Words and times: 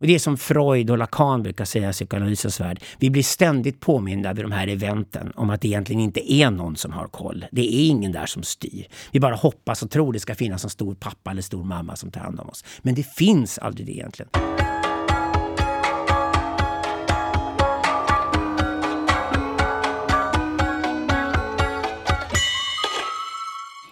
Och 0.00 0.06
det 0.06 0.14
är 0.14 0.18
som 0.18 0.36
Freud 0.36 0.90
och 0.90 0.98
Lacan 0.98 1.42
brukar 1.42 1.64
säga 1.64 1.90
i 1.90 1.92
psykoanalysens 1.92 2.60
värld. 2.60 2.82
Vi 2.98 3.10
blir 3.10 3.22
ständigt 3.22 3.80
påminda 3.80 4.32
vid 4.32 4.44
de 4.44 4.52
här 4.52 4.68
eventen 4.68 5.32
om 5.36 5.50
att 5.50 5.60
det 5.60 5.68
egentligen 5.68 6.00
inte 6.00 6.32
är 6.32 6.50
någon 6.50 6.76
som 6.76 6.92
har 6.92 7.06
koll. 7.06 7.44
Det 7.52 7.60
är 7.60 7.88
ingen 7.88 8.12
där 8.12 8.26
som 8.26 8.42
styr. 8.42 8.86
Vi 9.12 9.20
bara 9.20 9.34
hoppas 9.34 9.82
och 9.82 9.90
tror 9.90 10.12
det 10.12 10.20
ska 10.20 10.34
finnas 10.34 10.64
en 10.64 10.70
stor 10.70 10.94
pappa 10.94 11.30
eller 11.30 11.42
stor 11.42 11.64
mamma 11.64 11.96
som 11.96 12.10
tar 12.10 12.20
hand 12.20 12.40
om 12.40 12.48
oss. 12.48 12.64
Men 12.82 12.94
det 12.94 13.02
finns 13.02 13.58
aldrig 13.58 13.86
det 13.86 13.92
egentligen. 13.92 14.30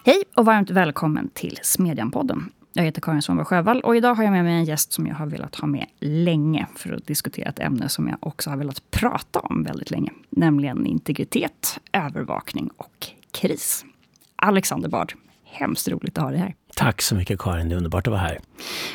Hej 0.05 0.23
och 0.37 0.45
varmt 0.45 0.71
välkommen 0.71 1.31
till 1.35 1.59
Smedjan-podden. 1.63 2.51
Jag 2.79 2.85
heter 2.85 3.01
Karin 3.01 3.23
Svanberg 3.23 3.45
Sjövall 3.47 3.81
och 3.81 3.97
idag 3.97 4.15
har 4.15 4.25
jag 4.25 4.33
med 4.33 4.45
mig 4.45 4.55
en 4.55 4.65
gäst 4.65 4.93
som 4.93 5.07
jag 5.07 5.15
har 5.15 5.27
velat 5.27 5.55
ha 5.55 5.67
med 5.67 5.87
länge 6.01 6.67
för 6.77 6.93
att 6.93 7.07
diskutera 7.07 7.49
ett 7.49 7.59
ämne 7.59 7.89
som 7.89 8.09
jag 8.09 8.17
också 8.21 8.51
har 8.51 8.57
velat 8.57 8.91
prata 8.91 9.41
om 9.41 9.63
väldigt 9.63 9.91
länge. 9.91 10.13
Nämligen 10.31 10.87
integritet, 10.87 11.81
övervakning 11.93 12.71
och 12.77 13.07
kris. 13.33 13.85
Alexander 14.37 14.89
Bard, 14.89 15.13
hemskt 15.45 15.89
roligt 15.89 16.19
att 16.19 16.25
ha 16.25 16.31
dig 16.31 16.41
här. 16.41 16.55
Tack 16.77 17.03
så 17.03 17.15
mycket 17.15 17.41
Karin, 17.41 17.69
det 17.69 17.75
är 17.75 17.77
underbart 17.77 18.07
att 18.07 18.11
vara 18.11 18.21
här. 18.21 18.39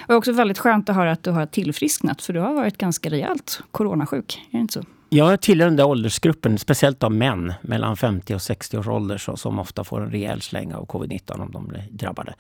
Och 0.08 0.16
också 0.16 0.32
väldigt 0.32 0.60
skönt 0.60 0.90
att 0.90 0.96
höra 0.96 1.12
att 1.12 1.24
du 1.24 1.32
har 1.32 1.46
tillfrisknat, 1.46 2.22
för 2.22 2.34
du 2.34 2.40
har 2.40 2.54
varit 2.54 2.78
ganska 2.78 3.10
rejält 3.10 3.64
coronasjuk. 3.72 4.42
Är 4.52 4.58
det 4.58 4.62
inte 4.62 4.74
så? 4.74 4.84
Jag 5.16 5.42
tillhör 5.42 5.68
den 5.68 5.76
där 5.76 5.86
åldersgruppen, 5.86 6.58
speciellt 6.58 7.04
av 7.04 7.12
män 7.12 7.54
mellan 7.62 7.98
50 7.98 8.36
och 8.36 8.42
60 8.42 8.78
års 8.78 8.88
ålder 8.88 9.18
så, 9.18 9.38
som 9.38 9.60
ofta 9.60 9.84
får 9.84 10.02
en 10.02 10.12
rejäl 10.12 10.42
släng 10.42 10.74
av 10.74 10.88
covid-19 10.88 11.42
om 11.42 11.52
de 11.52 11.68
blir 11.68 11.88
drabbade. 11.92 12.34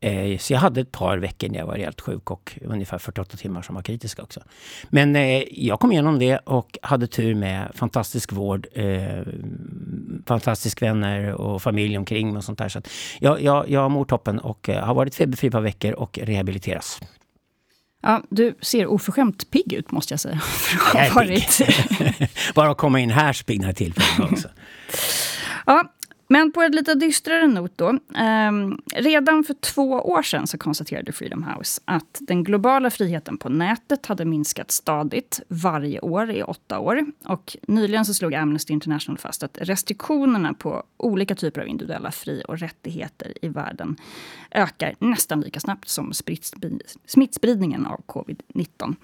Eh, 0.00 0.38
så 0.38 0.52
jag 0.52 0.60
hade 0.60 0.80
ett 0.80 0.92
par 0.92 1.18
veckor 1.18 1.48
när 1.48 1.58
jag 1.58 1.66
var 1.66 1.74
rejält 1.74 2.00
sjuk 2.00 2.30
och 2.30 2.58
ungefär 2.64 2.98
48 2.98 3.36
timmar 3.36 3.62
som 3.62 3.74
var 3.74 3.82
kritiska 3.82 4.22
också. 4.22 4.40
Men 4.88 5.16
eh, 5.16 5.42
jag 5.50 5.80
kom 5.80 5.92
igenom 5.92 6.18
det 6.18 6.38
och 6.38 6.78
hade 6.82 7.06
tur 7.06 7.34
med 7.34 7.70
fantastisk 7.74 8.32
vård, 8.32 8.66
eh, 8.72 9.22
fantastisk 10.26 10.82
vänner 10.82 11.32
och 11.32 11.62
familj 11.62 11.98
omkring 11.98 12.28
mig 12.28 12.36
och 12.36 12.44
sånt 12.44 12.58
där. 12.58 12.68
Så 12.68 12.80
jag, 13.20 13.42
jag, 13.42 13.70
jag 13.70 13.90
mår 13.90 14.04
toppen 14.04 14.38
och 14.38 14.68
eh, 14.68 14.84
har 14.84 14.94
varit 14.94 15.14
feberfri 15.14 15.46
ett 15.46 15.52
par 15.52 15.60
veckor 15.60 15.92
och 15.92 16.18
rehabiliteras. 16.22 17.00
Ja, 18.02 18.22
du 18.30 18.54
ser 18.60 18.86
oförskämt 18.86 19.50
pigg 19.50 19.72
ut 19.72 19.90
måste 19.90 20.12
jag 20.12 20.20
säga. 20.20 20.38
För 20.40 20.98
att 20.98 21.14
varit... 21.14 21.60
Bara 22.54 22.70
att 22.70 22.78
komma 22.78 23.00
in 23.00 23.10
här 23.10 23.32
så 23.32 23.44
piggnar 23.44 23.72
till 23.72 23.94
också. 24.18 24.48
ja, 25.66 25.84
men 26.30 26.52
på 26.52 26.62
ett 26.62 26.74
lite 26.74 26.94
dystrare 26.94 27.46
not 27.46 27.72
då. 27.76 27.88
Eh, 27.88 28.52
redan 28.94 29.44
för 29.44 29.54
två 29.54 29.90
år 29.90 30.22
sedan 30.22 30.46
så 30.46 30.58
konstaterade 30.58 31.12
Freedom 31.12 31.42
House 31.42 31.80
att 31.84 32.18
den 32.20 32.44
globala 32.44 32.90
friheten 32.90 33.38
på 33.38 33.48
nätet 33.48 34.06
hade 34.06 34.24
minskat 34.24 34.70
stadigt 34.70 35.40
varje 35.48 36.00
år 36.00 36.30
i 36.30 36.42
åtta 36.42 36.78
år. 36.78 37.06
Och 37.24 37.56
nyligen 37.68 38.04
så 38.04 38.14
slog 38.14 38.34
Amnesty 38.34 38.72
International 38.72 39.18
fast 39.18 39.42
att 39.42 39.58
restriktionerna 39.60 40.54
på 40.54 40.82
olika 40.96 41.34
typer 41.34 41.60
av 41.60 41.68
individuella 41.68 42.10
fri 42.10 42.42
och 42.48 42.58
rättigheter 42.58 43.32
i 43.42 43.48
världen 43.48 43.96
ökar 44.50 44.94
nästan 44.98 45.40
lika 45.40 45.60
snabbt 45.60 45.88
som 45.88 46.12
smittspridningen 47.06 47.86
av 47.86 48.00
covid-19. 48.06 48.94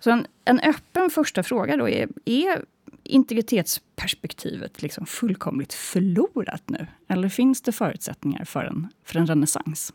Så 0.00 0.10
en, 0.10 0.26
en 0.44 0.60
öppen 0.60 1.10
första 1.10 1.42
fråga 1.42 1.76
då 1.76 1.88
är, 1.88 2.08
är 2.24 2.64
integritetsperspektivet 3.10 4.82
liksom 4.82 5.06
fullkomligt 5.06 5.72
förlorat 5.72 6.62
nu? 6.66 6.86
Eller 7.08 7.28
finns 7.28 7.62
det 7.62 7.72
förutsättningar 7.72 8.44
för 8.44 8.64
en, 8.64 8.88
för 9.04 9.18
en 9.18 9.26
renässans? 9.26 9.92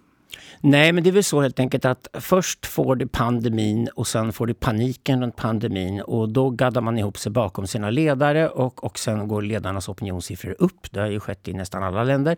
Nej, 0.62 0.92
men 0.92 1.04
det 1.04 1.10
är 1.10 1.12
väl 1.12 1.24
så 1.24 1.42
helt 1.42 1.60
enkelt 1.60 1.86
att 1.86 2.08
först 2.14 2.66
får 2.66 2.96
du 2.96 3.08
pandemin 3.08 3.90
och 3.96 4.08
sen 4.08 4.34
får 4.34 4.48
du 4.48 4.54
paniken 4.54 5.22
runt 5.22 5.36
pandemin 5.36 6.02
och 6.02 6.30
då 6.30 6.50
gaddar 6.50 6.82
man 6.82 6.98
ihop 6.98 7.18
sig 7.18 7.32
bakom 7.32 7.68
sina 7.68 7.90
ledare 7.90 8.50
och, 8.50 8.84
och 8.84 9.00
sen 9.00 9.28
går 9.28 9.42
ledarnas 9.42 9.90
opinionssiffror 9.90 10.56
upp. 10.60 10.92
Det 10.92 11.00
har 11.00 11.08
ju 11.08 11.20
skett 11.20 11.48
i 11.48 11.54
nästan 11.54 11.84
alla 11.84 12.04
länder. 12.04 12.38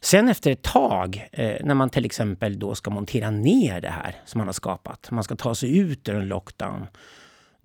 Sen 0.00 0.28
efter 0.28 0.50
ett 0.50 0.62
tag, 0.62 1.28
eh, 1.32 1.64
när 1.64 1.74
man 1.74 1.90
till 1.90 2.04
exempel 2.04 2.58
då 2.58 2.74
ska 2.74 2.90
montera 2.90 3.30
ner 3.30 3.80
det 3.80 3.90
här 3.90 4.16
som 4.24 4.38
man 4.38 4.48
har 4.48 4.52
skapat, 4.52 5.10
man 5.10 5.24
ska 5.24 5.36
ta 5.36 5.54
sig 5.54 5.78
ut 5.78 6.08
ur 6.08 6.14
en 6.14 6.28
lockdown 6.28 6.86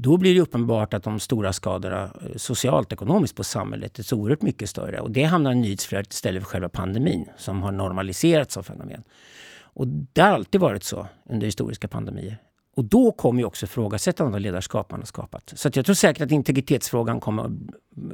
då 0.02 0.18
blir 0.18 0.36
det 0.36 0.42
uppenbart 0.42 0.94
att 0.94 1.04
de 1.04 1.20
stora 1.20 1.54
skadorna 1.54 2.04
eh, 2.04 2.36
socialt 2.36 2.94
ekonomiskt 2.94 3.36
på 3.36 3.44
samhället 3.44 4.00
är 4.00 4.04
så 4.04 4.18
oerhört 4.18 4.42
mycket 4.42 4.70
större. 4.70 5.00
Och 5.00 5.12
det 5.12 5.24
hamnar 5.24 5.52
i 5.52 5.56
nyhetsflödet 5.56 6.14
istället 6.14 6.44
för 6.44 6.50
själva 6.50 6.70
pandemin 6.70 7.26
som 7.38 7.62
har 7.62 7.72
normaliserats 7.72 8.54
som 8.54 8.64
fenomen. 8.64 9.04
Och 9.62 9.88
det 9.88 10.22
har 10.22 10.30
alltid 10.30 10.62
varit 10.62 10.84
så 10.84 11.08
under 11.30 11.46
historiska 11.46 11.88
pandemier. 11.88 12.38
Och 12.76 12.86
då 12.86 13.12
kommer 13.12 13.40
ju 13.40 13.46
också 13.46 13.66
ifrågasättandet 13.66 14.36
av 14.36 14.42
ledarskap 14.42 14.92
man 14.92 15.00
har 15.00 15.06
skapat. 15.06 15.54
Så 15.56 15.70
jag 15.74 15.86
tror 15.86 15.96
säkert 15.96 16.22
att 16.22 16.32
integritetsfrågan 16.32 17.20
kommer 17.20 17.52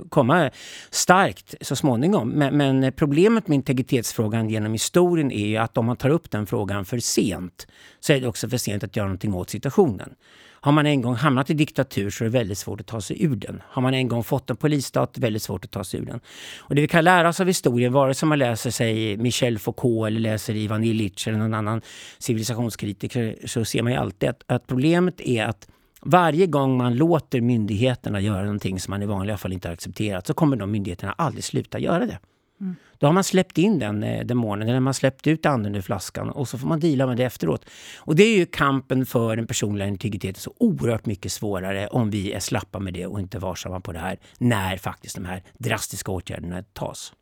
komma 0.09 0.51
starkt 0.89 1.55
så 1.61 1.75
småningom. 1.75 2.29
Men, 2.29 2.57
men, 2.57 2.93
problemet 2.93 3.47
med 3.47 3.55
integritetsfrågan 3.55 4.49
genom 4.49 4.71
historien 4.71 5.31
är 5.31 5.45
ju 5.45 5.57
att 5.57 5.77
om 5.77 5.85
man 5.85 5.97
tar 5.97 6.09
upp 6.09 6.31
den 6.31 6.45
frågan 6.45 6.85
för 6.85 6.99
sent 6.99 7.67
så 7.99 8.13
är 8.13 8.21
det 8.21 8.27
också 8.27 8.49
för 8.49 8.57
sent 8.57 8.83
att 8.83 8.95
göra 8.95 9.07
någonting 9.07 9.33
åt 9.33 9.49
situationen. 9.49 10.15
Har 10.65 10.71
man 10.71 10.85
en 10.85 11.01
gång 11.01 11.15
hamnat 11.15 11.49
i 11.49 11.53
diktatur 11.53 12.09
så 12.09 12.23
är 12.23 12.25
det 12.25 12.31
väldigt 12.31 12.57
svårt 12.57 12.81
att 12.81 12.87
ta 12.87 13.01
sig 13.01 13.23
ur 13.23 13.35
den. 13.35 13.61
Har 13.67 13.81
man 13.81 13.93
en 13.93 14.07
gång 14.07 14.23
fått 14.23 14.49
en 14.49 14.55
polisstat, 14.55 15.17
är 15.17 15.21
det 15.21 15.25
väldigt 15.25 15.41
svårt 15.41 15.65
att 15.65 15.71
ta 15.71 15.83
sig 15.83 15.99
ur 15.99 16.05
den. 16.05 16.19
Och 16.59 16.75
det 16.75 16.81
vi 16.81 16.87
kan 16.87 17.03
lära 17.03 17.29
oss 17.29 17.39
av 17.39 17.47
historien, 17.47 17.93
vare 17.93 18.13
sig 18.13 18.29
man 18.29 18.39
läser 18.39 18.71
sig 18.71 19.17
Michel 19.17 19.59
Foucault 19.59 20.07
eller 20.07 20.19
läser 20.19 20.55
Ivan 20.55 20.83
Illich 20.83 21.27
eller 21.27 21.37
någon 21.37 21.53
annan 21.53 21.81
civilisationskritiker, 22.19 23.35
så 23.45 23.65
ser 23.65 23.81
man 23.81 23.91
ju 23.91 23.97
alltid 23.97 24.29
att, 24.29 24.43
att 24.47 24.67
problemet 24.67 25.21
är 25.21 25.45
att 25.45 25.67
varje 26.01 26.47
gång 26.47 26.77
man 26.77 26.95
låter 26.95 27.41
myndigheterna 27.41 28.21
göra 28.21 28.41
någonting 28.41 28.79
som 28.79 28.91
man 28.91 29.01
i 29.01 29.05
vanliga 29.05 29.37
fall 29.37 29.53
inte 29.53 29.67
har 29.67 29.73
accepterat 29.73 30.27
så 30.27 30.33
kommer 30.33 30.57
de 30.57 30.71
myndigheterna 30.71 31.11
aldrig 31.17 31.43
sluta 31.43 31.79
göra 31.79 32.05
det. 32.05 32.19
Mm. 32.61 32.75
Då 32.97 33.07
har 33.07 33.13
man 33.13 33.23
släppt 33.23 33.57
in 33.57 33.79
den 33.79 34.03
eh, 34.03 34.25
demonen, 34.25 34.69
eller 34.69 34.79
man 34.79 34.93
släppt 34.93 35.27
ut 35.27 35.45
anden 35.45 35.75
ur 35.75 35.81
flaskan 35.81 36.29
och 36.29 36.47
så 36.47 36.57
får 36.57 36.67
man 36.67 36.79
dela 36.79 37.07
med 37.07 37.17
det 37.17 37.23
efteråt. 37.23 37.65
Och 37.97 38.15
det 38.15 38.23
är 38.23 38.37
ju 38.37 38.45
kampen 38.45 39.05
för 39.05 39.35
den 39.35 39.47
personliga 39.47 39.87
integriteten 39.87 40.41
så 40.41 40.53
oerhört 40.57 41.05
mycket 41.05 41.31
svårare 41.31 41.87
om 41.87 42.09
vi 42.09 42.31
är 42.31 42.39
slappa 42.39 42.79
med 42.79 42.93
det 42.93 43.05
och 43.05 43.19
inte 43.19 43.39
varsamma 43.39 43.79
på 43.79 43.91
det 43.91 43.99
här 43.99 44.19
när 44.37 44.77
faktiskt 44.77 45.15
de 45.15 45.25
här 45.25 45.43
drastiska 45.57 46.11
åtgärderna 46.11 46.63
tas. 46.73 47.13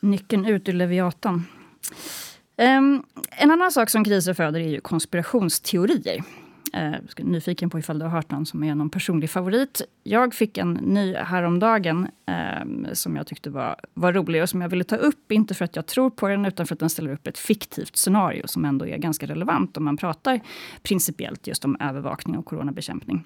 Nyckeln 0.00 0.46
ut 0.46 0.68
ur 0.68 0.72
Leviatan. 0.72 1.44
Um, 2.56 3.04
en 3.30 3.50
annan 3.50 3.72
sak 3.72 3.90
som 3.90 4.04
kriser 4.04 4.34
föder 4.34 4.60
är 4.60 4.68
ju 4.68 4.80
konspirationsteorier. 4.80 6.22
Eh, 6.72 6.94
nyfiken 7.18 7.70
på 7.70 7.78
ifall 7.78 7.98
du 7.98 8.04
har 8.04 8.10
hört 8.10 8.30
någon 8.30 8.46
som 8.46 8.64
är 8.64 8.74
någon 8.74 8.90
personlig 8.90 9.30
favorit. 9.30 9.82
Jag 10.02 10.34
fick 10.34 10.58
en 10.58 10.72
ny 10.72 11.14
häromdagen 11.14 12.08
eh, 12.26 12.92
som 12.92 13.16
jag 13.16 13.26
tyckte 13.26 13.50
var, 13.50 13.76
var 13.94 14.12
rolig 14.12 14.42
och 14.42 14.48
som 14.48 14.60
jag 14.60 14.68
ville 14.68 14.84
ta 14.84 14.96
upp. 14.96 15.32
Inte 15.32 15.54
för 15.54 15.64
att 15.64 15.76
jag 15.76 15.86
tror 15.86 16.10
på 16.10 16.28
den, 16.28 16.44
utan 16.44 16.66
för 16.66 16.74
att 16.74 16.80
den 16.80 16.90
ställer 16.90 17.12
upp 17.12 17.26
ett 17.26 17.38
fiktivt 17.38 17.96
scenario 17.96 18.46
som 18.46 18.64
ändå 18.64 18.86
är 18.86 18.98
ganska 18.98 19.26
relevant 19.26 19.76
om 19.76 19.84
man 19.84 19.96
pratar 19.96 20.40
principiellt 20.82 21.46
just 21.46 21.64
om 21.64 21.76
övervakning 21.80 22.36
och 22.36 22.44
coronabekämpning. 22.46 23.24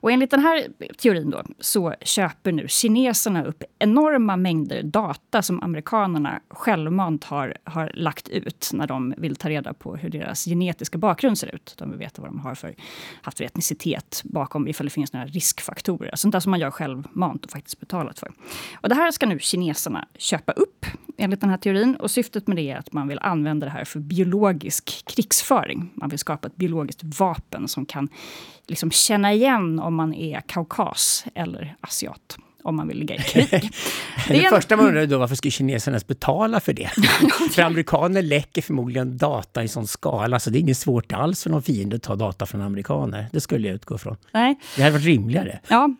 Och 0.00 0.12
enligt 0.12 0.30
den 0.30 0.40
här 0.40 0.66
teorin 0.98 1.30
då, 1.30 1.42
så 1.60 1.94
köper 2.02 2.52
nu 2.52 2.68
kineserna 2.68 3.44
upp 3.44 3.62
enorma 3.78 4.36
mängder 4.36 4.82
data 4.82 5.42
som 5.42 5.62
amerikanerna 5.62 6.40
självmant 6.48 7.24
har, 7.24 7.56
har 7.64 7.90
lagt 7.94 8.28
ut 8.28 8.70
när 8.72 8.86
de 8.86 9.14
vill 9.16 9.36
ta 9.36 9.48
reda 9.48 9.72
på 9.74 9.96
hur 9.96 10.10
deras 10.10 10.44
genetiska 10.44 10.98
bakgrund 10.98 11.38
ser 11.38 11.54
ut. 11.54 11.74
De 11.78 11.90
vill 11.90 11.98
veta 11.98 12.22
vad 12.22 12.30
de 12.30 12.40
har 12.40 12.54
för, 12.54 12.65
haft 13.22 13.38
för 13.38 13.44
etnicitet 13.44 14.22
bakom, 14.24 14.68
ifall 14.68 14.86
det 14.86 14.90
finns 14.90 15.12
några 15.12 15.26
riskfaktorer. 15.26 16.10
Sånt 16.16 16.32
där 16.32 16.40
som 16.40 16.50
man 16.50 16.60
gör 16.60 16.70
självmant 16.70 17.44
och 17.44 17.50
faktiskt 17.50 17.80
betalat 17.80 18.18
för. 18.18 18.32
Och 18.80 18.88
det 18.88 18.94
här 18.94 19.10
ska 19.10 19.26
nu 19.26 19.38
kineserna 19.38 20.08
köpa 20.18 20.52
upp 20.52 20.86
enligt 21.16 21.40
den 21.40 21.50
här 21.50 21.56
teorin. 21.56 21.96
Och 21.96 22.10
syftet 22.10 22.46
med 22.46 22.56
det 22.56 22.70
är 22.70 22.76
att 22.76 22.92
man 22.92 23.08
vill 23.08 23.18
använda 23.18 23.66
det 23.66 23.72
här 23.72 23.84
för 23.84 24.00
biologisk 24.00 25.04
krigsföring. 25.06 25.90
Man 25.94 26.08
vill 26.08 26.18
skapa 26.18 26.48
ett 26.48 26.56
biologiskt 26.56 27.02
vapen 27.02 27.68
som 27.68 27.86
kan 27.86 28.08
liksom 28.66 28.90
känna 28.90 29.32
igen 29.32 29.78
om 29.78 29.94
man 29.94 30.14
är 30.14 30.40
kaukas 30.40 31.24
eller 31.34 31.76
asiat 31.80 32.38
om 32.66 32.76
man 32.76 32.88
vill 32.88 32.98
ligga 32.98 33.14
i 33.14 33.18
krig. 33.18 33.48
det, 34.28 34.34
det 34.34 34.48
första 34.48 34.76
man 34.76 34.86
undrar 34.86 35.06
då, 35.06 35.18
varför 35.18 35.34
ska 35.34 35.50
kineserna 35.50 35.94
ens 35.94 36.06
betala 36.06 36.60
för 36.60 36.72
det? 36.72 36.90
för 37.52 37.62
amerikaner 37.62 38.22
läcker 38.22 38.62
förmodligen 38.62 39.18
data 39.18 39.64
i 39.64 39.68
sån 39.68 39.86
skala, 39.86 40.40
så 40.40 40.50
det 40.50 40.58
är 40.58 40.60
inget 40.60 40.78
svårt 40.78 41.12
alls 41.12 41.42
för 41.42 41.50
någon 41.50 41.62
fiende 41.62 41.96
att 41.96 42.02
ta 42.02 42.16
data 42.16 42.46
från 42.46 42.60
amerikaner. 42.60 43.26
Det 43.32 43.40
skulle 43.40 43.68
jag 43.68 43.74
utgå 43.74 43.98
från. 43.98 44.16
Nej. 44.32 44.58
Det 44.76 44.82
hade 44.82 44.92
varit 44.92 45.04
rimligare. 45.04 45.60
Ja, 45.68 45.90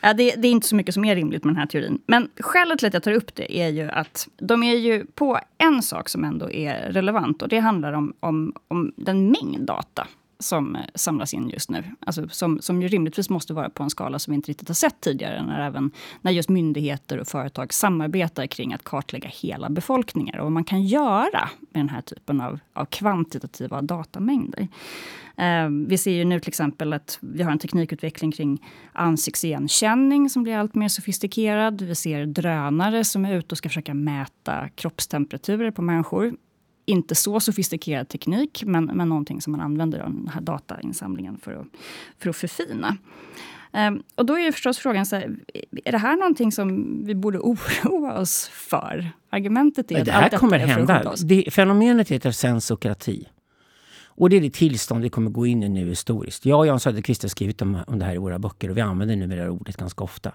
det, 0.00 0.12
det, 0.14 0.48
är 0.48 0.52
inte 0.52 0.66
så 0.66 0.76
mycket 0.76 0.94
som 0.94 1.04
är 1.04 1.14
rimligt 1.14 1.44
med 1.44 1.54
den 1.54 1.60
här 1.60 1.66
teorin. 1.66 2.00
Men 2.06 2.28
skälet 2.40 2.78
till 2.78 2.88
att 2.88 2.94
jag 2.94 3.02
tar 3.02 3.12
upp 3.12 3.34
det 3.34 3.58
är 3.58 3.68
ju 3.68 3.90
att 3.90 4.28
de 4.38 4.62
är 4.62 4.74
ju 4.74 5.04
på 5.04 5.38
en 5.58 5.82
sak 5.82 6.08
som 6.08 6.24
ändå 6.24 6.50
är 6.50 6.92
relevant 6.92 7.42
och 7.42 7.48
det 7.48 7.58
handlar 7.58 7.92
om, 7.92 8.12
om, 8.20 8.54
om 8.68 8.92
den 8.96 9.30
mängd 9.30 9.66
data 9.66 10.06
som 10.42 10.76
eh, 10.76 10.82
samlas 10.94 11.34
in 11.34 11.48
just 11.48 11.70
nu. 11.70 11.84
Alltså 12.00 12.28
som, 12.28 12.60
som 12.60 12.82
ju 12.82 12.88
rimligtvis 12.88 13.30
måste 13.30 13.54
vara 13.54 13.70
på 13.70 13.82
en 13.82 13.90
skala 13.90 14.18
som 14.18 14.32
vi 14.32 14.34
inte 14.34 14.50
riktigt 14.50 14.68
har 14.68 14.74
sett 14.74 15.00
tidigare. 15.00 15.42
När, 15.46 15.60
även, 15.66 15.90
när 16.20 16.32
just 16.32 16.48
myndigheter 16.48 17.18
och 17.18 17.28
företag 17.28 17.74
samarbetar 17.74 18.46
kring 18.46 18.72
att 18.72 18.84
kartlägga 18.84 19.28
hela 19.28 19.70
befolkningar. 19.70 20.38
Och 20.38 20.44
vad 20.44 20.52
man 20.52 20.64
kan 20.64 20.82
göra 20.82 21.48
med 21.60 21.80
den 21.80 21.88
här 21.88 22.00
typen 22.00 22.40
av, 22.40 22.58
av 22.72 22.84
kvantitativa 22.84 23.82
datamängder. 23.82 24.68
Eh, 25.36 25.68
vi 25.86 25.98
ser 25.98 26.12
ju 26.12 26.24
nu 26.24 26.40
till 26.40 26.48
exempel 26.48 26.92
att 26.92 27.18
vi 27.20 27.42
har 27.42 27.52
en 27.52 27.58
teknikutveckling 27.58 28.32
kring 28.32 28.66
ansiktsigenkänning 28.92 30.30
som 30.30 30.42
blir 30.42 30.56
allt 30.56 30.74
mer 30.74 30.88
sofistikerad. 30.88 31.82
Vi 31.82 31.94
ser 31.94 32.26
drönare 32.26 33.04
som 33.04 33.24
är 33.24 33.34
ute 33.34 33.54
och 33.54 33.58
ska 33.58 33.68
försöka 33.68 33.94
mäta 33.94 34.68
kroppstemperaturer 34.68 35.70
på 35.70 35.82
människor 35.82 36.34
inte 36.84 37.14
så 37.14 37.40
sofistikerad 37.40 38.08
teknik, 38.08 38.62
men, 38.66 38.84
men 38.84 39.08
någonting 39.08 39.40
som 39.40 39.50
man 39.50 39.60
använder 39.60 39.98
den 39.98 40.30
här 40.34 40.40
datainsamlingen 40.40 41.38
för 41.38 41.52
att, 41.52 41.66
för 42.18 42.30
att 42.30 42.36
förfina. 42.36 42.96
Um, 43.72 44.02
och 44.14 44.26
då 44.26 44.34
är 44.34 44.40
ju 44.40 44.52
förstås 44.52 44.78
frågan, 44.78 45.06
så 45.06 45.16
här, 45.16 45.36
är 45.84 45.92
det 45.92 45.98
här 45.98 46.16
någonting 46.16 46.52
som 46.52 46.98
vi 47.06 47.14
borde 47.14 47.38
oroa 47.38 48.18
oss 48.18 48.48
för? 48.48 49.10
Argumentet 49.30 49.90
är 49.90 49.98
att 49.98 50.04
det 50.04 50.12
här 50.12 50.22
allt 50.22 50.36
kommer 50.36 50.58
hända. 50.58 51.14
Det, 51.24 51.54
fenomenet 51.54 52.08
heter 52.08 52.30
sensokrati. 52.30 53.28
Och 54.14 54.30
det 54.30 54.36
är 54.36 54.40
det 54.40 54.50
tillstånd 54.50 55.02
vi 55.02 55.08
kommer 55.08 55.30
gå 55.30 55.46
in 55.46 55.62
i 55.62 55.68
nu 55.68 55.88
historiskt. 55.88 56.46
Jag 56.46 56.58
och 56.58 56.66
Jan 56.66 56.80
Söderqvist 56.80 57.22
har 57.22 57.28
skrivit 57.28 57.62
om, 57.62 57.78
om 57.86 57.98
det 57.98 58.04
här 58.04 58.14
i 58.14 58.18
våra 58.18 58.38
böcker 58.38 58.70
och 58.70 58.76
vi 58.76 58.80
använder 58.80 59.16
numera 59.16 59.50
ordet 59.50 59.76
ganska 59.76 60.04
ofta. 60.04 60.32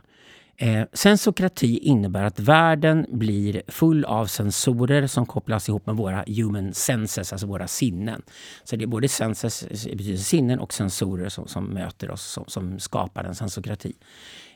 Eh, 0.60 0.86
sensokrati 0.94 1.78
innebär 1.78 2.24
att 2.24 2.40
världen 2.40 3.06
blir 3.10 3.62
full 3.68 4.06
av 4.06 4.26
sensorer 4.26 5.08
som 5.08 5.26
kopplas 5.26 5.70
ihop 5.70 5.86
med 5.86 5.96
våra 5.96 6.24
human 6.28 6.74
senses, 6.74 7.32
alltså 7.32 7.48
våra 7.48 7.68
sinnen. 7.68 8.22
Så 8.64 8.76
det 8.76 8.86
är 8.86 8.88
både 8.88 9.08
senses, 9.08 9.68
betyder 9.70 10.18
sinnen, 10.18 10.60
och 10.60 10.74
sensorer 10.74 11.30
som, 11.30 11.48
som 11.48 11.66
möter 11.66 12.12
oss, 12.12 12.22
som, 12.24 12.44
som 12.48 12.80
skapar 12.80 13.24
en 13.24 13.36
sensokrati. 13.36 13.94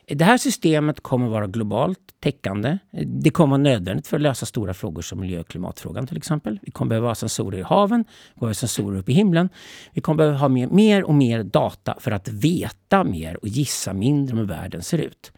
Det 0.06 0.24
här 0.24 0.38
systemet 0.38 1.00
kommer 1.00 1.28
vara 1.28 1.46
globalt 1.46 1.98
täckande. 2.20 2.78
Det 3.06 3.30
kommer 3.30 3.50
vara 3.50 3.62
nödvändigt 3.62 4.06
för 4.06 4.16
att 4.16 4.22
lösa 4.22 4.46
stora 4.46 4.74
frågor 4.74 5.02
som 5.02 5.20
miljö 5.20 5.40
och 5.40 5.48
klimatfrågan 5.48 6.06
till 6.06 6.16
exempel. 6.16 6.58
Vi 6.62 6.70
kommer 6.70 6.88
behöva 6.88 7.08
ha 7.08 7.14
sensorer 7.14 7.58
i 7.58 7.62
haven, 7.62 8.04
vi 8.34 8.38
kommer 8.38 8.52
sensorer 8.52 8.98
uppe 8.98 9.12
i 9.12 9.14
himlen. 9.14 9.48
Vi 9.92 10.00
kommer 10.00 10.16
behöva 10.16 10.38
ha 10.38 10.48
mer, 10.48 10.68
mer 10.68 11.04
och 11.04 11.14
mer 11.14 11.42
data 11.42 11.96
för 12.00 12.10
att 12.10 12.28
veta 12.28 13.04
mer 13.04 13.36
och 13.36 13.48
gissa 13.48 13.92
mindre 13.92 14.32
om 14.32 14.38
hur 14.38 14.46
världen 14.46 14.82
ser 14.82 14.98
ut. 14.98 15.32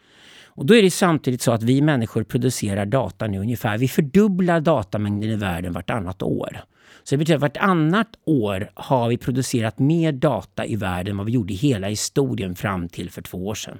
Och 0.57 0.67
då 0.67 0.75
är 0.75 0.83
det 0.83 0.91
samtidigt 0.91 1.43
så 1.43 1.53
att 1.53 1.63
vi 1.63 1.83
människor 1.83 2.25
producerar 2.25 2.87
data 2.87 3.27
nu 3.27 3.39
ungefär. 3.39 3.79
Vi 3.79 3.89
fördubblar 3.89 4.61
datamängden 4.61 5.31
i 5.31 5.37
världen 5.37 5.73
vartannat 5.73 6.23
år. 6.23 6.61
Så 7.05 7.15
det 7.15 7.19
betyder 7.19 7.37
att 7.37 7.43
vartannat 7.43 8.09
år 8.25 8.71
har 8.75 9.09
vi 9.09 9.17
producerat 9.17 9.79
mer 9.79 10.13
data 10.13 10.67
i 10.67 10.77
världen 10.77 11.11
än 11.11 11.17
vad 11.17 11.27
vi 11.27 11.33
gjorde 11.33 11.53
i 11.53 11.57
hela 11.57 11.89
historien 11.89 12.55
fram 12.55 12.89
till 12.89 13.11
för 13.11 13.23
två 13.23 13.47
år 13.47 13.55
sedan. 13.55 13.79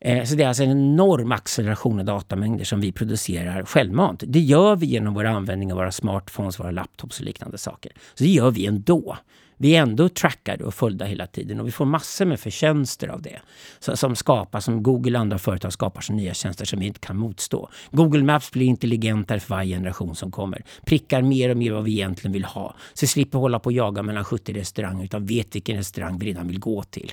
Eh, 0.00 0.24
så 0.24 0.34
det 0.34 0.42
är 0.42 0.48
alltså 0.48 0.62
en 0.62 0.70
enorm 0.70 1.32
acceleration 1.32 1.98
av 1.98 2.04
datamängder 2.04 2.64
som 2.64 2.80
vi 2.80 2.92
producerar 2.92 3.64
självmant. 3.64 4.22
Det 4.26 4.40
gör 4.40 4.76
vi 4.76 4.86
genom 4.86 5.14
vår 5.14 5.24
användning 5.24 5.72
av 5.72 5.78
våra 5.78 5.92
smartphones, 5.92 6.60
våra 6.60 6.70
laptops 6.70 7.20
och 7.20 7.26
liknande 7.26 7.58
saker. 7.58 7.92
Så 8.14 8.24
det 8.24 8.30
gör 8.30 8.50
vi 8.50 8.66
ändå 8.66 9.16
vi 9.56 9.76
är 9.76 9.82
ändå 9.82 10.08
trackade 10.08 10.64
och 10.64 10.74
följda 10.74 11.04
hela 11.04 11.26
tiden 11.26 11.60
och 11.60 11.66
vi 11.66 11.70
får 11.70 11.84
massor 11.84 12.24
med 12.24 12.40
förtjänster 12.40 13.08
av 13.08 13.22
det. 13.22 13.40
Så, 13.78 13.96
som 13.96 14.16
skapas, 14.16 14.64
som 14.64 14.82
Google 14.82 15.18
och 15.18 15.20
andra 15.20 15.38
företag 15.38 15.72
skapar 15.72 16.00
som 16.00 16.16
nya 16.16 16.34
tjänster 16.34 16.64
som 16.64 16.80
vi 16.80 16.86
inte 16.86 17.00
kan 17.00 17.16
motstå. 17.16 17.68
Google 17.90 18.22
Maps 18.22 18.50
blir 18.50 18.66
intelligentare 18.66 19.40
för 19.40 19.54
varje 19.54 19.76
generation 19.76 20.16
som 20.16 20.30
kommer. 20.30 20.64
Prickar 20.86 21.22
mer 21.22 21.50
och 21.50 21.56
mer 21.56 21.72
vad 21.72 21.84
vi 21.84 21.92
egentligen 21.92 22.32
vill 22.32 22.44
ha. 22.44 22.74
Så 22.94 23.02
vi 23.02 23.06
slipper 23.06 23.38
hålla 23.38 23.58
på 23.58 23.66
och 23.66 23.72
jaga 23.72 24.02
mellan 24.02 24.24
70 24.24 24.52
restauranger 24.52 25.04
utan 25.04 25.26
vet 25.26 25.54
vilken 25.54 25.76
restaurang 25.76 26.18
vi 26.18 26.26
redan 26.26 26.48
vill 26.48 26.60
gå 26.60 26.82
till. 26.82 27.12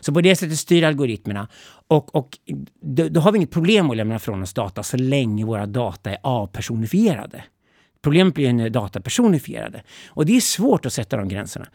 Så 0.00 0.14
på 0.14 0.20
det 0.20 0.36
sättet 0.36 0.58
styr 0.58 0.84
algoritmerna. 0.84 1.48
Och, 1.88 2.14
och 2.14 2.38
då, 2.80 3.08
då 3.08 3.20
har 3.20 3.32
vi 3.32 3.36
inget 3.36 3.50
problem 3.50 3.90
att 3.90 3.96
lämna 3.96 4.18
från 4.18 4.42
oss 4.42 4.54
data 4.54 4.82
så 4.82 4.96
länge 4.96 5.44
våra 5.44 5.66
data 5.66 6.10
är 6.10 6.18
avpersonifierade. 6.22 7.44
Problemet 8.02 8.34
blir 8.34 8.52
när 8.52 8.70
data 8.70 9.00
personifierade. 9.00 9.82
Och 10.08 10.26
det 10.26 10.36
är 10.36 10.40
svårt 10.40 10.86
att 10.86 10.92
sätta 10.92 11.16
de 11.16 11.28
gränserna. 11.28 11.66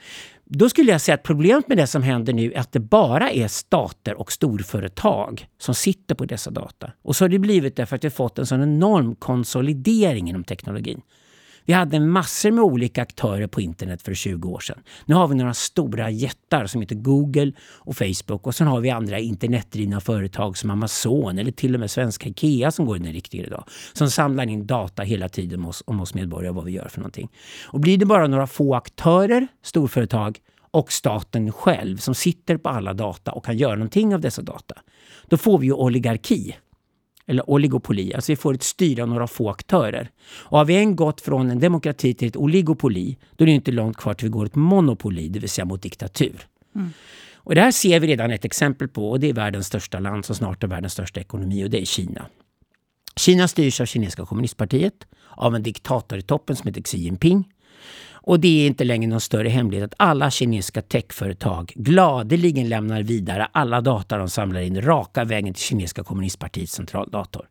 Då 0.46 0.70
skulle 0.70 0.92
jag 0.92 1.02
säga 1.02 1.16
att 1.16 1.24
problemet 1.24 1.68
med 1.68 1.78
det 1.78 1.88
som 1.88 2.04
händer 2.04 2.34
nu 2.34 2.52
är 2.52 2.60
att 2.60 2.72
det 2.72 2.80
bara 2.80 3.32
är 3.32 3.48
stater 3.48 4.14
och 4.20 4.32
storföretag 4.32 5.48
som 5.58 5.76
sitter 5.76 6.16
på 6.16 6.26
dessa 6.26 6.52
data. 6.52 6.92
Och 7.02 7.16
så 7.16 7.24
har 7.24 7.30
det 7.30 7.40
blivit 7.40 7.76
därför 7.76 7.96
att 7.96 8.04
vi 8.04 8.10
fått 8.10 8.40
en 8.40 8.46
sån 8.46 8.64
enorm 8.64 9.16
konsolidering 9.16 10.30
inom 10.30 10.44
teknologin. 10.44 11.02
Vi 11.66 11.74
hade 11.74 12.00
massor 12.00 12.52
med 12.52 12.64
olika 12.64 13.02
aktörer 13.02 13.48
på 13.48 13.62
internet 13.62 14.02
för 14.02 14.14
20 14.14 14.50
år 14.50 14.60
sedan. 14.60 14.80
Nu 15.06 15.16
har 15.16 15.28
vi 15.28 15.36
några 15.36 15.54
stora 15.54 16.10
jättar 16.10 16.66
som 16.66 16.82
heter 16.82 16.96
Google 16.96 17.52
och 17.62 17.98
Facebook 17.98 18.48
och 18.48 18.56
sen 18.56 18.68
har 18.68 18.82
vi 18.82 18.90
andra 18.90 19.20
internetdrivna 19.20 20.00
företag 20.00 20.58
som 20.58 20.70
Amazon 20.70 21.40
eller 21.40 21.52
till 21.52 21.74
och 21.74 21.80
med 21.80 21.92
svenska 21.92 22.30
Ikea 22.30 22.72
som 22.72 22.86
går 22.86 22.98
i 22.98 23.00
den 23.00 23.14
riktningen 23.14 23.48
idag. 23.48 23.64
Som 23.94 24.10
samlar 24.10 24.50
in 24.50 24.68
data 24.68 25.04
hela 25.04 25.30
tiden 25.30 25.60
om 25.60 25.66
oss, 25.66 25.84
om 25.86 26.02
oss 26.02 26.14
medborgare 26.14 26.54
vad 26.54 26.66
vi 26.66 26.72
gör 26.72 26.88
för 26.88 27.00
någonting. 27.00 27.30
Och 27.68 27.80
blir 27.80 27.98
det 27.98 28.06
bara 28.06 28.28
några 28.28 28.48
få 28.48 28.76
aktörer, 28.76 29.48
storföretag 29.64 30.40
och 30.72 30.92
staten 30.92 31.52
själv 31.52 31.98
som 31.98 32.16
sitter 32.16 32.58
på 32.58 32.70
alla 32.70 32.94
data 32.94 33.32
och 33.32 33.46
kan 33.46 33.58
göra 33.58 33.76
någonting 33.76 34.16
av 34.16 34.22
dessa 34.22 34.42
data. 34.42 34.76
Då 35.28 35.38
får 35.38 35.60
vi 35.60 35.66
ju 35.66 35.74
oligarki 35.74 36.56
eller 37.28 37.50
oligopoli, 37.50 38.14
alltså 38.14 38.32
vi 38.32 38.36
får 38.36 38.54
ett 38.54 38.64
styre 38.64 39.04
av 39.04 39.10
några 39.10 39.28
få 39.28 39.50
aktörer. 39.50 40.10
Och 40.30 40.58
har 40.58 40.66
vi 40.66 40.76
än 40.76 40.96
gått 40.96 41.22
från 41.22 41.52
en 41.52 41.60
demokrati 41.60 42.14
till 42.14 42.28
ett 42.28 42.36
oligopoli, 42.36 43.18
då 43.36 43.44
är 43.44 43.46
det 43.46 43.52
inte 43.52 43.72
långt 43.72 43.98
kvar 43.98 44.14
till 44.14 44.26
vi 44.26 44.32
går 44.32 44.46
ett 44.46 44.56
monopoli, 44.56 45.30
det 45.30 45.40
vill 45.40 45.50
säga 45.50 45.66
mot 45.66 45.82
diktatur. 45.82 46.48
Mm. 46.76 46.94
Och 47.36 47.56
det 47.56 47.62
här 47.62 47.72
ser 47.72 48.00
vi 48.00 48.08
redan 48.08 48.32
ett 48.32 48.46
exempel 48.46 48.88
på 48.88 49.10
och 49.10 49.20
det 49.20 49.30
är 49.30 49.34
världens 49.34 49.68
största 49.68 50.00
land 50.00 50.26
som 50.26 50.36
snart 50.36 50.64
är 50.64 50.68
världens 50.68 50.94
största 50.94 51.20
ekonomi 51.20 51.66
och 51.66 51.70
det 51.70 51.82
är 51.82 51.86
Kina. 51.86 52.26
Kina 53.16 53.48
styrs 53.48 53.82
av 53.82 53.86
kinesiska 53.86 54.26
kommunistpartiet, 54.26 55.08
av 55.30 55.56
en 55.56 55.64
diktator 55.64 56.20
i 56.20 56.22
toppen 56.22 56.56
som 56.56 56.68
heter 56.68 56.82
Xi 56.82 56.98
Jinping. 56.98 57.50
Och 58.26 58.40
det 58.40 58.64
är 58.64 58.68
inte 58.68 58.84
längre 58.84 59.10
någon 59.10 59.22
större 59.22 59.50
hemlighet 59.50 59.86
att 59.86 59.96
alla 59.98 60.32
kinesiska 60.32 60.82
techföretag 60.82 61.74
gladeligen 61.76 62.70
lämnar 62.70 63.04
vidare 63.04 63.48
alla 63.52 63.82
data 63.82 64.18
de 64.18 64.30
samlar 64.30 64.62
in 64.62 64.82
raka 64.82 65.24
vägen 65.24 65.54
till 65.54 65.64
kinesiska 65.64 66.04
kommunistpartiets 66.04 66.74
centraldator. 66.74 67.48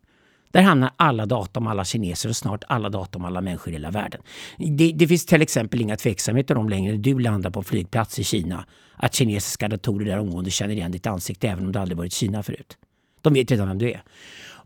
Där 0.50 0.62
hamnar 0.62 0.90
alla 0.96 1.26
data 1.26 1.60
om 1.60 1.66
alla 1.66 1.84
kineser 1.84 2.28
och 2.28 2.36
snart 2.36 2.64
alla 2.66 2.88
data 2.88 3.18
om 3.18 3.24
alla 3.24 3.40
människor 3.40 3.68
i 3.68 3.72
hela 3.72 3.90
världen. 3.90 4.20
Det, 4.58 4.92
det 4.92 5.08
finns 5.08 5.26
till 5.26 5.42
exempel 5.42 5.80
inga 5.80 5.96
tveksamheter 5.96 6.56
om 6.56 6.68
längre 6.68 6.96
du 6.96 7.18
landar 7.18 7.50
på 7.50 7.60
en 7.60 7.64
flygplats 7.64 8.18
i 8.18 8.24
Kina 8.24 8.64
att 8.96 9.14
kinesiska 9.14 9.68
datorer 9.68 10.06
där 10.06 10.18
omgående 10.18 10.50
känner 10.50 10.74
igen 10.74 10.92
ditt 10.92 11.06
ansikte 11.06 11.48
även 11.48 11.66
om 11.66 11.72
du 11.72 11.78
aldrig 11.78 11.98
varit 11.98 12.12
i 12.12 12.16
Kina 12.16 12.42
förut. 12.42 12.76
De 13.20 13.34
vet 13.34 13.50
redan 13.50 13.68
vem 13.68 13.78
du 13.78 13.90
är. 13.90 14.02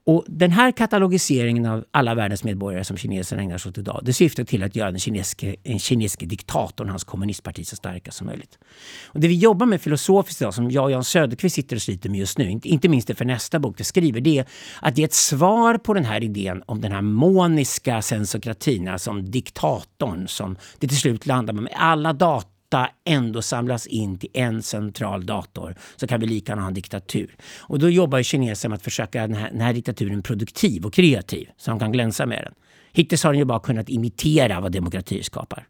Och 0.09 0.25
den 0.29 0.51
här 0.51 0.73
katalogiseringen 0.73 1.67
av 1.67 1.85
alla 1.91 2.15
världens 2.15 2.45
medborgare 2.45 2.85
som 2.85 2.97
kineserna 2.97 3.43
ägnar 3.43 3.59
sig 3.59 3.71
åt 3.71 3.79
idag, 3.79 4.01
det 4.03 4.13
syftar 4.13 4.45
till 4.45 4.63
att 4.63 4.77
göra 4.77 4.91
den 4.91 5.01
kinesiske, 5.01 5.57
den 5.63 5.79
kinesiske 5.79 6.27
diktatorn, 6.27 6.89
hans 6.89 7.05
kommunistparti, 7.05 7.67
så 7.67 7.77
starka 7.77 8.11
som 8.11 8.27
möjligt. 8.27 8.59
Och 9.07 9.21
det 9.21 9.29
vi 9.29 9.35
jobbar 9.35 9.67
med 9.67 9.81
filosofiskt 9.81 10.41
idag, 10.41 10.55
som 10.55 10.71
jag 10.71 10.85
och 10.85 10.91
Jan 10.91 11.05
Söderqvist 11.05 11.57
sitter 11.57 11.77
och 11.77 11.83
sliter 11.83 12.11
med 12.11 12.21
just 12.21 12.39
nu, 12.39 12.51
inte, 12.51 12.69
inte 12.69 12.89
minst 12.89 13.19
för 13.19 13.25
nästa 13.25 13.59
bok 13.59 13.81
vi 13.81 13.85
skriver, 13.85 14.21
det 14.21 14.39
är 14.39 14.47
att 14.81 14.99
ge 14.99 15.05
ett 15.05 15.15
svar 15.15 15.79
på 15.79 15.95
den 15.95 16.05
här 16.05 16.25
idén 16.25 16.63
om 16.67 16.81
den 16.81 16.93
här 16.93 17.03
moniska 17.03 18.03
sensokratin, 18.03 18.89
alltså 18.89 19.11
om 19.11 19.31
diktatorn 19.31 20.29
som 20.29 20.57
det 20.79 20.89
till 20.89 20.99
slut 20.99 21.27
landar 21.27 21.53
med 21.53 21.73
alla 21.77 22.13
data 22.13 22.56
data 22.69 22.91
ändå 23.05 23.43
samlas 23.43 23.87
in 23.87 24.19
till 24.19 24.31
en 24.33 24.63
central 24.63 25.27
dator 25.27 25.75
så 25.97 26.07
kan 26.07 26.21
vi 26.21 26.27
lika 26.27 26.53
gärna 26.53 26.63
ha 26.63 26.69
en 26.69 26.75
diktatur. 26.75 27.37
Och 27.59 27.79
då 27.79 27.91
jobbar 27.91 28.23
kineserna 28.23 28.71
med 28.71 28.77
att 28.77 28.83
försöka 28.83 29.21
den 29.21 29.35
här, 29.35 29.51
den 29.51 29.61
här 29.61 29.73
diktaturen 29.73 30.23
produktiv 30.23 30.87
och 30.87 30.95
kreativ 30.95 31.49
så 31.57 31.71
de 31.71 31.81
kan 31.81 31.93
glänsa 31.93 32.27
med 32.27 32.45
den. 32.45 32.55
Hittills 32.93 33.25
har 33.25 33.33
den 33.33 33.39
ju 33.39 33.45
bara 33.45 33.61
kunnat 33.61 33.89
imitera 33.89 34.61
vad 34.61 34.73
demokratier 34.73 35.23
skapar. 35.23 35.67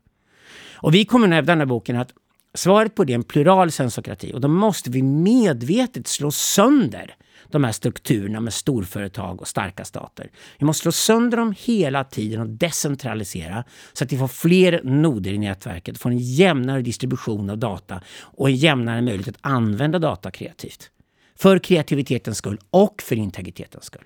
Och 0.75 0.95
vi 0.95 1.05
kommer 1.05 1.29
att 1.29 1.35
hävda 1.35 1.53
i 1.53 1.55
den 1.55 1.61
här 1.61 1.67
boken 1.67 1.97
att 1.97 2.13
svaret 2.57 2.95
på 2.95 3.05
det 3.05 3.13
är 3.13 3.15
en 3.15 3.23
plural 3.23 3.71
sensokrati 3.71 4.33
och 4.35 4.41
då 4.41 4.49
måste 4.49 4.91
vi 4.91 5.03
medvetet 5.03 6.07
slå 6.07 6.31
sönder 6.31 7.17
de 7.51 7.65
här 7.65 7.73
strukturerna 7.73 8.41
med 8.41 8.53
storföretag 8.53 9.41
och 9.41 9.49
starka 9.49 9.85
stater. 9.85 10.31
Vi 10.59 10.67
måste 10.67 10.83
slå 10.83 10.93
sönder 10.93 11.37
dem 11.37 11.55
hela 11.59 12.05
tiden 12.05 12.41
och 12.41 12.49
decentralisera 12.49 13.65
så 13.93 14.05
att 14.05 14.13
vi 14.13 14.19
får 14.19 14.29
fler 14.29 14.81
noder 14.85 15.33
i 15.33 15.39
nätverket, 15.39 15.99
får 15.99 16.11
en 16.11 16.19
jämnare 16.19 16.83
distribution 16.83 17.51
av 17.51 17.59
data 17.59 18.01
och 18.21 18.49
en 18.49 18.57
jämnare 18.57 19.03
möjlighet 19.03 19.29
att 19.29 19.41
använda 19.41 19.99
data 19.99 20.31
kreativt. 20.31 20.91
För 21.39 21.59
kreativitetens 21.59 22.39
skull 22.39 22.59
och 22.71 23.03
för 23.03 23.17
integritetens 23.17 23.85
skull. 23.85 24.05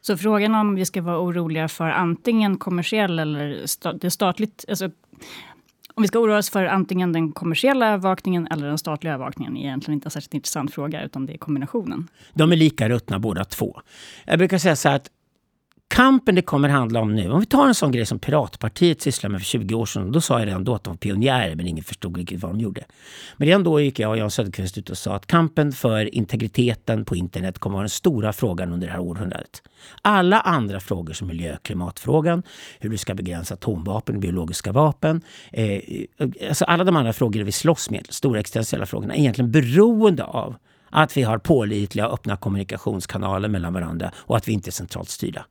Så 0.00 0.16
frågan 0.16 0.54
om 0.54 0.74
vi 0.74 0.84
ska 0.84 1.02
vara 1.02 1.20
oroliga 1.20 1.68
för 1.68 1.84
antingen 1.84 2.58
kommersiell 2.58 3.18
eller 3.18 3.66
sta 3.66 3.92
det 3.92 4.10
statligt, 4.10 4.64
alltså 4.68 4.90
om 6.00 6.02
vi 6.02 6.08
ska 6.08 6.18
oroa 6.18 6.38
oss 6.38 6.50
för 6.50 6.64
antingen 6.64 7.12
den 7.12 7.32
kommersiella 7.32 7.88
övervakningen 7.88 8.46
eller 8.50 8.66
den 8.66 8.78
statliga 8.78 9.14
övervakningen 9.14 9.56
är 9.56 9.60
egentligen 9.60 9.94
inte 9.94 10.06
en 10.06 10.10
särskilt 10.10 10.34
intressant 10.34 10.74
fråga, 10.74 11.02
utan 11.02 11.26
det 11.26 11.32
är 11.32 11.38
kombinationen. 11.38 12.08
De 12.32 12.52
är 12.52 12.56
lika 12.56 12.88
ruttna 12.88 13.18
båda 13.18 13.44
två. 13.44 13.80
Jag 14.24 14.38
brukar 14.38 14.58
säga 14.58 14.76
så 14.76 14.88
här 14.88 14.96
att 14.96 15.10
kampen 15.90 16.34
det 16.34 16.42
kommer 16.42 16.68
handla 16.68 17.00
om 17.00 17.14
nu, 17.14 17.30
om 17.30 17.40
vi 17.40 17.46
tar 17.46 17.66
en 17.66 17.74
sån 17.74 17.92
grej 17.92 18.06
som 18.06 18.18
Piratpartiet 18.18 19.02
sysslade 19.02 19.32
med 19.32 19.40
för 19.40 19.46
20 19.46 19.74
år 19.74 19.86
sedan, 19.86 20.12
då 20.12 20.20
sa 20.20 20.38
jag 20.38 20.46
redan 20.46 20.64
då 20.64 20.74
att 20.74 20.84
de 20.84 20.90
var 20.90 20.96
pionjärer 20.96 21.54
men 21.54 21.66
ingen 21.66 21.84
förstod 21.84 22.16
riktigt 22.16 22.42
vad 22.42 22.50
de 22.50 22.60
gjorde. 22.60 22.84
Men 23.36 23.46
redan 23.46 23.64
då 23.64 23.80
gick 23.80 23.98
jag 23.98 24.10
och 24.10 24.18
Jan 24.18 24.30
Söderqvist 24.30 24.78
ut 24.78 24.90
och 24.90 24.98
sa 24.98 25.14
att 25.14 25.26
kampen 25.26 25.72
för 25.72 26.14
integriteten 26.14 27.04
på 27.04 27.16
internet 27.16 27.58
kommer 27.58 27.74
att 27.74 27.76
vara 27.76 27.82
den 27.82 27.88
stora 27.90 28.32
frågan 28.32 28.72
under 28.72 28.86
det 28.86 28.92
här 28.92 29.00
århundradet. 29.00 29.62
Alla 30.02 30.40
andra 30.40 30.80
frågor 30.80 31.12
som 31.12 31.28
miljö 31.28 31.54
och 31.54 31.62
klimatfrågan, 31.62 32.42
hur 32.78 32.90
du 32.90 32.96
ska 32.96 33.14
begränsa 33.14 33.54
atomvapen 33.54 34.14
och 34.14 34.20
biologiska 34.20 34.72
vapen, 34.72 35.22
eh, 35.52 35.80
alltså 36.48 36.64
alla 36.64 36.84
de 36.84 36.96
andra 36.96 37.12
frågor 37.12 37.40
vi 37.40 37.52
slåss 37.52 37.90
med, 37.90 38.06
stora 38.10 38.40
existentiella 38.40 38.86
frågorna, 38.86 39.14
är 39.14 39.18
egentligen 39.18 39.50
beroende 39.50 40.24
av 40.24 40.54
att 40.90 41.16
vi 41.16 41.22
har 41.22 41.38
pålitliga 41.38 42.08
och 42.08 42.14
öppna 42.14 42.36
kommunikationskanaler 42.36 43.48
mellan 43.48 43.72
varandra 43.72 44.12
och 44.16 44.36
att 44.36 44.48
vi 44.48 44.52
inte 44.52 44.70
är 44.70 44.72
centralt 44.72 45.08
styrda. 45.08 45.46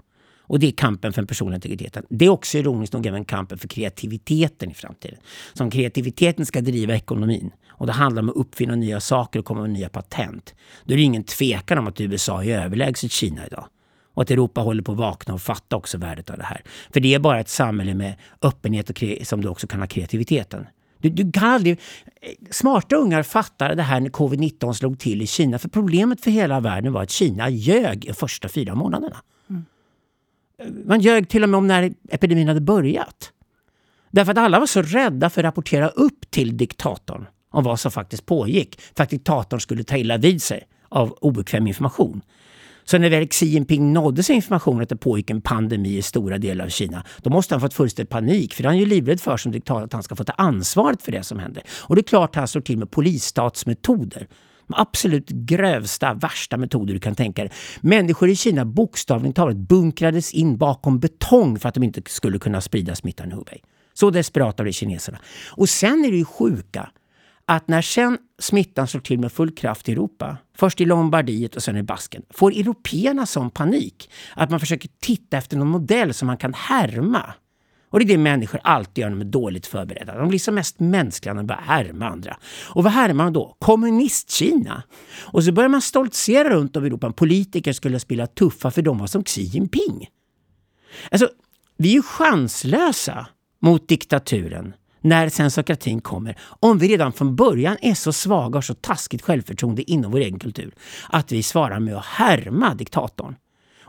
Och 0.49 0.59
det 0.59 0.67
är 0.67 0.71
kampen 0.71 1.13
för 1.13 1.21
den 1.21 1.27
personliga 1.27 1.55
integriteten. 1.55 2.05
Det 2.09 2.25
är 2.25 2.29
också 2.29 2.57
ironiskt 2.57 2.93
nog 2.93 3.05
även 3.05 3.25
kampen 3.25 3.57
för 3.57 3.67
kreativiteten 3.67 4.71
i 4.71 4.73
framtiden. 4.73 5.19
Som 5.53 5.71
kreativiteten 5.71 6.45
ska 6.45 6.61
driva 6.61 6.95
ekonomin. 6.95 7.51
Och 7.69 7.87
det 7.87 7.93
handlar 7.93 8.21
om 8.21 8.29
att 8.29 8.35
uppfinna 8.35 8.75
nya 8.75 8.99
saker 8.99 9.39
och 9.39 9.45
komma 9.45 9.61
med 9.61 9.69
nya 9.69 9.89
patent. 9.89 10.55
Då 10.83 10.93
är 10.93 10.97
det 10.97 11.03
ingen 11.03 11.23
tvekan 11.23 11.77
om 11.77 11.87
att 11.87 12.01
USA 12.01 12.43
är 12.43 12.59
överlägset 12.59 13.11
Kina 13.11 13.47
idag. 13.47 13.65
Och 14.13 14.21
att 14.21 14.31
Europa 14.31 14.61
håller 14.61 14.83
på 14.83 14.91
att 14.91 14.97
vakna 14.97 15.33
och 15.33 15.41
fatta 15.41 15.75
också 15.75 15.97
värdet 15.97 16.29
av 16.29 16.37
det 16.37 16.43
här. 16.43 16.61
För 16.93 16.99
det 16.99 17.13
är 17.13 17.19
bara 17.19 17.39
ett 17.39 17.49
samhälle 17.49 17.93
med 17.93 18.15
öppenhet 18.41 18.89
och 18.89 19.03
som 19.27 19.41
du 19.41 19.47
också 19.47 19.67
kan 19.67 19.79
ha 19.79 19.87
kreativiteten. 19.87 20.65
Du, 20.97 21.09
du 21.09 21.31
kan 21.31 21.49
aldrig... 21.49 21.79
Smarta 22.51 22.95
ungar 22.95 23.23
fattade 23.23 23.75
det 23.75 23.83
här 23.83 23.99
när 23.99 24.09
covid-19 24.09 24.73
slog 24.73 24.99
till 24.99 25.21
i 25.21 25.27
Kina. 25.27 25.59
För 25.59 25.69
problemet 25.69 26.21
för 26.21 26.31
hela 26.31 26.59
världen 26.59 26.93
var 26.93 27.03
att 27.03 27.11
Kina 27.11 27.49
ljög 27.49 28.05
de 28.07 28.13
första 28.13 28.49
fyra 28.49 28.75
månaderna. 28.75 29.17
Man 30.85 31.01
ljög 31.01 31.29
till 31.29 31.43
och 31.43 31.49
med 31.49 31.57
om 31.57 31.67
när 31.67 31.93
epidemin 32.09 32.47
hade 32.47 32.61
börjat. 32.61 33.31
Därför 34.11 34.31
att 34.31 34.37
alla 34.37 34.59
var 34.59 34.67
så 34.67 34.81
rädda 34.81 35.29
för 35.29 35.41
att 35.41 35.45
rapportera 35.45 35.87
upp 35.89 36.31
till 36.31 36.57
diktatorn 36.57 37.25
om 37.51 37.63
vad 37.63 37.79
som 37.79 37.91
faktiskt 37.91 38.25
pågick. 38.25 38.81
För 38.95 39.03
att 39.03 39.09
diktatorn 39.09 39.59
skulle 39.59 39.83
ta 39.83 39.97
illa 39.97 40.17
vid 40.17 40.41
sig 40.41 40.63
av 40.89 41.11
obekväm 41.11 41.67
information. 41.67 42.21
Så 42.83 42.97
när 42.97 43.09
väl 43.09 43.27
Xi 43.27 43.45
Jinping 43.45 43.93
nådde 43.93 44.23
sig 44.23 44.35
information 44.35 44.81
att 44.81 44.89
det 44.89 44.95
pågick 44.95 45.29
en 45.29 45.41
pandemi 45.41 45.97
i 45.97 46.01
stora 46.01 46.37
delar 46.37 46.65
av 46.65 46.69
Kina, 46.69 47.03
då 47.21 47.29
måste 47.29 47.53
han 47.53 47.61
fått 47.61 47.73
fullständig 47.73 48.09
panik. 48.09 48.53
För 48.53 48.63
han 48.63 48.75
är 48.75 48.79
ju 48.79 48.85
livrädd 48.85 49.21
för 49.21 49.37
som 49.37 49.51
diktator 49.51 49.83
att 49.83 49.93
han 49.93 50.03
ska 50.03 50.15
få 50.15 50.23
ta 50.23 50.33
ansvaret 50.33 51.01
för 51.01 51.11
det 51.11 51.23
som 51.23 51.39
händer. 51.39 51.63
Och 51.69 51.95
det 51.95 52.01
är 52.01 52.03
klart 52.03 52.35
han 52.35 52.47
slår 52.47 52.61
till 52.61 52.77
med 52.77 52.91
polisstatsmetoder. 52.91 54.27
De 54.69 54.75
absolut 54.77 55.29
grövsta, 55.29 56.13
värsta 56.13 56.57
metoder 56.57 56.93
du 56.93 56.99
kan 56.99 57.15
tänka 57.15 57.43
dig. 57.43 57.51
Människor 57.81 58.29
i 58.29 58.35
Kina 58.35 58.65
bokstavligt 58.65 59.35
talat 59.35 59.57
bunkrades 59.57 60.33
in 60.33 60.57
bakom 60.57 60.99
betong 60.99 61.59
för 61.59 61.69
att 61.69 61.75
de 61.75 61.83
inte 61.83 62.01
skulle 62.05 62.39
kunna 62.39 62.61
sprida 62.61 62.95
smittan 62.95 63.31
i 63.31 63.35
Hubei. 63.35 63.61
Så 63.93 64.09
desperata 64.09 64.63
blev 64.63 64.73
kineserna. 64.73 65.19
Och 65.51 65.69
sen 65.69 66.05
är 66.05 66.11
det 66.11 66.17
ju 66.17 66.25
sjuka 66.25 66.89
att 67.45 67.67
när 67.67 67.81
sen 67.81 68.17
smittan 68.39 68.87
slår 68.87 69.01
till 69.01 69.19
med 69.19 69.31
full 69.31 69.51
kraft 69.51 69.89
i 69.89 69.91
Europa, 69.91 70.37
först 70.57 70.81
i 70.81 70.85
Lombardiet 70.85 71.55
och 71.55 71.63
sen 71.63 71.77
i 71.77 71.83
Basken, 71.83 72.23
får 72.29 72.51
européerna 72.51 73.25
sån 73.25 73.49
panik 73.49 74.11
att 74.35 74.49
man 74.49 74.59
försöker 74.59 74.89
titta 75.01 75.37
efter 75.37 75.57
någon 75.57 75.67
modell 75.67 76.13
som 76.13 76.27
man 76.27 76.37
kan 76.37 76.53
härma. 76.53 77.33
Och 77.89 77.99
det 77.99 78.05
är 78.05 78.07
det 78.07 78.17
människor 78.17 78.61
alltid 78.63 79.01
gör 79.01 79.09
när 79.09 79.17
de 79.17 79.25
är 79.25 79.31
dåligt 79.31 79.67
förberedda. 79.67 80.17
De 80.17 80.29
blir 80.29 80.39
som 80.39 80.55
mest 80.55 80.79
mänskliga 80.79 81.33
när 81.33 81.41
de 81.41 81.47
börjar 81.47 81.61
härma 81.61 82.07
andra. 82.09 82.37
Och 82.65 82.83
vad 82.83 82.93
härmar 82.93 83.23
de 83.23 83.33
då? 83.33 83.55
Kommunist-Kina! 83.59 84.83
Och 85.21 85.43
så 85.43 85.51
börjar 85.51 85.69
man 85.69 85.81
stoltsera 85.81 86.49
runt 86.49 86.77
om 86.77 86.83
i 86.83 86.87
Europa. 86.87 87.11
Politiker 87.11 87.73
skulle 87.73 87.99
spela 87.99 88.27
tuffa 88.27 88.71
för 88.71 88.81
de 88.81 88.97
var 88.97 89.07
som 89.07 89.23
Xi 89.23 89.41
Jinping. 89.41 90.07
Alltså, 91.11 91.29
vi 91.77 91.89
är 91.89 91.93
ju 91.93 92.01
chanslösa 92.01 93.27
mot 93.61 93.87
diktaturen 93.87 94.73
när 95.01 95.29
sensokratin 95.29 96.01
kommer 96.01 96.37
om 96.41 96.77
vi 96.77 96.87
redan 96.87 97.13
från 97.13 97.35
början 97.35 97.77
är 97.81 97.93
så 97.93 98.13
svaga 98.13 98.47
och 98.47 98.53
har 98.53 98.61
så 98.61 98.73
taskigt 98.73 99.21
självförtroende 99.21 99.91
inom 99.91 100.11
vår 100.11 100.19
egen 100.19 100.39
kultur 100.39 100.73
att 101.09 101.31
vi 101.31 101.43
svarar 101.43 101.79
med 101.79 101.95
att 101.95 102.05
härma 102.05 102.75
diktatorn. 102.75 103.35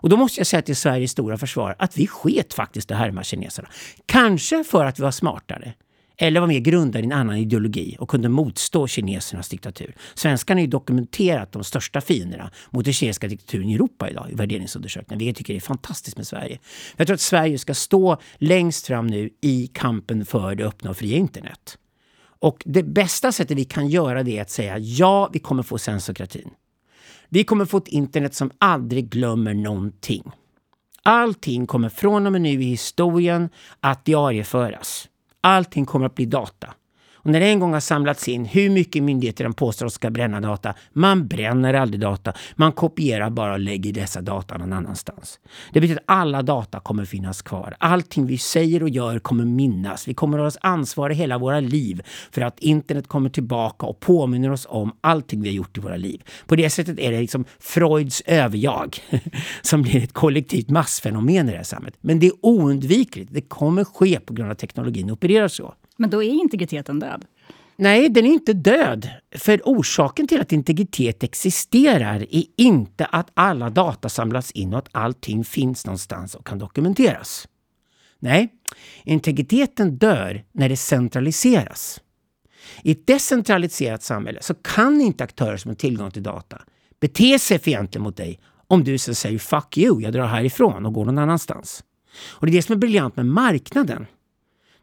Och 0.02 0.08
då 0.08 0.16
måste 0.16 0.40
jag 0.40 0.46
säga 0.46 0.62
till 0.62 0.76
Sveriges 0.76 1.10
stora 1.10 1.38
försvar 1.38 1.76
att 1.78 1.98
vi 1.98 2.06
sket 2.06 2.54
faktiskt 2.54 2.90
att 2.90 2.98
härma 2.98 3.24
kineserna. 3.24 3.68
Kanske 4.06 4.64
för 4.64 4.84
att 4.84 4.98
vi 4.98 5.02
var 5.02 5.10
smartare 5.10 5.74
eller 6.22 6.40
var 6.40 6.46
mer 6.46 6.58
grundade 6.58 7.00
i 7.00 7.04
en 7.04 7.12
annan 7.12 7.36
ideologi 7.36 7.96
och 7.98 8.10
kunde 8.10 8.28
motstå 8.28 8.86
kinesernas 8.86 9.48
diktatur. 9.48 9.94
Svenskarna 10.14 10.60
är 10.60 10.64
ju 10.64 10.70
dokumenterat 10.70 11.52
de 11.52 11.64
största 11.64 12.00
fienderna 12.00 12.50
mot 12.70 12.84
den 12.84 12.94
kinesiska 12.94 13.28
diktaturen 13.28 13.70
i 13.70 13.74
Europa 13.74 14.10
idag 14.10 14.30
i 14.30 14.34
värderingsundersökningar, 14.34 15.18
vilket 15.18 15.28
jag 15.28 15.36
tycker 15.36 15.54
är 15.54 15.60
fantastiskt 15.60 16.16
med 16.16 16.26
Sverige. 16.26 16.58
Jag 16.96 17.06
tror 17.06 17.14
att 17.14 17.20
Sverige 17.20 17.58
ska 17.58 17.74
stå 17.74 18.16
längst 18.38 18.86
fram 18.86 19.06
nu 19.06 19.30
i 19.40 19.66
kampen 19.66 20.26
för 20.26 20.54
det 20.54 20.64
öppna 20.64 20.90
och 20.90 20.96
fria 20.96 21.16
internet. 21.16 21.78
Och 22.40 22.62
det 22.66 22.82
bästa 22.82 23.32
sättet 23.32 23.58
vi 23.58 23.64
kan 23.64 23.88
göra 23.88 24.22
det 24.22 24.38
är 24.38 24.42
att 24.42 24.50
säga 24.50 24.78
ja, 24.78 25.30
vi 25.32 25.38
kommer 25.38 25.62
få 25.62 25.78
sensokratin. 25.78 26.50
Vi 27.32 27.44
kommer 27.44 27.64
få 27.64 27.76
ett 27.76 27.88
internet 27.88 28.34
som 28.34 28.50
aldrig 28.58 29.08
glömmer 29.10 29.54
någonting. 29.54 30.30
Allting 31.02 31.66
kommer 31.66 31.88
från 31.88 32.26
och 32.26 32.32
med 32.32 32.40
nu 32.40 32.48
i 32.48 32.64
historien 32.64 33.48
att 33.80 34.04
diarieföras. 34.04 35.08
Allting 35.40 35.86
kommer 35.86 36.06
att 36.06 36.14
bli 36.14 36.26
data. 36.26 36.74
Och 37.22 37.30
när 37.30 37.40
det 37.40 37.46
en 37.46 37.60
gång 37.60 37.72
har 37.72 37.80
samlats 37.80 38.28
in, 38.28 38.44
hur 38.44 38.70
mycket 38.70 39.02
myndigheter 39.02 39.44
de 39.44 39.54
påstår 39.54 39.86
att 39.86 39.92
ska 39.92 40.10
bränna 40.10 40.40
data, 40.40 40.74
man 40.92 41.26
bränner 41.26 41.74
aldrig 41.74 42.00
data. 42.00 42.32
Man 42.56 42.72
kopierar 42.72 43.30
bara 43.30 43.52
och 43.52 43.60
lägger 43.60 43.92
dessa 43.92 44.20
data 44.20 44.58
någon 44.58 44.72
annanstans. 44.72 45.40
Det 45.72 45.80
betyder 45.80 46.00
att 46.00 46.16
alla 46.16 46.42
data 46.42 46.80
kommer 46.80 47.04
finnas 47.04 47.42
kvar. 47.42 47.76
Allting 47.78 48.26
vi 48.26 48.38
säger 48.38 48.82
och 48.82 48.88
gör 48.88 49.18
kommer 49.18 49.44
minnas. 49.44 50.08
Vi 50.08 50.14
kommer 50.14 50.38
att 50.38 50.54
ha 50.54 50.70
ansvar 50.70 51.10
i 51.10 51.14
hela 51.14 51.38
våra 51.38 51.60
liv 51.60 52.02
för 52.32 52.42
att 52.42 52.60
internet 52.60 53.08
kommer 53.08 53.30
tillbaka 53.30 53.86
och 53.86 54.00
påminner 54.00 54.50
oss 54.50 54.66
om 54.70 54.92
allting 55.00 55.42
vi 55.42 55.48
har 55.48 55.54
gjort 55.54 55.78
i 55.78 55.80
våra 55.80 55.96
liv. 55.96 56.22
På 56.46 56.56
det 56.56 56.70
sättet 56.70 56.98
är 56.98 57.12
det 57.12 57.20
liksom 57.20 57.44
Freuds 57.58 58.22
överjag 58.26 58.98
som 59.62 59.82
blir 59.82 60.04
ett 60.04 60.12
kollektivt 60.12 60.70
massfenomen 60.70 61.48
i 61.48 61.50
det 61.50 61.56
här 61.56 61.64
samhället. 61.64 61.98
Men 62.00 62.18
det 62.18 62.26
är 62.26 62.32
oundvikligt. 62.42 63.34
Det 63.34 63.40
kommer 63.40 63.84
ske 63.84 64.20
på 64.20 64.34
grund 64.34 64.46
av 64.46 64.52
att 64.52 64.58
teknologin 64.58 65.10
opererar 65.10 65.48
så. 65.48 65.74
Men 66.00 66.10
då 66.10 66.22
är 66.22 66.28
integriteten 66.28 66.98
död? 66.98 67.24
Nej, 67.76 68.08
den 68.08 68.26
är 68.26 68.30
inte 68.30 68.52
död. 68.52 69.10
För 69.36 69.60
orsaken 69.64 70.26
till 70.26 70.40
att 70.40 70.52
integritet 70.52 71.22
existerar 71.22 72.26
är 72.30 72.44
inte 72.56 73.06
att 73.06 73.30
alla 73.34 73.70
data 73.70 74.08
samlas 74.08 74.50
in 74.50 74.72
och 74.72 74.78
att 74.78 74.88
allting 74.92 75.44
finns 75.44 75.86
någonstans 75.86 76.34
och 76.34 76.46
kan 76.46 76.58
dokumenteras. 76.58 77.48
Nej, 78.18 78.48
integriteten 79.04 79.96
dör 79.98 80.44
när 80.52 80.68
det 80.68 80.76
centraliseras. 80.76 82.00
I 82.82 82.92
ett 82.92 83.06
decentraliserat 83.06 84.02
samhälle 84.02 84.38
så 84.42 84.54
kan 84.54 85.00
inte 85.00 85.24
aktörer 85.24 85.56
som 85.56 85.68
har 85.68 85.76
tillgång 85.76 86.10
till 86.10 86.22
data 86.22 86.62
bete 87.00 87.38
sig 87.38 87.58
fientligt 87.58 88.02
mot 88.02 88.16
dig 88.16 88.40
om 88.66 88.84
du 88.84 88.98
så 88.98 89.14
säger 89.14 89.38
“fuck 89.38 89.78
you, 89.78 90.02
jag 90.02 90.12
drar 90.12 90.26
härifrån” 90.26 90.86
och 90.86 90.94
går 90.94 91.04
någon 91.04 91.18
annanstans. 91.18 91.84
Och 92.28 92.46
det 92.46 92.52
är 92.52 92.56
det 92.56 92.62
som 92.62 92.72
är 92.72 92.78
briljant 92.78 93.16
med 93.16 93.26
marknaden. 93.26 94.06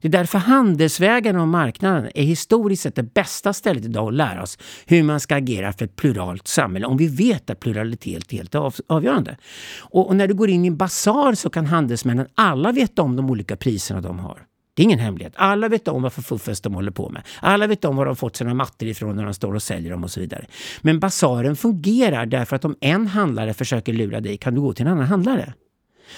Det 0.01 0.08
är 0.08 0.12
därför 0.12 0.38
handelsvägarna 0.38 1.42
och 1.42 1.48
marknaden 1.48 2.12
är 2.16 2.24
historiskt 2.24 2.84
sett 2.84 2.96
det 2.96 3.13
bästa 3.13 3.54
stället 3.54 3.86
idag 3.86 4.08
att 4.08 4.13
lära 4.13 4.44
oss 4.44 4.58
hur 4.86 5.04
man 5.04 5.20
ska 5.20 5.36
agera 5.36 5.74
för 5.74 5.86
ett 5.86 5.96
pluralt 5.96 6.48
samhälle. 6.48 6.86
Om 6.86 6.98
vi 6.98 7.08
vet 7.08 7.50
att 7.50 7.60
pluralitet 7.60 8.34
är 8.34 8.38
helt 8.38 8.56
avgörande. 8.88 9.38
Och, 9.80 10.08
och, 10.08 10.16
när 10.16 10.27
du 10.27 10.34
går 10.34 10.50
in 10.50 10.66
i 10.66 10.68
en 10.68 10.77
basar 10.77 11.34
så 11.34 11.50
kan 11.50 11.66
handelsmännen 11.66 12.27
alla 12.36 12.72
veta 12.72 13.01
om 13.01 13.16
de 13.16 13.30
olika 13.30 13.56
priserna 13.56 14.01
de 14.01 14.20
har. 14.20 14.44
Det 14.74 14.82
är 14.82 14.84
ingen 14.84 15.00
hemlighet. 15.00 15.34
Alla 15.36 15.70
vet 15.70 15.88
om 15.88 16.01
vad 16.01 16.13
för 16.13 16.22
fuffens 16.22 16.62
de 16.62 16.74
håller 16.74 16.92
på 16.92 17.10
med. 17.10 17.22
Alla 17.39 17.68
vet 17.68 17.86
om 17.86 17.96
var 17.96 18.06
de 18.06 18.16
fått 18.16 18.36
sina 18.36 18.54
mattor 18.54 18.89
ifrån 18.89 19.16
när 19.16 19.24
de 19.24 19.34
står 19.34 19.54
och 19.56 19.63
säljer 19.63 19.92
dem 19.92 20.04
och 20.04 20.12
så 20.12 20.20
vidare. 20.20 20.46
Men 20.82 21.00
basaren 21.00 21.56
fungerar 21.56 22.25
därför 22.25 22.56
att 22.56 22.66
om 22.66 22.75
en 22.82 23.08
handlare 23.08 23.54
försöker 23.54 23.94
lura 23.94 24.22
dig 24.22 24.38
kan 24.38 24.56
du 24.56 24.62
gå 24.62 24.74
till 24.74 24.86
en 24.86 24.92
annan 24.92 25.06
handlare. 25.06 25.54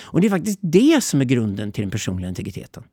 Och 0.01 0.21
det 0.21 0.27
är 0.27 0.31
faktiskt 0.31 0.59
det 0.61 1.03
som 1.03 1.21
är 1.21 1.25
grunden 1.25 1.71
till 1.71 1.81
den 1.81 1.91
personliga 1.91 2.29
integriteten. 2.29 2.83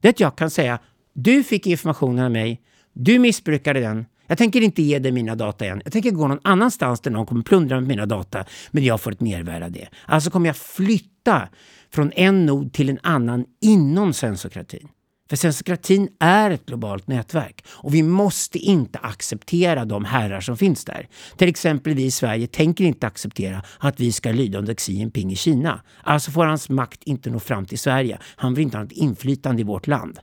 Det 0.00 0.08
är 0.08 0.10
att 0.10 0.20
jag 0.20 0.36
kan 0.36 0.50
säga, 0.50 0.78
du 1.12 1.44
fick 1.44 1.66
informationen 1.66 2.24
av 2.24 2.30
mig, 2.30 2.60
du 2.92 3.18
missbrukade 3.18 3.80
den, 3.80 4.06
jag 4.26 4.38
tänker 4.38 4.60
inte 4.60 4.82
ge 4.82 4.98
dig 4.98 5.12
mina 5.12 5.34
data 5.34 5.64
igen. 5.64 5.80
Jag 5.84 5.92
tänker 5.92 6.10
gå 6.10 6.28
någon 6.28 6.40
annanstans 6.44 7.00
där 7.00 7.10
någon 7.10 7.26
kommer 7.26 7.42
plundra 7.42 7.80
med 7.80 7.88
mina 7.88 8.06
data, 8.06 8.44
men 8.70 8.84
jag 8.84 9.00
får 9.00 9.12
ett 9.12 9.20
mervärde 9.20 9.64
av 9.64 9.72
det. 9.72 9.88
Alltså 10.06 10.30
kommer 10.30 10.46
jag 10.46 10.56
flytta 10.56 11.48
från 11.94 12.12
en 12.12 12.46
nod 12.46 12.72
till 12.72 12.88
en 12.88 12.98
annan 13.02 13.44
inom 13.60 14.12
sensokratin. 14.12 14.88
För 15.30 15.36
sensokratin 15.36 16.08
är 16.18 16.50
ett 16.50 16.66
globalt 16.66 17.06
nätverk 17.06 17.64
och 17.68 17.94
vi 17.94 18.02
måste 18.02 18.58
inte 18.58 18.98
acceptera 18.98 19.84
de 19.84 20.04
herrar 20.04 20.40
som 20.40 20.56
finns 20.56 20.84
där. 20.84 21.08
Till 21.36 21.48
exempel 21.48 21.94
vi 21.94 22.04
i 22.04 22.10
Sverige 22.10 22.46
tänker 22.46 22.84
inte 22.84 23.06
acceptera 23.06 23.62
att 23.78 24.00
vi 24.00 24.12
ska 24.12 24.32
lyda 24.32 24.58
under 24.58 24.74
Xi 24.74 24.92
Jinping 24.92 25.32
i 25.32 25.36
Kina. 25.36 25.82
Alltså 26.02 26.30
får 26.30 26.46
hans 26.46 26.68
makt 26.68 27.02
inte 27.04 27.30
nå 27.30 27.38
fram 27.38 27.66
till 27.66 27.78
Sverige. 27.78 28.18
Han 28.36 28.54
vill 28.54 28.62
inte 28.62 28.76
ha 28.76 28.84
något 28.84 28.92
inflytande 28.92 29.60
i 29.62 29.64
vårt 29.64 29.86
land. 29.86 30.18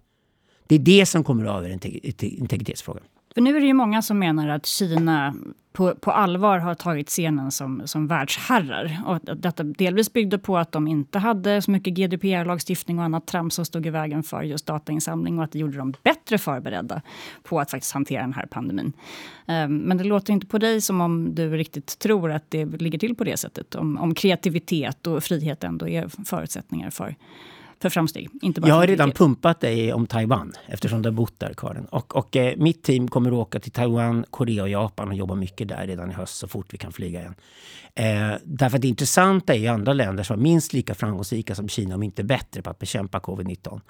Det 0.68 0.76
är 0.76 0.80
det 0.80 1.06
som 1.06 1.24
kommer 1.24 1.46
att 1.46 1.86
integritetsfrågan. 2.22 3.04
För 3.38 3.42
nu 3.42 3.58
är 3.58 3.62
det 3.62 3.68
ju 3.68 3.74
många 3.74 4.02
som 4.02 4.20
menar 4.20 4.48
att 4.48 4.66
Kina 4.66 5.36
på, 5.74 5.96
på 5.96 6.12
allvar 6.12 6.60
har 6.60 6.76
tagit 6.76 7.10
scenen 7.10 7.52
som, 7.52 7.82
som 7.86 8.08
världsherrar. 8.08 9.02
Och 9.06 9.16
att 9.16 9.42
detta 9.42 9.64
delvis 9.64 10.14
byggde 10.14 10.38
på 10.38 10.58
att 10.58 10.72
de 10.72 10.88
inte 10.88 11.20
hade 11.20 11.62
så 11.62 11.72
mycket 11.72 11.94
GDPR-lagstiftning 11.94 13.00
och 13.00 13.06
annat 13.06 13.28
trams 13.28 13.56
som 13.56 13.66
stod 13.66 13.86
i 13.86 13.90
vägen 13.90 14.24
för 14.24 14.44
just 14.44 14.66
datainsamling 14.66 15.38
och 15.38 15.44
att 15.44 15.52
det 15.52 15.60
gjorde 15.60 15.78
dem 15.78 15.94
bättre 16.04 16.38
förberedda 16.38 17.02
på 17.44 17.60
att 17.60 17.72
faktiskt 17.72 17.94
hantera 17.94 18.22
den 18.22 18.34
här 18.34 18.46
pandemin. 18.46 18.94
Um, 19.46 19.78
men 19.78 19.98
det 19.98 20.04
låter 20.04 20.34
inte 20.34 20.48
på 20.48 20.58
dig 20.58 20.82
som 20.82 21.02
om 21.02 21.36
du 21.36 21.58
riktigt 21.58 22.00
tror 22.00 22.32
att 22.32 22.52
det 22.52 22.66
ligger 22.66 23.00
till 23.00 23.16
på 23.16 23.24
det 23.24 23.38
sättet. 23.38 23.76
Om, 23.76 23.98
om 23.98 24.16
kreativitet 24.16 25.08
och 25.08 25.24
frihet 25.24 25.64
ändå 25.64 25.88
är 25.88 26.26
förutsättningar 26.26 26.90
för 26.90 27.16
för 27.82 27.90
framsteg. 27.90 28.30
Inte 28.42 28.62
bara 28.62 28.68
jag 28.68 28.76
har 28.76 28.88
redan 28.88 29.12
pumpat 29.12 29.60
dig 29.60 29.94
om 29.94 30.08
Taiwan 30.08 30.54
eftersom 30.68 31.02
du 31.02 31.10
har 31.10 31.14
bott 31.14 31.40
där 31.40 31.54
Karin. 31.58 31.86
Och, 31.86 32.16
och 32.16 32.36
eh, 32.36 32.58
mitt 32.58 32.84
team 32.84 33.08
kommer 33.08 33.30
att 33.30 33.36
åka 33.36 33.60
till 33.60 33.72
Taiwan, 33.72 34.26
Korea 34.30 34.64
och 34.64 34.70
Japan 34.70 35.08
och 35.08 35.16
jobba 35.16 35.36
mycket 35.36 35.68
där 35.68 35.88
redan 35.88 36.12
i 36.12 36.14
höst 36.14 36.38
så 36.38 36.48
fort 36.48 36.74
vi 36.74 36.78
kan 36.78 36.92
flyga 36.92 37.20
igen. 37.20 37.36
Eh, 37.96 38.38
därför 38.44 38.78
att 38.78 38.82
det 38.82 38.88
intressanta 38.88 39.54
är 39.54 39.58
ju 39.58 39.68
andra 39.68 39.94
länder 39.94 40.24
som 40.24 40.36
var 40.36 40.44
minst 40.44 40.74
lika 40.74 40.96
framgångsrika 40.96 41.56
som 41.56 41.70
Kina, 41.70 41.96
om 41.96 42.04
inte 42.04 42.24
bättre, 42.24 42.62
på 42.62 42.70
att 42.70 42.80
bekämpa 42.80 43.20
covid-19. 43.20 43.82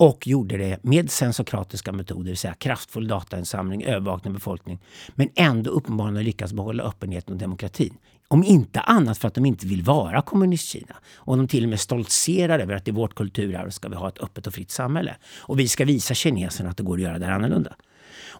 Och 0.00 0.26
gjorde 0.26 0.56
det 0.56 0.84
med 0.84 1.10
sensokratiska 1.10 1.92
metoder, 1.92 2.24
det 2.24 2.30
vill 2.30 2.36
säga 2.36 2.54
kraftfull 2.54 3.08
datainsamling, 3.08 3.82
övervakning 3.82 4.30
av 4.30 4.34
befolkning. 4.34 4.78
Men 5.14 5.28
ändå 5.34 5.70
uppenbarligen 5.70 6.24
lyckas 6.24 6.52
behålla 6.52 6.82
öppenheten 6.82 7.34
och 7.34 7.40
demokratin. 7.40 7.94
Om 8.28 8.44
inte 8.44 8.80
annat 8.80 9.18
för 9.18 9.28
att 9.28 9.34
de 9.34 9.46
inte 9.46 9.66
vill 9.66 9.82
vara 9.82 10.22
kommunistkina. 10.22 10.96
Och 11.14 11.36
de 11.36 11.48
till 11.48 11.64
och 11.64 11.70
med 11.70 11.80
stoltserar 11.80 12.58
över 12.58 12.74
att 12.74 12.88
i 12.88 12.90
vårt 12.90 13.14
kulturarv 13.14 13.70
ska 13.70 13.88
vi 13.88 13.96
ha 13.96 14.08
ett 14.08 14.18
öppet 14.18 14.46
och 14.46 14.54
fritt 14.54 14.70
samhälle. 14.70 15.16
Och 15.38 15.60
vi 15.60 15.68
ska 15.68 15.84
visa 15.84 16.14
kineserna 16.14 16.70
att 16.70 16.76
det 16.76 16.82
går 16.82 16.96
att 16.96 17.02
göra 17.02 17.18
det 17.18 17.26
här 17.26 17.32
annorlunda. 17.32 17.74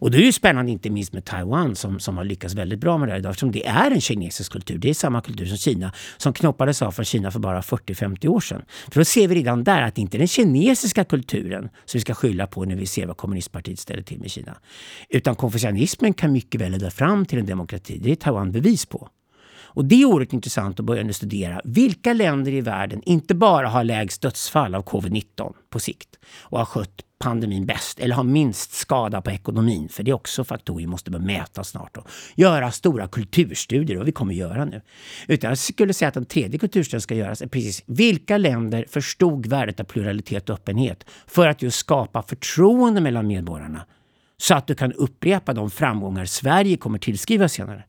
Och 0.00 0.10
det 0.10 0.18
är 0.18 0.22
ju 0.22 0.32
spännande 0.32 0.72
inte 0.72 0.90
minst 0.90 1.12
med 1.12 1.24
Taiwan 1.24 1.76
som, 1.76 2.00
som 2.00 2.16
har 2.16 2.24
lyckats 2.24 2.54
väldigt 2.54 2.78
bra 2.78 2.98
med 2.98 3.08
det 3.08 3.12
här 3.12 3.18
idag 3.18 3.30
eftersom 3.30 3.52
det 3.52 3.66
är 3.66 3.90
en 3.90 4.00
kinesisk 4.00 4.52
kultur. 4.52 4.78
Det 4.78 4.90
är 4.90 4.94
samma 4.94 5.20
kultur 5.20 5.46
som 5.46 5.56
Kina 5.56 5.92
som 6.16 6.32
knoppades 6.32 6.82
av 6.82 6.92
från 6.92 7.04
Kina 7.04 7.30
för 7.30 7.38
bara 7.38 7.60
40-50 7.60 8.28
år 8.28 8.40
sedan. 8.40 8.62
För 8.90 9.00
då 9.00 9.04
ser 9.04 9.28
vi 9.28 9.34
redan 9.34 9.64
där 9.64 9.82
att 9.82 9.94
det 9.94 10.00
inte 10.00 10.16
är 10.16 10.18
den 10.18 10.28
kinesiska 10.28 11.04
kulturen 11.04 11.62
som 11.62 11.98
vi 11.98 12.00
ska 12.00 12.14
skylla 12.14 12.46
på 12.46 12.64
när 12.64 12.76
vi 12.76 12.86
ser 12.86 13.06
vad 13.06 13.16
kommunistpartiet 13.16 13.78
ställer 13.78 14.02
till 14.02 14.20
med 14.20 14.30
Kina. 14.30 14.56
Utan 15.08 15.36
konfucianismen 15.36 16.14
kan 16.14 16.32
mycket 16.32 16.60
väl 16.60 16.72
leda 16.72 16.90
fram 16.90 17.26
till 17.26 17.38
en 17.38 17.46
demokrati. 17.46 17.98
Det 18.02 18.12
är 18.12 18.16
Taiwan 18.16 18.52
bevis 18.52 18.86
på. 18.86 19.08
Och 19.72 19.84
det 19.84 20.02
är 20.02 20.04
oerhört 20.04 20.32
intressant 20.32 20.80
att 20.80 20.86
börja 20.86 21.12
studera 21.12 21.60
vilka 21.64 22.12
länder 22.12 22.52
i 22.52 22.60
världen 22.60 23.02
inte 23.02 23.34
bara 23.34 23.68
har 23.68 23.84
lägst 23.84 24.22
dödsfall 24.22 24.74
av 24.74 24.84
covid-19 24.84 25.52
på 25.70 25.80
sikt 25.80 26.08
och 26.40 26.58
har 26.58 26.64
skött 26.64 27.04
pandemin 27.18 27.66
bäst 27.66 28.00
eller 28.00 28.14
har 28.14 28.24
minst 28.24 28.72
skada 28.72 29.22
på 29.22 29.30
ekonomin. 29.30 29.88
För 29.88 30.02
det 30.02 30.10
är 30.10 30.14
också 30.14 30.44
faktorer 30.44 30.78
vi 30.78 30.86
måste 30.86 31.10
börja 31.10 31.24
mäta 31.24 31.64
snart 31.64 31.96
och 31.96 32.06
göra 32.34 32.70
stora 32.70 33.08
kulturstudier, 33.08 33.96
vad 33.96 34.06
vi 34.06 34.12
kommer 34.12 34.34
göra 34.34 34.64
nu. 34.64 34.80
Utan 35.28 35.48
jag 35.48 35.58
skulle 35.58 35.94
säga 35.94 36.08
att 36.08 36.14
den 36.14 36.24
tredje 36.24 36.58
kulturstudien 36.58 37.00
ska 37.00 37.14
göras 37.14 37.42
är 37.42 37.46
precis 37.46 37.82
vilka 37.86 38.38
länder 38.38 38.84
förstod 38.88 39.46
värdet 39.46 39.80
av 39.80 39.84
pluralitet 39.84 40.50
och 40.50 40.54
öppenhet 40.54 41.04
för 41.26 41.48
att 41.48 41.62
just 41.62 41.78
skapa 41.78 42.22
förtroende 42.22 43.00
mellan 43.00 43.26
medborgarna 43.26 43.86
så 44.40 44.54
att 44.54 44.66
du 44.66 44.74
kan 44.74 44.92
upprepa 44.92 45.52
de 45.52 45.70
framgångar 45.70 46.24
Sverige 46.24 46.76
kommer 46.76 46.98
tillskriva 46.98 47.48
senare. 47.48 47.84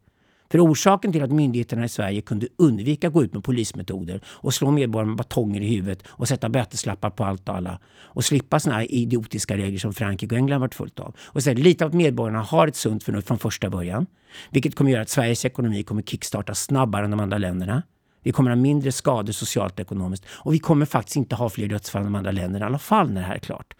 För 0.51 0.59
orsaken 0.59 1.11
till 1.11 1.23
att 1.23 1.31
myndigheterna 1.31 1.85
i 1.85 1.89
Sverige 1.89 2.21
kunde 2.21 2.47
undvika 2.57 3.07
att 3.07 3.13
gå 3.13 3.23
ut 3.23 3.33
med 3.33 3.43
polismetoder 3.43 4.21
och 4.27 4.53
slå 4.53 4.71
medborgarna 4.71 5.07
med 5.07 5.17
batonger 5.17 5.61
i 5.61 5.75
huvudet 5.75 6.03
och 6.07 6.27
sätta 6.27 6.49
böteslappar 6.49 7.09
på 7.09 7.23
allt 7.25 7.49
och 7.49 7.55
alla 7.55 7.79
och 8.03 8.25
slippa 8.25 8.59
såna 8.59 8.75
här 8.75 8.91
idiotiska 8.91 9.57
regler 9.57 9.79
som 9.79 9.93
Frankrike 9.93 10.35
och 10.35 10.39
England 10.39 10.61
varit 10.61 10.75
fullt 10.75 10.99
av. 10.99 11.15
Och 11.21 11.43
sen 11.43 11.55
lita 11.55 11.85
på 11.85 11.87
att 11.87 11.93
medborgarna 11.93 12.41
har 12.41 12.67
ett 12.67 12.75
sunt 12.75 13.03
förnuft 13.03 13.27
från 13.27 13.39
första 13.39 13.69
början. 13.69 14.05
Vilket 14.49 14.75
kommer 14.75 14.91
göra 14.91 15.01
att 15.01 15.09
Sveriges 15.09 15.45
ekonomi 15.45 15.83
kommer 15.83 16.01
kickstarta 16.01 16.55
snabbare 16.55 17.05
än 17.05 17.11
de 17.11 17.19
andra 17.19 17.37
länderna. 17.37 17.83
Vi 18.23 18.31
kommer 18.31 18.51
ha 18.51 18.55
mindre 18.55 18.91
skador 18.91 19.33
socialt 19.33 19.73
och 19.73 19.79
ekonomiskt. 19.79 20.25
Och 20.29 20.53
vi 20.53 20.59
kommer 20.59 20.85
faktiskt 20.85 21.15
inte 21.15 21.35
ha 21.35 21.49
fler 21.49 21.67
dödsfall 21.67 21.99
än 21.99 22.05
de 22.05 22.15
andra 22.15 22.31
länderna 22.31 22.65
i 22.65 22.67
alla 22.67 22.79
fall 22.79 23.11
när 23.11 23.21
det 23.21 23.27
här 23.27 23.35
är 23.35 23.39
klart. 23.39 23.73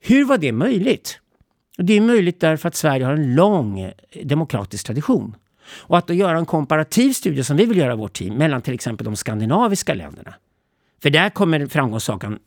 Hur 0.00 0.24
var 0.24 0.38
det 0.38 0.52
möjligt? 0.52 1.20
Det 1.78 1.92
är 1.92 2.00
möjligt 2.00 2.40
därför 2.40 2.68
att 2.68 2.74
Sverige 2.74 3.04
har 3.04 3.12
en 3.12 3.34
lång 3.34 3.92
demokratisk 4.24 4.86
tradition. 4.86 5.36
Och 5.66 5.98
att 5.98 6.06
då 6.06 6.14
göra 6.14 6.38
en 6.38 6.46
komparativ 6.46 7.12
studie 7.12 7.44
som 7.44 7.56
vi 7.56 7.66
vill 7.66 7.78
göra 7.78 7.92
i 7.92 7.96
vårt 7.96 8.12
team 8.12 8.34
mellan 8.34 8.62
till 8.62 8.74
exempel 8.74 9.04
de 9.04 9.16
skandinaviska 9.16 9.94
länderna. 9.94 10.34
För 11.02 11.10
där 11.10 11.30
kommer 11.30 11.66
framgångssagan 11.66 12.38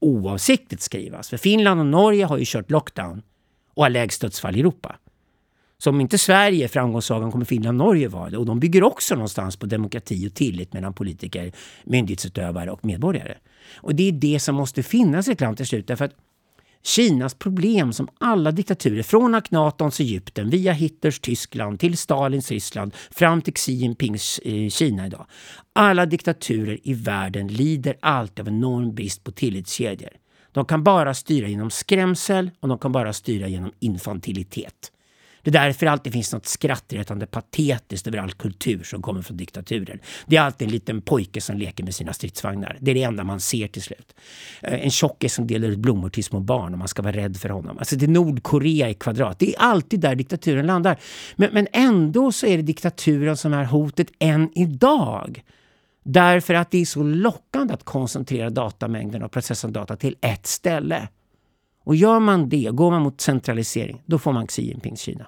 oavsiktligt 0.00 0.82
skrivas. 0.82 1.28
För 1.28 1.36
Finland 1.36 1.80
och 1.80 1.86
Norge 1.86 2.24
har 2.24 2.38
ju 2.38 2.44
kört 2.46 2.70
lockdown 2.70 3.22
och 3.74 3.82
har 3.82 3.90
lägst 3.90 4.20
dödsfall 4.20 4.56
i 4.56 4.60
Europa. 4.60 4.96
Så 5.78 5.90
om 5.90 6.00
inte 6.00 6.18
Sverige 6.18 6.64
är 6.64 6.68
framgångssagan 6.68 7.32
kommer 7.32 7.44
Finland 7.44 7.80
och 7.80 7.86
Norge 7.86 8.08
vara 8.08 8.30
det. 8.30 8.36
Och 8.36 8.46
de 8.46 8.60
bygger 8.60 8.82
också 8.82 9.14
någonstans 9.14 9.56
på 9.56 9.66
demokrati 9.66 10.28
och 10.28 10.34
tillit 10.34 10.72
mellan 10.72 10.94
politiker, 10.94 11.52
myndighetsutövare 11.84 12.70
och 12.70 12.84
medborgare. 12.84 13.34
Och 13.76 13.94
det 13.94 14.08
är 14.08 14.12
det 14.12 14.40
som 14.40 14.54
måste 14.54 14.82
finnas 14.82 15.28
i 15.28 15.32
ett 15.32 15.40
land 15.40 15.56
till 15.56 15.66
slut. 15.66 15.86
Därför 15.86 16.04
att 16.04 16.14
Kinas 16.86 17.34
problem 17.34 17.92
som 17.92 18.08
alla 18.20 18.52
diktaturer, 18.52 19.02
från 19.02 19.34
Aknatons 19.34 20.00
Egypten 20.00 20.50
via 20.50 20.72
Hitlers 20.72 21.20
Tyskland 21.20 21.80
till 21.80 21.98
Stalins 21.98 22.50
Ryssland 22.50 22.94
fram 23.10 23.42
till 23.42 23.54
Xi 23.54 23.72
Jinpings 23.72 24.40
eh, 24.44 24.68
Kina 24.68 25.06
idag. 25.06 25.26
Alla 25.72 26.06
diktaturer 26.06 26.78
i 26.82 26.94
världen 26.94 27.48
lider 27.48 27.96
alltid 28.00 28.40
av 28.40 28.48
enorm 28.48 28.94
brist 28.94 29.24
på 29.24 29.32
tillitskedjor. 29.32 30.10
De 30.52 30.64
kan 30.64 30.84
bara 30.84 31.14
styra 31.14 31.48
genom 31.48 31.70
skrämsel 31.70 32.50
och 32.60 32.68
de 32.68 32.78
kan 32.78 32.92
bara 32.92 33.12
styra 33.12 33.48
genom 33.48 33.72
infantilitet. 33.80 34.90
Det 35.44 35.50
är 35.50 35.52
därför 35.52 35.86
det 35.86 35.92
alltid 35.92 36.12
finns 36.12 36.32
något 36.32 36.46
skrattretande 36.46 37.26
patetiskt 37.26 38.06
över 38.06 38.18
all 38.18 38.32
kultur 38.32 38.82
som 38.82 39.02
kommer 39.02 39.22
från 39.22 39.36
diktaturer. 39.36 40.00
Det 40.26 40.36
är 40.36 40.40
alltid 40.40 40.68
en 40.68 40.72
liten 40.72 41.02
pojke 41.02 41.40
som 41.40 41.56
leker 41.56 41.84
med 41.84 41.94
sina 41.94 42.12
stridsvagnar. 42.12 42.78
Det 42.80 42.90
är 42.90 42.94
det 42.94 43.02
enda 43.02 43.24
man 43.24 43.40
ser 43.40 43.68
till 43.68 43.82
slut. 43.82 44.14
Eh, 44.62 44.84
en 44.84 44.90
tjockis 44.90 45.34
som 45.34 45.46
delar 45.46 45.68
ut 45.68 45.78
blommor 45.78 46.10
till 46.10 46.24
små 46.24 46.40
barn 46.40 46.72
och 46.72 46.78
man 46.78 46.88
ska 46.88 47.02
vara 47.02 47.16
rädd 47.16 47.36
för 47.36 47.48
honom. 47.48 47.78
Alltså 47.78 47.96
det 47.96 48.06
är 48.06 48.08
Nordkorea 48.08 48.90
i 48.90 48.94
kvadrat. 48.94 49.38
Det 49.38 49.54
är 49.54 49.60
alltid 49.60 50.00
där 50.00 50.14
diktaturen 50.14 50.66
landar. 50.66 50.98
Men, 51.36 51.50
men 51.52 51.66
ändå 51.72 52.32
så 52.32 52.46
är 52.46 52.56
det 52.56 52.62
diktaturen 52.62 53.36
som 53.36 53.54
är 53.54 53.64
hotet 53.64 54.08
än 54.18 54.58
idag. 54.58 55.42
Därför 56.04 56.54
att 56.54 56.70
det 56.70 56.78
är 56.78 56.84
så 56.84 57.02
lockande 57.02 57.74
att 57.74 57.84
koncentrera 57.84 58.50
datamängden 58.50 59.22
och 59.22 59.32
processa 59.32 59.68
data 59.68 59.96
till 59.96 60.16
ett 60.20 60.46
ställe. 60.46 61.08
Och 61.84 61.96
gör 61.96 62.20
man 62.20 62.48
det, 62.48 62.68
går 62.72 62.90
man 62.90 63.02
mot 63.02 63.20
centralisering, 63.20 64.02
då 64.06 64.18
får 64.18 64.32
man 64.32 64.46
Xi 64.46 64.62
Jinpings 64.62 65.00
Kina. 65.00 65.26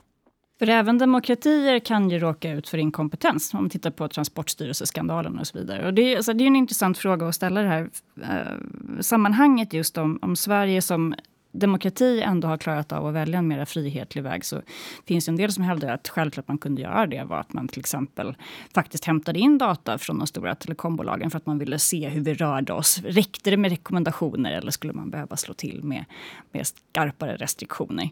För 0.59 0.69
även 0.69 0.99
demokratier 0.99 1.79
kan 1.79 2.11
ju 2.11 2.19
råka 2.19 2.53
ut 2.53 2.69
för 2.69 2.79
inkompetens, 2.79 3.55
om 3.55 3.61
man 3.61 3.71
tittar 3.71 3.91
på 3.91 4.09
Transportstyrelseskandalen 4.09 5.39
och 5.39 5.47
så 5.47 5.59
vidare. 5.59 5.87
Och 5.87 5.95
det, 5.95 6.03
är, 6.03 6.17
alltså, 6.17 6.33
det 6.33 6.45
är 6.45 6.47
en 6.47 6.57
intressant 6.57 6.99
fråga 6.99 7.29
att 7.29 7.35
ställa 7.35 7.63
det 7.63 7.69
här 7.69 7.91
eh, 8.23 9.01
sammanhanget 9.01 9.73
just 9.73 9.99
om, 9.99 10.19
om 10.23 10.37
Sverige 10.37 10.83
som 10.83 11.15
demokrati 11.59 12.23
ändå 12.23 12.49
har 12.49 12.57
klarat 12.57 12.93
av 12.93 13.07
att 13.07 13.15
välja 13.15 13.39
en 13.39 13.49
mer 13.49 13.65
frihetlig 13.65 14.23
väg 14.23 14.45
så 14.45 14.63
finns 15.07 15.25
det 15.25 15.31
en 15.31 15.37
del 15.37 15.53
som 15.53 15.65
hävdar 15.65 15.89
att 15.89 16.09
självklart 16.09 16.49
man 16.49 16.59
kunde 16.59 16.83
göra 16.83 17.07
det 17.07 17.25
var 17.25 17.41
att 17.41 17.53
man 17.53 17.69
till 17.69 17.81
exempel 17.81 18.37
faktiskt 18.75 19.05
hämtade 19.05 19.39
in 19.39 19.59
data 19.59 19.99
från 19.99 20.19
de 20.19 20.27
stora 20.27 20.55
telekombolagen 20.55 21.31
för 21.31 21.39
att 21.39 21.47
man 21.47 21.59
ville 21.59 21.79
se 21.79 22.09
hur 22.09 22.21
vi 22.21 22.35
rörde 22.35 22.73
oss. 22.73 23.03
Räckte 23.05 23.51
det 23.51 23.57
med 23.57 23.71
rekommendationer 23.71 24.53
eller 24.53 24.71
skulle 24.71 24.93
man 24.93 25.11
behöva 25.11 25.37
slå 25.37 25.55
till 25.55 25.85
med, 25.85 26.05
med 26.53 26.67
skarpare 26.67 27.37
restriktioner? 27.37 28.11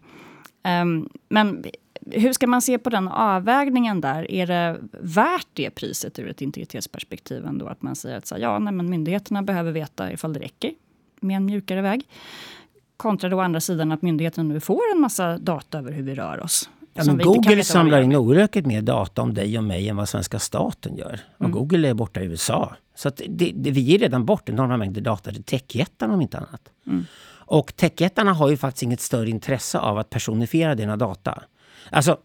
Um, 0.83 1.09
men 1.29 1.65
hur 2.11 2.33
ska 2.33 2.47
man 2.47 2.63
se 2.63 2.79
på 2.79 2.91
den 2.91 3.09
avvägningen 3.09 4.01
där? 4.01 4.31
Är 4.31 4.47
det 4.47 4.79
värt 5.01 5.47
det 5.53 5.71
priset 5.71 6.19
ur 6.19 6.29
ett 6.29 6.41
integritetsperspektiv 6.41 7.47
ändå? 7.47 7.67
Att 7.67 7.83
man 7.83 7.97
säger 7.97 8.17
att 8.17 8.27
så, 8.27 8.37
ja, 8.39 8.59
nej, 8.59 8.73
men 8.73 8.91
myndigheterna 8.91 9.43
behöver 9.43 9.73
veta 9.73 10.13
ifall 10.13 10.33
det 10.33 10.41
räcker 10.41 10.73
med 11.21 11.37
en 11.37 11.45
mjukare 11.45 11.83
väg. 11.83 12.09
Kontra 12.97 13.29
då 13.29 13.41
andra 13.41 13.61
sidan 13.61 13.93
att 13.93 14.03
myndigheterna 14.03 14.49
nu 14.49 14.61
får 14.61 14.81
en 14.95 15.01
massa 15.01 15.39
data 15.39 15.79
över 15.79 15.93
hur 15.93 16.03
vi 16.03 16.15
rör 16.15 16.41
oss. 16.41 16.71
Ja, 16.95 17.05
men 17.05 17.19
Google 17.19 17.65
samlar 17.65 18.01
in 18.01 18.17
oerhört 18.17 18.55
mer 18.55 18.83
data 18.83 19.23
om 19.23 19.35
dig 19.35 19.59
och 19.59 19.65
mig 19.65 19.89
än 19.89 19.97
vad 19.97 20.09
svenska 20.09 20.39
staten 20.39 20.97
gör. 20.97 21.21
Och 21.37 21.45
mm. 21.45 21.53
Google 21.53 21.89
är 21.89 21.95
borta 21.95 22.21
i 22.21 22.25
USA. 22.25 22.77
Så 22.95 23.11
det, 23.29 23.53
det, 23.55 23.71
vi 23.71 23.81
ger 23.81 23.99
redan 23.99 24.25
bort 24.25 24.49
enorma 24.49 24.77
mängder 24.77 25.01
data 25.01 25.33
till 25.33 25.43
techjättarna 25.43 26.15
om 26.15 26.21
inte 26.21 26.39
annat. 26.39 26.69
Mm. 26.87 27.05
Och 27.47 27.77
techjättarna 27.77 28.33
har 28.33 28.51
ju 28.51 28.57
faktiskt 28.57 28.83
inget 28.83 29.01
större 29.01 29.31
intresse 29.31 29.79
av 29.79 29.99
att 29.99 30.11
personifiera 30.11 30.75
dina 30.75 30.97
data. 30.97 31.43
Alltså, 31.91 32.19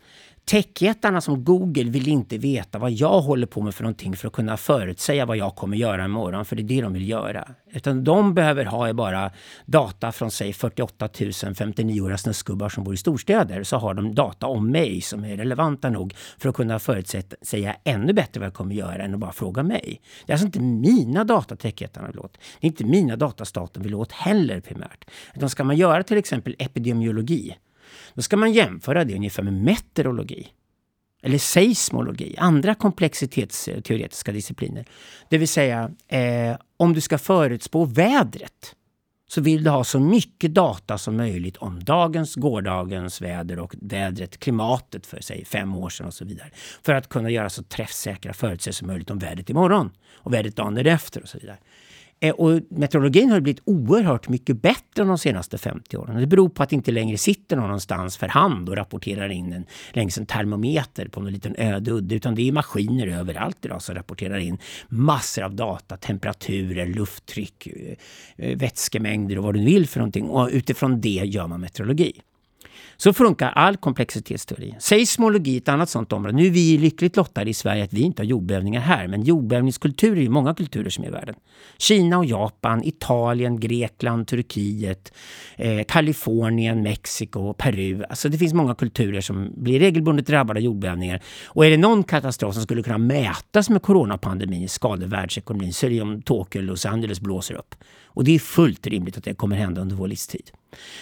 Techjättarna 0.49 1.21
som 1.21 1.43
Google 1.43 1.83
vill 1.89 2.07
inte 2.07 2.37
veta 2.37 2.79
vad 2.79 2.91
jag 2.91 3.21
håller 3.21 3.47
på 3.47 3.61
med 3.61 3.75
för 3.75 3.83
någonting 3.83 4.15
för 4.15 4.27
att 4.27 4.33
kunna 4.33 4.57
förutsäga 4.57 5.25
vad 5.25 5.37
jag 5.37 5.55
kommer 5.55 5.77
göra 5.77 6.05
imorgon, 6.05 6.45
för 6.45 6.55
det 6.55 6.61
är 6.61 6.63
det 6.63 6.81
de 6.81 6.93
vill 6.93 7.09
göra. 7.09 7.47
Utan 7.71 8.03
de 8.03 8.33
behöver 8.33 8.65
ha 8.65 8.93
bara 8.93 9.31
data 9.65 10.11
från 10.11 10.31
säg 10.31 10.53
48 10.53 11.09
000 11.19 11.31
59-åriga 11.31 12.17
snuskgubbar 12.17 12.69
som 12.69 12.83
bor 12.83 12.93
i 12.93 12.97
storstäder. 12.97 13.63
Så 13.63 13.77
har 13.77 13.93
de 13.93 14.15
data 14.15 14.47
om 14.47 14.71
mig 14.71 15.01
som 15.01 15.25
är 15.25 15.37
relevanta 15.37 15.89
nog 15.89 16.13
för 16.37 16.49
att 16.49 16.55
kunna 16.55 16.79
förutsäga 16.79 17.75
ännu 17.83 18.13
bättre 18.13 18.39
vad 18.39 18.47
jag 18.47 18.53
kommer 18.53 18.75
göra 18.75 19.03
än 19.03 19.13
att 19.13 19.19
bara 19.19 19.31
fråga 19.31 19.63
mig. 19.63 20.01
Det 20.25 20.31
är 20.31 20.33
alltså 20.33 20.45
inte 20.45 20.59
mina 20.59 21.23
data 21.23 21.55
techjättarna 21.55 22.07
vill 22.07 22.19
åt. 22.19 22.37
Det 22.59 22.67
är 22.67 22.69
inte 22.69 22.83
mina 22.85 23.15
data 23.15 23.45
staten 23.45 23.83
vill 23.83 23.95
åt 23.95 24.11
heller 24.11 24.59
primärt. 24.59 25.05
Utan 25.35 25.49
ska 25.49 25.63
man 25.63 25.77
göra 25.77 26.03
till 26.03 26.17
exempel 26.17 26.55
epidemiologi 26.59 27.55
då 28.13 28.21
ska 28.21 28.37
man 28.37 28.51
jämföra 28.53 29.03
det 29.03 29.15
ungefär 29.15 29.43
med 29.43 29.53
meteorologi. 29.53 30.47
Eller 31.21 31.37
seismologi, 31.37 32.35
andra 32.37 32.75
komplexitetsteoretiska 32.75 34.31
discipliner. 34.31 34.85
Det 35.29 35.37
vill 35.37 35.47
säga, 35.47 35.91
eh, 36.07 36.57
om 36.77 36.93
du 36.93 37.01
ska 37.01 37.17
förutspå 37.17 37.85
vädret 37.85 38.75
så 39.31 39.41
vill 39.41 39.63
du 39.63 39.69
ha 39.69 39.83
så 39.83 39.99
mycket 39.99 40.53
data 40.53 40.97
som 40.97 41.17
möjligt 41.17 41.57
om 41.57 41.83
dagens, 41.83 42.35
gårdagens 42.35 43.21
väder 43.21 43.59
och 43.59 43.75
vädret, 43.81 44.39
klimatet 44.39 45.05
för 45.05 45.21
sig 45.21 45.45
fem 45.45 45.75
år 45.75 45.89
sedan 45.89 46.07
och 46.07 46.13
så 46.13 46.25
vidare. 46.25 46.49
För 46.83 46.93
att 46.93 47.09
kunna 47.09 47.29
göra 47.29 47.49
så 47.49 47.63
träffsäkra 47.63 48.33
förutsägelser 48.33 48.79
som 48.79 48.87
möjligt 48.87 49.09
om 49.09 49.19
vädret 49.19 49.49
imorgon 49.49 49.91
och 50.13 50.33
vädret 50.33 50.55
dagen 50.55 50.75
därefter 50.75 51.21
och 51.21 51.29
så 51.29 51.37
vidare. 51.37 51.57
Eh, 52.19 52.33
och 52.33 52.61
meteorologin 52.69 53.29
har 53.29 53.39
blivit 53.39 53.61
oerhört 53.65 54.29
mycket 54.29 54.61
bättre 54.61 55.03
de 55.03 55.17
senaste 55.17 55.57
50 55.57 55.97
åren. 55.97 56.19
Det 56.19 56.27
beror 56.27 56.49
på 56.49 56.63
att 56.63 56.69
det 56.69 56.75
inte 56.75 56.91
längre 56.91 57.17
sitter 57.17 57.55
någon 57.55 57.65
någonstans 57.65 58.17
för 58.17 58.27
hand 58.27 58.69
och 58.69 58.75
rapporterar 58.75 59.29
in 59.29 59.53
en, 59.53 59.65
längs 59.93 60.17
en 60.17 60.25
termometer 60.25 61.07
på 61.07 61.21
någon 61.21 61.33
liten 61.33 61.55
öde 61.57 61.91
udde. 61.91 62.15
Utan 62.15 62.35
det 62.35 62.47
är 62.47 62.51
maskiner 62.51 63.07
överallt 63.07 63.65
idag 63.65 63.81
som 63.81 63.95
rapporterar 63.95 64.37
in 64.37 64.57
massor 64.89 65.43
av 65.43 65.55
data. 65.55 65.97
Temperaturer, 65.97 66.87
lufttryck, 66.87 67.67
eh, 68.37 68.57
vätskemängder 68.57 69.37
och 69.37 69.43
vad 69.43 69.53
du 69.53 69.65
vill 69.65 69.87
för 69.87 69.99
någonting. 69.99 70.29
Och 70.29 70.49
utifrån 70.51 71.01
det 71.01 71.09
gör 71.09 71.47
man 71.47 71.61
meteorologi. 71.61 72.21
Så 73.01 73.13
funkar 73.13 73.49
all 73.49 73.77
komplexitetsteori. 73.77 74.75
Seismologi 74.79 75.55
är 75.55 75.57
ett 75.57 75.69
annat 75.69 75.89
sånt 75.89 76.13
område. 76.13 76.37
Nu 76.37 76.45
är 76.45 76.51
vi 76.51 76.77
lyckligt 76.77 77.15
lottade 77.15 77.49
i 77.49 77.53
Sverige 77.53 77.83
att 77.83 77.93
vi 77.93 78.01
inte 78.01 78.21
har 78.21 78.25
jordbävningar 78.25 78.81
här, 78.81 79.07
men 79.07 79.23
jordbävningskulturer 79.23 80.17
är 80.17 80.21
ju 80.21 80.29
många 80.29 80.53
kulturer 80.53 80.89
som 80.89 81.03
är 81.03 81.07
i 81.07 81.11
världen. 81.11 81.35
Kina 81.77 82.17
och 82.17 82.25
Japan, 82.25 82.83
Italien, 82.83 83.59
Grekland, 83.59 84.27
Turkiet, 84.27 85.13
eh, 85.55 85.83
Kalifornien, 85.87 86.83
Mexiko, 86.83 87.53
Peru. 87.53 88.03
Alltså 88.09 88.29
det 88.29 88.37
finns 88.37 88.53
många 88.53 88.75
kulturer 88.75 89.21
som 89.21 89.53
blir 89.55 89.79
regelbundet 89.79 90.27
drabbade 90.27 90.59
av 90.59 90.63
jordbävningar. 90.63 91.21
Och 91.45 91.65
är 91.65 91.69
det 91.69 91.77
någon 91.77 92.03
katastrof 92.03 92.53
som 92.53 92.63
skulle 92.63 92.83
kunna 92.83 92.97
mätas 92.97 93.69
med 93.69 93.81
coronapandemin, 93.81 94.69
skador 94.69 95.07
världsekonomin, 95.07 95.73
så 95.73 95.85
är 95.85 95.89
det 95.89 96.01
om 96.01 96.21
Tokyo 96.21 96.59
eller 96.59 96.69
Los 96.69 96.85
Angeles 96.85 97.21
blåser 97.21 97.55
upp. 97.55 97.75
Och 98.05 98.23
det 98.23 98.35
är 98.35 98.39
fullt 98.39 98.87
rimligt 98.87 99.17
att 99.17 99.23
det 99.23 99.33
kommer 99.33 99.55
hända 99.55 99.81
under 99.81 99.95
vår 99.95 100.07
livstid. 100.07 100.51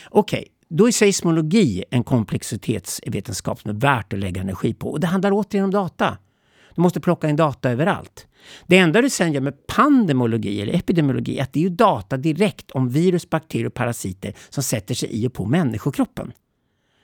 Okej, 0.09 0.39
okay. 0.39 0.56
Då 0.69 0.87
är 0.87 0.91
seismologi 0.91 1.83
en 1.91 2.03
komplexitetsvetenskap 2.03 3.59
som 3.59 3.71
är 3.71 3.75
värt 3.75 4.13
att 4.13 4.19
lägga 4.19 4.41
energi 4.41 4.73
på. 4.73 4.91
Och 4.91 4.99
det 4.99 5.07
handlar 5.07 5.31
återigen 5.31 5.65
om 5.65 5.71
data. 5.71 6.17
Du 6.75 6.81
måste 6.81 6.99
plocka 6.99 7.29
in 7.29 7.35
data 7.35 7.71
överallt. 7.71 8.27
Det 8.67 8.77
enda 8.77 9.01
du 9.01 9.09
sen 9.09 9.33
gör 9.33 9.41
med 9.41 9.67
pandemologi 9.67 10.61
eller 10.61 10.73
epidemiologi 10.73 11.39
är 11.39 11.43
att 11.43 11.53
det 11.53 11.65
är 11.65 11.69
data 11.69 12.17
direkt 12.17 12.71
om 12.71 12.89
virus, 12.89 13.29
bakterier 13.29 13.67
och 13.67 13.73
parasiter 13.73 14.33
som 14.49 14.63
sätter 14.63 14.95
sig 14.95 15.09
i 15.09 15.27
och 15.27 15.33
på 15.33 15.45
människokroppen. 15.45 16.31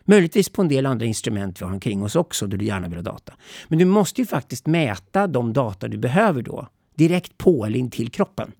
Möjligtvis 0.06 0.50
på 0.50 0.62
en 0.62 0.68
del 0.68 0.86
andra 0.86 1.06
instrument 1.06 1.62
vi 1.62 1.66
har 1.66 1.74
omkring 1.74 2.04
oss 2.04 2.16
också, 2.16 2.48
där 2.48 2.58
du 2.58 2.66
gärna 2.66 2.88
vill 2.88 2.98
ha 2.98 3.04
data. 3.04 3.34
Men 3.68 3.80
du 3.80 3.86
måste 3.86 4.22
ju 4.22 4.28
faktiskt 4.28 4.68
mäta 4.68 5.28
de 5.28 5.54
data 5.54 5.88
du 5.88 5.98
behöver 5.98 6.42
då, 6.42 6.68
direkt 6.96 7.38
på 7.38 7.66
eller 7.66 7.80
in 7.80 7.92
till 7.92 8.12
kroppen. 8.12 8.52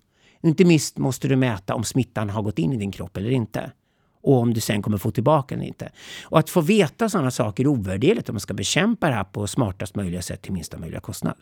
Inte 0.42 0.64
minst 0.64 0.98
måste 0.98 1.28
du 1.28 1.36
mäta 1.36 1.74
om 1.74 1.84
smittan 1.84 2.30
har 2.30 2.42
gått 2.42 2.58
in 2.58 2.72
i 2.72 2.76
din 2.76 2.92
kropp 2.92 3.16
eller 3.16 3.30
inte 3.30 3.72
och 4.24 4.40
om 4.40 4.54
du 4.54 4.60
sen 4.60 4.82
kommer 4.82 4.98
få 4.98 5.10
tillbaka 5.10 5.54
den 5.54 5.62
eller 5.62 5.68
inte. 5.68 5.90
Och 6.24 6.38
att 6.38 6.50
få 6.50 6.60
veta 6.60 7.08
sådana 7.08 7.30
saker 7.30 7.64
är 7.64 7.68
ovärderligt 7.68 8.28
om 8.28 8.34
man 8.34 8.40
ska 8.40 8.54
bekämpa 8.54 9.08
det 9.08 9.14
här 9.14 9.24
på 9.24 9.46
smartast 9.46 9.94
möjliga 9.94 10.22
sätt 10.22 10.42
till 10.42 10.52
minsta 10.52 10.78
möjliga 10.78 11.00
kostnad. 11.00 11.34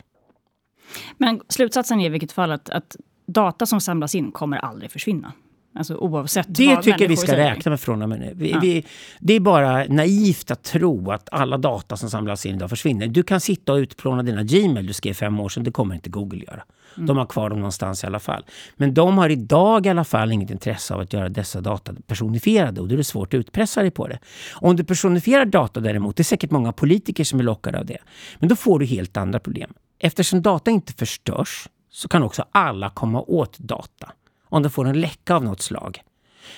Men 1.19 1.41
slutsatsen 1.49 2.01
är 2.01 2.07
i 2.07 2.09
vilket 2.09 2.33
fall 2.33 2.53
att, 2.53 2.71
att 2.71 2.97
data 3.27 3.67
som 3.67 3.81
samlas 3.81 4.15
in 4.15 4.33
kommer 4.33 4.57
aldrig 4.57 4.91
försvinna. 4.91 5.33
Alltså 5.75 5.95
oavsett 5.95 6.47
Det 6.49 6.75
vad 6.75 6.85
tycker 6.85 7.09
vi 7.09 7.17
ska 7.17 7.27
säger. 7.27 7.55
räkna 7.55 7.71
med 7.71 7.81
från 7.81 8.03
och 8.03 8.09
med 8.09 8.21
nu. 8.21 8.47
Ja. 8.47 8.83
det 9.21 9.35
är 9.35 9.41
bara 9.41 9.85
naivt 9.85 10.51
att 10.51 10.63
tro 10.63 11.11
att 11.11 11.29
alla 11.33 11.59
data 11.59 11.97
som 11.97 12.11
samlas 12.11 12.47
in 12.47 12.55
idag 12.57 12.71
försvinner. 12.71 13.07
Du 13.07 13.23
kan 13.23 13.41
sitta 13.41 13.73
och 13.73 13.77
utplåna 13.77 14.23
dina 14.23 14.43
Gmail 14.43 14.87
du 14.87 14.93
skrev 14.93 15.15
fem 15.15 15.41
år 15.41 15.49
sedan. 15.49 15.65
Det 15.65 15.71
kommer 15.71 15.95
inte 15.95 16.11
Google 16.11 16.45
göra. 16.45 16.63
Mm. 16.97 17.07
De 17.07 17.17
har 17.17 17.27
kvar 17.27 17.51
dem 17.51 17.59
någonstans 17.59 18.05
i 18.05 18.07
alla 18.07 18.21
fall. 18.21 18.45
Men 18.77 18.95
de 18.95 19.19
har 19.19 19.29
idag 19.29 19.87
i 19.87 19.89
alla 19.89 20.05
fall 20.05 20.33
inget 20.33 20.51
intresse 20.51 20.95
av 20.95 21.01
att 21.01 21.13
göra 21.13 21.29
dessa 21.29 21.61
data 21.61 21.95
personifierade 22.07 22.81
och 22.81 22.89
då 22.89 22.95
är 22.95 22.97
det 22.97 23.05
svårt 23.05 23.35
att 23.35 23.39
utpressa 23.39 23.83
dig 23.83 23.91
på 23.91 24.09
det. 24.09 24.19
Om 24.55 24.77
du 24.77 24.85
personifierar 24.85 25.45
data 25.45 25.81
däremot, 25.81 26.17
det 26.17 26.21
är 26.21 26.25
säkert 26.25 26.51
många 26.51 26.73
politiker 26.73 27.25
som 27.25 27.39
är 27.41 27.45
lockade 27.45 27.79
av 27.79 27.87
det. 27.87 27.99
Men 28.39 28.49
då 28.49 28.57
får 28.57 28.79
du 28.79 28.87
helt 28.87 29.17
andra 29.17 29.41
problem. 29.41 29.73
Eftersom 29.99 30.43
data 30.43 30.71
inte 30.71 30.93
förstörs 30.93 31.69
så 31.91 32.09
kan 32.09 32.23
också 32.23 32.45
alla 32.53 32.91
komma 32.91 33.23
åt 33.23 33.59
data 33.59 34.13
om 34.53 34.63
de 34.63 34.71
får 34.71 34.89
en 34.89 35.01
läcka 35.01 35.35
av 35.35 35.45
något 35.45 35.61
slag. 35.63 36.03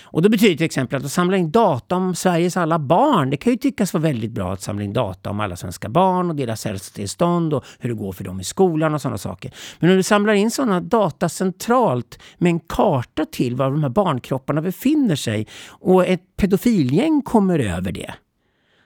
Och 0.03 0.23
då 0.23 0.29
betyder 0.29 0.57
till 0.57 0.67
exempel 0.67 1.05
att 1.05 1.13
samla 1.13 1.37
in 1.37 1.51
data 1.51 1.97
om 1.97 2.15
Sveriges 2.15 2.57
alla 2.57 2.79
barn. 2.79 3.31
Det 3.31 3.37
kan 3.37 3.53
ju 3.53 3.57
tyckas 3.57 3.95
vara 3.95 4.03
väldigt 4.03 4.31
bra 4.31 4.53
att 4.53 4.61
samla 4.61 4.85
in 4.85 4.93
data 4.93 5.31
om 5.31 5.41
alla 5.41 5.57
svenska 5.57 5.89
barn 5.89 6.31
och 6.31 6.37
deras 6.37 6.65
hälsotillstånd 6.65 7.55
och 7.55 7.65
hur 7.79 7.89
det 7.89 7.95
går 7.95 8.13
för 8.13 8.25
dem 8.25 8.41
i 8.41 8.45
skolan 8.45 8.95
och 8.95 9.01
sådana 9.01 9.19
saker. 9.19 9.53
Men 9.79 9.91
om 9.91 9.97
du 9.97 10.03
samlar 10.03 10.33
in 10.33 10.51
sådana 10.51 10.81
data 10.81 11.29
centralt 11.29 12.19
med 12.39 12.51
en 12.51 12.61
karta 12.61 13.25
till 13.25 13.57
var 13.57 13.71
de 13.71 13.83
här 13.83 13.91
barnkropparna 13.91 14.63
befinner 14.63 15.17
sig 15.17 15.47
och 15.67 16.07
ett 16.07 16.37
pedofilgäng 16.37 17.23
kommer 17.23 17.59
över 17.59 17.93
det 17.93 18.15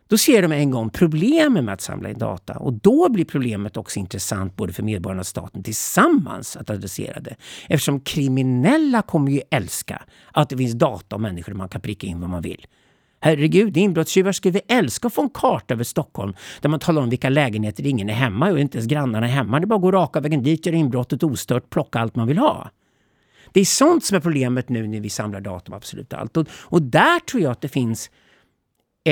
då 0.08 0.18
ser 0.18 0.42
de 0.42 0.52
en 0.52 0.70
gång 0.70 0.90
problemen 0.90 1.64
med 1.64 1.74
att 1.74 1.80
samla 1.80 2.10
in 2.10 2.18
data 2.18 2.52
och 2.52 2.72
då 2.72 3.08
blir 3.08 3.24
problemet 3.24 3.76
också 3.76 3.98
intressant 3.98 4.56
både 4.56 4.72
för 4.72 4.82
medborgarna 4.82 5.20
och 5.20 5.26
staten 5.26 5.62
tillsammans 5.62 6.56
att 6.56 6.70
adressera 6.70 7.20
det. 7.20 7.36
Eftersom 7.68 8.00
kriminella 8.00 9.02
kommer 9.02 9.32
ju 9.32 9.40
älska 9.50 10.02
att 10.32 10.48
det 10.48 10.56
finns 10.56 10.74
data 10.74 11.16
om 11.16 11.22
människor 11.22 11.52
man 11.52 11.68
kan 11.68 11.80
pricka 11.80 12.06
in 12.06 12.20
vad 12.20 12.30
man 12.30 12.42
vill. 12.42 12.66
Herregud, 13.20 13.76
inbrottstjuvar 13.76 14.32
skulle 14.32 14.60
älska 14.68 15.06
att 15.06 15.14
få 15.14 15.22
en 15.22 15.30
karta 15.30 15.74
över 15.74 15.84
Stockholm 15.84 16.34
där 16.60 16.68
man 16.68 16.80
talar 16.80 17.02
om 17.02 17.10
vilka 17.10 17.28
lägenheter 17.28 17.86
ingen 17.86 18.08
är 18.08 18.14
hemma 18.14 18.50
och 18.50 18.60
inte 18.60 18.78
ens 18.78 18.88
grannarna 18.88 19.26
är 19.26 19.30
hemma. 19.30 19.60
Det 19.60 19.64
är 19.64 19.66
bara 19.66 19.76
att 19.76 19.82
gå 19.82 19.92
raka 19.92 20.20
vägen 20.20 20.42
dit, 20.42 20.66
göra 20.66 20.76
inbrottet 20.76 21.22
ostört, 21.22 21.70
plocka 21.70 21.98
allt 21.98 22.16
man 22.16 22.28
vill 22.28 22.38
ha. 22.38 22.70
Det 23.52 23.60
är 23.60 23.64
sånt 23.64 24.04
som 24.04 24.16
är 24.16 24.20
problemet 24.20 24.68
nu 24.68 24.86
när 24.86 25.00
vi 25.00 25.10
samlar 25.10 25.40
data 25.40 25.72
om 25.72 25.76
absolut 25.76 26.12
allt. 26.12 26.36
Och, 26.36 26.46
och 26.50 26.82
där 26.82 27.20
tror 27.20 27.42
jag 27.42 27.52
att 27.52 27.60
det 27.60 27.68
finns 27.68 28.10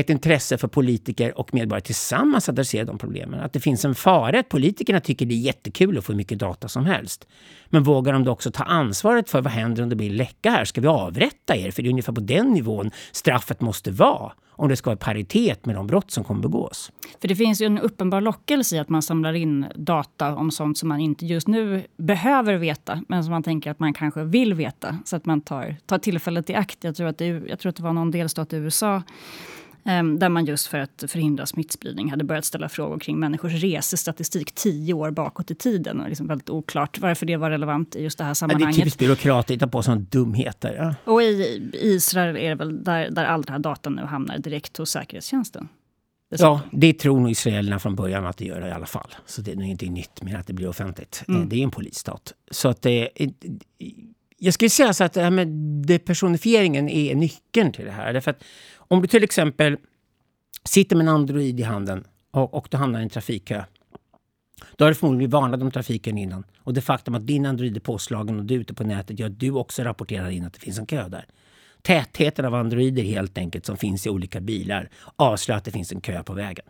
ett 0.00 0.10
intresse 0.10 0.58
för 0.58 0.68
politiker 0.68 1.38
och 1.38 1.54
medborgare 1.54 1.84
tillsammans 1.84 2.48
att 2.48 2.52
adressera 2.52 2.84
de 2.84 2.98
problemen. 2.98 3.40
Att 3.40 3.52
det 3.52 3.60
finns 3.60 3.84
en 3.84 3.94
fara 3.94 4.40
att 4.40 4.48
politikerna 4.48 5.00
tycker 5.00 5.26
det 5.26 5.34
är 5.34 5.38
jättekul 5.38 5.98
att 5.98 6.04
få 6.04 6.12
hur 6.12 6.16
mycket 6.16 6.38
data 6.38 6.68
som 6.68 6.86
helst. 6.86 7.26
Men 7.66 7.82
vågar 7.82 8.12
de 8.12 8.24
då 8.24 8.32
också 8.32 8.50
ta 8.50 8.64
ansvaret 8.64 9.30
för 9.30 9.42
vad 9.42 9.52
händer 9.52 9.82
om 9.82 9.88
det 9.88 9.96
blir 9.96 10.10
läcka 10.10 10.50
här? 10.50 10.64
Ska 10.64 10.80
vi 10.80 10.86
avrätta 10.86 11.56
er? 11.56 11.70
För 11.70 11.82
det 11.82 11.88
är 11.88 11.90
ungefär 11.90 12.12
på 12.12 12.20
den 12.20 12.46
nivån 12.46 12.90
straffet 13.12 13.60
måste 13.60 13.90
vara 13.90 14.32
om 14.56 14.68
det 14.68 14.76
ska 14.76 14.90
vara 14.90 14.96
paritet 14.96 15.66
med 15.66 15.74
de 15.74 15.86
brott 15.86 16.10
som 16.10 16.24
kommer 16.24 16.42
begås. 16.42 16.92
För 17.20 17.28
det 17.28 17.36
finns 17.36 17.62
ju 17.62 17.66
en 17.66 17.78
uppenbar 17.78 18.20
lockelse 18.20 18.76
i 18.76 18.78
att 18.78 18.88
man 18.88 19.02
samlar 19.02 19.32
in 19.32 19.66
data 19.74 20.34
om 20.34 20.50
sånt 20.50 20.78
som 20.78 20.88
man 20.88 21.00
inte 21.00 21.26
just 21.26 21.48
nu 21.48 21.86
behöver 21.96 22.56
veta, 22.56 23.02
men 23.08 23.24
som 23.24 23.30
man 23.30 23.42
tänker 23.42 23.70
att 23.70 23.78
man 23.78 23.94
kanske 23.94 24.24
vill 24.24 24.54
veta. 24.54 24.98
Så 25.04 25.16
att 25.16 25.26
man 25.26 25.40
tar, 25.40 25.76
tar 25.86 25.98
tillfället 25.98 26.50
i 26.50 26.54
akt. 26.54 26.84
Jag 26.84 26.96
tror 26.96 27.06
att 27.06 27.18
det, 27.18 27.26
jag 27.26 27.58
tror 27.58 27.70
att 27.70 27.76
det 27.76 27.82
var 27.82 27.92
någon 27.92 28.10
delstat 28.10 28.52
i 28.52 28.56
USA 28.56 29.02
där 30.18 30.28
man 30.28 30.44
just 30.44 30.66
för 30.66 30.78
att 30.78 31.04
förhindra 31.08 31.46
smittspridning 31.46 32.10
hade 32.10 32.24
börjat 32.24 32.44
ställa 32.44 32.68
frågor 32.68 32.98
kring 32.98 33.18
människors 33.18 33.52
resestatistik 33.52 34.52
tio 34.54 34.94
år 34.94 35.10
bakåt 35.10 35.50
i 35.50 35.54
tiden. 35.54 36.00
Och 36.00 36.08
liksom 36.08 36.26
väldigt 36.26 36.50
oklart 36.50 36.98
varför 36.98 37.26
det 37.26 37.36
var 37.36 37.50
relevant 37.50 37.96
i 37.96 38.02
just 38.02 38.18
det 38.18 38.24
här 38.24 38.34
sammanhanget. 38.34 38.76
det 38.76 38.80
är 38.80 38.82
typiskt 38.82 38.98
byråkrater 38.98 39.54
hitta 39.54 39.66
på 39.66 39.82
sådana 39.82 40.00
dumheter. 40.10 40.74
Ja. 41.04 41.12
Och 41.12 41.22
i 41.22 41.70
Israel 41.72 42.36
är 42.36 42.48
det 42.48 42.54
väl 42.54 42.84
där, 42.84 43.10
där 43.10 43.24
all 43.24 43.42
den 43.42 43.52
här 43.52 43.58
datan 43.58 43.92
nu 43.92 44.02
hamnar 44.02 44.38
direkt 44.38 44.76
hos 44.76 44.90
säkerhetstjänsten. 44.90 45.68
Det 46.30 46.40
ja, 46.40 46.60
det 46.72 46.92
tror 46.92 47.20
nog 47.20 47.30
israelerna 47.30 47.78
från 47.78 47.96
början 47.96 48.26
att 48.26 48.36
det 48.36 48.44
gör 48.44 48.68
i 48.68 48.70
alla 48.70 48.86
fall. 48.86 49.14
Så 49.26 49.42
det 49.42 49.52
är 49.52 49.56
nog 49.56 49.66
inte 49.66 49.86
nytt 49.86 50.22
med 50.22 50.40
att 50.40 50.46
det 50.46 50.52
blir 50.52 50.68
offentligt. 50.68 51.24
Mm. 51.28 51.48
Det 51.48 51.56
är 51.56 51.62
en 51.62 51.70
polisstat. 51.70 52.34
Så 52.50 52.68
att 52.68 52.82
det, 52.82 53.08
jag 54.38 54.54
skulle 54.54 54.70
säga 54.70 54.92
så 54.92 55.04
att 55.04 55.12
det 55.12 55.22
här 55.22 55.30
med 55.30 55.48
depersonifieringen 55.86 56.88
är 56.88 57.14
nyckeln 57.14 57.72
till 57.72 57.84
det 57.84 57.90
här. 57.90 58.12
Därför 58.12 58.30
att 58.30 58.44
om 58.88 59.02
du 59.02 59.08
till 59.08 59.24
exempel 59.24 59.76
sitter 60.64 60.96
med 60.96 61.08
en 61.08 61.14
Android 61.14 61.60
i 61.60 61.62
handen 61.62 62.04
och, 62.30 62.54
och 62.54 62.68
du 62.70 62.76
hamnar 62.76 63.00
i 63.00 63.02
en 63.02 63.08
trafikkö. 63.08 63.64
Då 64.76 64.84
har 64.84 64.90
du 64.90 64.94
förmodligen 64.94 65.18
blivit 65.18 65.32
varnad 65.32 65.62
om 65.62 65.70
trafiken 65.70 66.18
innan. 66.18 66.44
Och 66.58 66.74
det 66.74 66.80
faktum 66.80 67.14
att 67.14 67.26
din 67.26 67.46
Android 67.46 67.76
är 67.76 67.80
påslagen 67.80 68.38
och 68.38 68.44
du 68.44 68.54
är 68.54 68.58
ute 68.58 68.74
på 68.74 68.84
nätet 68.84 69.18
gör 69.18 69.26
att 69.26 69.40
du 69.40 69.50
också 69.50 69.82
rapporterar 69.82 70.30
in 70.30 70.44
att 70.44 70.52
det 70.52 70.60
finns 70.60 70.78
en 70.78 70.86
kö 70.86 71.08
där. 71.08 71.26
Tätheten 71.82 72.44
av 72.44 72.54
Androider 72.54 73.02
helt 73.02 73.38
enkelt 73.38 73.66
som 73.66 73.76
finns 73.76 74.06
i 74.06 74.10
olika 74.10 74.40
bilar 74.40 74.90
avslöjar 75.16 75.58
att 75.58 75.64
det 75.64 75.70
finns 75.70 75.92
en 75.92 76.00
kö 76.00 76.22
på 76.22 76.32
vägen. 76.32 76.64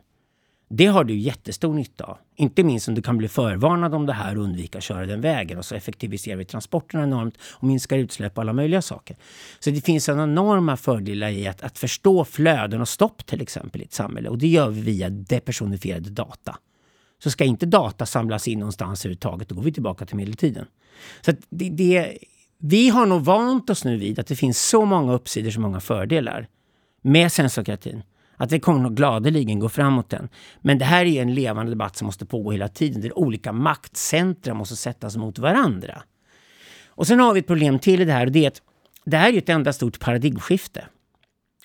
Det 0.68 0.86
har 0.86 1.04
du 1.04 1.14
jättestor 1.14 1.74
nytta 1.74 2.04
av. 2.04 2.18
Inte 2.36 2.64
minst 2.64 2.88
om 2.88 2.94
du 2.94 3.02
kan 3.02 3.16
bli 3.16 3.28
förvarnad 3.28 3.94
om 3.94 4.06
det 4.06 4.12
här 4.12 4.38
och 4.38 4.44
undvika 4.44 4.78
att 4.78 4.84
köra 4.84 5.06
den 5.06 5.20
vägen. 5.20 5.58
Och 5.58 5.64
så 5.64 5.74
effektiviserar 5.74 6.36
vi 6.36 6.44
transporterna 6.44 7.02
enormt 7.02 7.34
och 7.52 7.64
minskar 7.64 7.98
utsläpp 7.98 8.36
och 8.36 8.42
alla 8.42 8.52
möjliga 8.52 8.82
saker. 8.82 9.16
Så 9.60 9.70
det 9.70 9.80
finns 9.80 10.08
en 10.08 10.20
enorma 10.20 10.76
fördelar 10.76 11.28
i 11.28 11.46
att, 11.46 11.62
att 11.62 11.78
förstå 11.78 12.24
flöden 12.24 12.80
och 12.80 12.88
stopp 12.88 13.26
till 13.26 13.40
exempel 13.40 13.80
i 13.80 13.84
ett 13.84 13.92
samhälle. 13.92 14.28
Och 14.28 14.38
det 14.38 14.48
gör 14.48 14.70
vi 14.70 14.80
via 14.80 15.10
depersonifierade 15.10 16.10
data. 16.10 16.58
Så 17.18 17.30
ska 17.30 17.44
inte 17.44 17.66
data 17.66 18.06
samlas 18.06 18.48
in 18.48 18.58
någonstans 18.58 19.04
överhuvudtaget, 19.04 19.48
då 19.48 19.54
går 19.54 19.62
vi 19.62 19.72
tillbaka 19.72 20.06
till 20.06 20.16
medeltiden. 20.16 20.66
Så 21.20 21.32
det, 21.50 21.70
det, 21.70 22.18
vi 22.58 22.88
har 22.88 23.06
nog 23.06 23.24
vant 23.24 23.70
oss 23.70 23.84
nu 23.84 23.96
vid 23.96 24.18
att 24.18 24.26
det 24.26 24.36
finns 24.36 24.68
så 24.68 24.84
många 24.84 25.12
uppsidor, 25.12 25.50
så 25.50 25.60
många 25.60 25.80
fördelar 25.80 26.48
med 27.02 27.32
sensorkratin 27.32 28.02
att 28.36 28.52
vi 28.52 28.60
kommer 28.60 28.80
nog 28.80 28.96
gladeligen 28.96 29.58
gå 29.58 29.68
framåt 29.68 30.10
den. 30.10 30.28
Men 30.60 30.78
det 30.78 30.84
här 30.84 31.04
är 31.04 31.22
en 31.22 31.34
levande 31.34 31.72
debatt 31.72 31.96
som 31.96 32.06
måste 32.06 32.26
pågå 32.26 32.52
hela 32.52 32.68
tiden. 32.68 33.02
Där 33.02 33.18
olika 33.18 33.52
maktcentra 33.52 34.54
måste 34.54 34.76
sättas 34.76 35.16
mot 35.16 35.38
varandra. 35.38 36.02
Och 36.88 37.06
sen 37.06 37.20
har 37.20 37.34
vi 37.34 37.40
ett 37.40 37.46
problem 37.46 37.78
till 37.78 38.00
i 38.00 38.04
det 38.04 38.12
här 38.12 38.26
och 38.26 38.32
det 38.32 38.44
är 38.44 38.48
att 38.48 38.62
det 39.04 39.16
här 39.16 39.32
är 39.32 39.38
ett 39.38 39.48
enda 39.48 39.72
stort 39.72 40.00
paradigmskifte. 40.00 40.84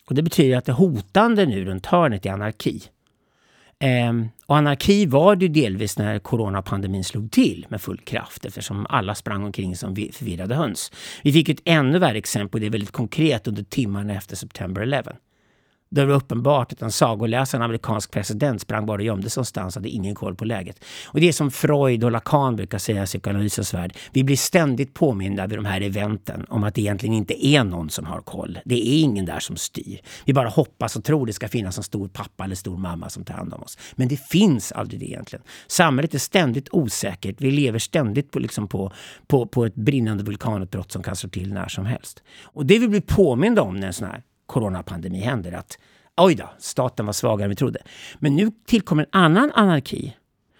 Och 0.05 0.15
det 0.15 0.21
betyder 0.21 0.57
att 0.57 0.65
det 0.65 0.71
hotande 0.71 1.45
nu 1.45 1.65
runt 1.65 1.85
hörnet 1.85 2.25
är 2.25 2.31
anarki. 2.31 2.83
Ehm, 3.79 4.29
och 4.45 4.57
anarki 4.57 5.05
var 5.05 5.35
det 5.35 5.47
delvis 5.47 5.97
när 5.97 6.19
coronapandemin 6.19 7.03
slog 7.03 7.31
till 7.31 7.65
med 7.69 7.81
full 7.81 7.97
kraft 7.97 8.45
eftersom 8.45 8.85
alla 8.89 9.15
sprang 9.15 9.43
omkring 9.43 9.75
som 9.75 9.95
förvirrade 9.95 10.55
höns. 10.55 10.91
Vi 11.23 11.33
fick 11.33 11.49
ett 11.49 11.61
ännu 11.65 11.99
värre 11.99 12.17
exempel, 12.17 12.61
det 12.61 12.67
är 12.67 12.71
väldigt 12.71 12.91
konkret, 12.91 13.47
under 13.47 13.63
timmarna 13.63 14.13
efter 14.13 14.35
September 14.35 14.81
11. 14.81 15.13
Där 15.91 16.01
det 16.01 16.07
var 16.07 16.15
uppenbart 16.15 16.73
att 16.73 16.81
en 16.81 16.91
sagoläsande 16.91 17.65
amerikansk 17.65 18.11
president 18.11 18.61
sprang 18.61 18.85
bara 18.85 18.95
och 18.97 19.03
gömde 19.03 19.29
sig 19.29 19.39
någonstans 19.39 19.75
och 19.75 19.81
hade 19.81 19.89
ingen 19.89 20.15
koll 20.15 20.35
på 20.35 20.45
läget. 20.45 20.83
Och 21.05 21.19
det 21.19 21.27
är 21.27 21.31
som 21.31 21.51
Freud 21.51 22.03
och 22.03 22.11
Lacan 22.11 22.55
brukar 22.55 22.77
säga 22.77 23.03
i 23.03 23.05
psykoanalysens 23.05 23.73
värld. 23.73 23.97
Vi 24.11 24.23
blir 24.23 24.35
ständigt 24.35 24.93
påminda 24.93 25.47
vid 25.47 25.57
de 25.57 25.65
här 25.65 25.81
eventen 25.81 26.45
om 26.49 26.63
att 26.63 26.75
det 26.75 26.81
egentligen 26.81 27.15
inte 27.15 27.45
är 27.45 27.63
någon 27.63 27.89
som 27.89 28.05
har 28.05 28.21
koll. 28.21 28.59
Det 28.65 28.75
är 28.75 29.01
ingen 29.01 29.25
där 29.25 29.39
som 29.39 29.55
styr. 29.55 29.99
Vi 30.25 30.33
bara 30.33 30.49
hoppas 30.49 30.95
och 30.95 31.03
tror 31.03 31.25
det 31.25 31.33
ska 31.33 31.47
finnas 31.47 31.77
en 31.77 31.83
stor 31.83 32.07
pappa 32.07 32.43
eller 32.43 32.55
stor 32.55 32.77
mamma 32.77 33.09
som 33.09 33.23
tar 33.23 33.33
hand 33.33 33.53
om 33.53 33.63
oss. 33.63 33.77
Men 33.95 34.07
det 34.07 34.27
finns 34.27 34.71
aldrig 34.71 34.99
det 34.99 35.05
egentligen. 35.05 35.43
Samhället 35.67 36.13
är 36.13 36.19
ständigt 36.19 36.67
osäkert. 36.71 37.35
Vi 37.39 37.51
lever 37.51 37.79
ständigt 37.79 38.31
på, 38.31 38.39
liksom 38.39 38.67
på, 38.67 38.91
på, 39.27 39.45
på 39.45 39.65
ett 39.65 39.75
brinnande 39.75 40.23
vulkanutbrott 40.23 40.91
som 40.91 41.03
kan 41.03 41.15
slå 41.15 41.29
till 41.29 41.53
när 41.53 41.67
som 41.67 41.85
helst. 41.85 42.23
Och 42.43 42.65
det 42.65 42.79
vi 42.79 42.87
blir 42.87 43.01
påminda 43.01 43.61
om 43.61 43.79
när 43.79 43.87
en 43.87 43.93
sån 43.93 44.07
här 44.07 44.23
coronapandemi 44.51 45.19
händer 45.19 45.51
att 45.51 45.77
oj 46.17 46.35
då, 46.35 46.49
staten 46.59 47.05
var 47.05 47.13
svagare 47.13 47.45
än 47.45 47.49
vi 47.49 47.55
trodde. 47.55 47.79
Men 48.19 48.35
nu 48.35 48.51
tillkommer 48.65 49.03
en 49.03 49.21
annan 49.21 49.51
anarki. 49.55 50.15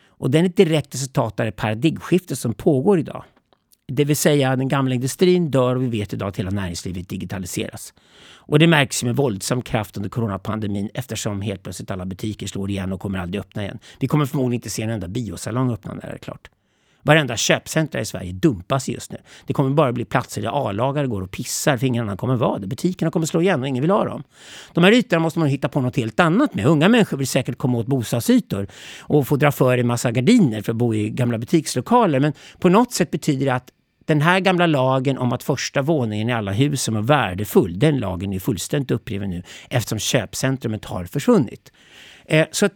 Och 0.08 0.32
den 0.32 0.45
är 0.45 0.49
ett 0.49 0.58
direkt 0.58 0.95
resultat 0.95 1.39
av 1.39 1.45
det 1.45 1.51
paradigmskifte 1.51 2.36
som 2.36 2.54
pågår 2.54 2.99
idag. 2.99 3.23
Det 3.88 4.06
vill 4.06 4.15
säga 4.15 4.56
den 4.56 4.67
gamla 4.67 4.95
industrin 4.95 5.51
dör 5.51 5.75
och 5.75 5.84
vi 5.84 5.88
vet 5.88 6.13
idag 6.13 6.30
att 6.30 6.39
hela 6.39 6.49
näringslivet 6.49 7.10
digitaliseras. 7.10 7.93
Och 8.34 8.60
det 8.60 8.67
märks 8.67 9.04
med 9.04 9.15
våldsam 9.15 9.62
kraft 9.62 9.97
under 9.97 10.10
coronapandemin 10.10 10.89
eftersom 10.93 11.41
helt 11.41 11.63
plötsligt 11.63 11.91
alla 11.91 12.06
butiker 12.06 12.47
slår 12.47 12.69
igen 12.69 12.93
och 12.93 13.01
kommer 13.01 13.19
aldrig 13.19 13.41
öppna 13.41 13.63
igen. 13.63 13.80
Vi 13.99 14.08
kommer 14.08 14.25
förmodligen 14.25 14.54
inte 14.54 14.69
se 14.69 14.82
en 14.82 14.89
enda 14.89 15.08
biosalong 15.08 15.71
öppna 15.71 15.93
när 15.93 16.01
det 16.01 16.13
är 16.13 16.17
klart. 16.17 16.49
Varenda 17.03 17.37
köpcentra 17.37 18.01
i 18.01 18.05
Sverige 18.05 18.31
dumpas 18.31 18.89
just 18.89 19.11
nu. 19.11 19.17
Det 19.45 19.53
kommer 19.53 19.69
bara 19.69 19.91
bli 19.91 20.05
platser 20.05 20.41
där 20.41 20.69
A-lagare 20.69 21.07
går 21.07 21.21
och 21.21 21.31
pissar 21.31 21.77
för 21.77 21.87
ingen 21.87 22.03
annan 22.03 22.17
kommer 22.17 22.35
vara 22.35 22.59
det. 22.59 22.67
Butikerna 22.67 23.11
kommer 23.11 23.25
slå 23.25 23.41
igen 23.41 23.61
och 23.61 23.67
ingen 23.67 23.81
vill 23.81 23.91
ha 23.91 24.05
dem. 24.05 24.23
De 24.73 24.83
här 24.83 24.91
ytorna 24.91 25.19
måste 25.19 25.39
man 25.39 25.47
hitta 25.47 25.69
på 25.69 25.81
något 25.81 25.95
helt 25.95 26.19
annat 26.19 26.53
med. 26.53 26.65
Unga 26.65 26.89
människor 26.89 27.17
vill 27.17 27.27
säkert 27.27 27.57
komma 27.57 27.77
åt 27.77 27.87
bostadsytor 27.87 28.67
och 28.99 29.27
få 29.27 29.35
dra 29.35 29.51
för 29.51 29.77
en 29.77 29.87
massa 29.87 30.11
gardiner 30.11 30.61
för 30.61 30.71
att 30.71 30.77
bo 30.77 30.93
i 30.93 31.09
gamla 31.09 31.37
butikslokaler. 31.37 32.19
Men 32.19 32.33
på 32.59 32.69
något 32.69 32.93
sätt 32.93 33.11
betyder 33.11 33.45
det 33.45 33.53
att 33.53 33.71
den 34.05 34.21
här 34.21 34.39
gamla 34.39 34.65
lagen 34.65 35.17
om 35.17 35.33
att 35.33 35.43
första 35.43 35.81
våningen 35.81 36.29
i 36.29 36.33
alla 36.33 36.51
hus 36.51 36.83
som 36.83 36.95
är 36.95 37.01
värdefull, 37.01 37.79
den 37.79 37.99
lagen 37.99 38.33
är 38.33 38.39
fullständigt 38.39 38.91
uppriven 38.91 39.29
nu 39.29 39.43
eftersom 39.69 39.99
köpcentrumet 39.99 40.85
har 40.85 41.05
försvunnit. 41.05 41.71
Eh, 42.25 42.47
så 42.51 42.65
att 42.65 42.73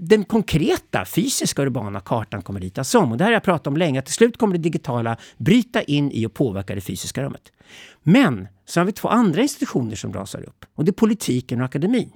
den 0.00 0.24
konkreta 0.24 1.04
fysiska 1.04 1.62
urbana 1.62 2.00
kartan 2.00 2.42
kommer 2.42 2.60
ritas 2.60 2.94
om. 2.94 3.12
Och 3.12 3.18
det 3.18 3.24
här 3.24 3.30
har 3.30 3.36
jag 3.36 3.42
pratat 3.42 3.66
om 3.66 3.76
länge, 3.76 3.98
att 3.98 4.06
till 4.06 4.14
slut 4.14 4.38
kommer 4.38 4.54
det 4.54 4.62
digitala 4.62 5.16
bryta 5.36 5.82
in 5.82 6.10
i 6.10 6.26
och 6.26 6.34
påverka 6.34 6.74
det 6.74 6.80
fysiska 6.80 7.22
rummet. 7.22 7.52
Men 8.02 8.48
så 8.64 8.80
har 8.80 8.84
vi 8.84 8.92
två 8.92 9.08
andra 9.08 9.42
institutioner 9.42 9.96
som 9.96 10.12
rasar 10.12 10.42
upp 10.42 10.64
och 10.74 10.84
det 10.84 10.90
är 10.90 10.92
politiken 10.92 11.60
och 11.60 11.64
akademin. 11.64 12.12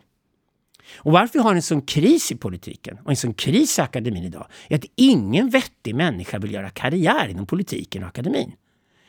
Och 0.96 1.12
varför 1.12 1.38
vi 1.38 1.42
har 1.42 1.54
en 1.54 1.62
sån 1.62 1.82
kris 1.82 2.32
i 2.32 2.36
politiken 2.36 2.98
och 3.04 3.10
en 3.10 3.16
sån 3.16 3.34
kris 3.34 3.78
i 3.78 3.82
akademin 3.82 4.24
idag 4.24 4.46
är 4.68 4.74
att 4.74 4.84
ingen 4.96 5.50
vettig 5.50 5.94
människa 5.94 6.38
vill 6.38 6.52
göra 6.52 6.70
karriär 6.70 7.28
inom 7.28 7.46
politiken 7.46 8.02
och 8.02 8.08
akademin. 8.08 8.52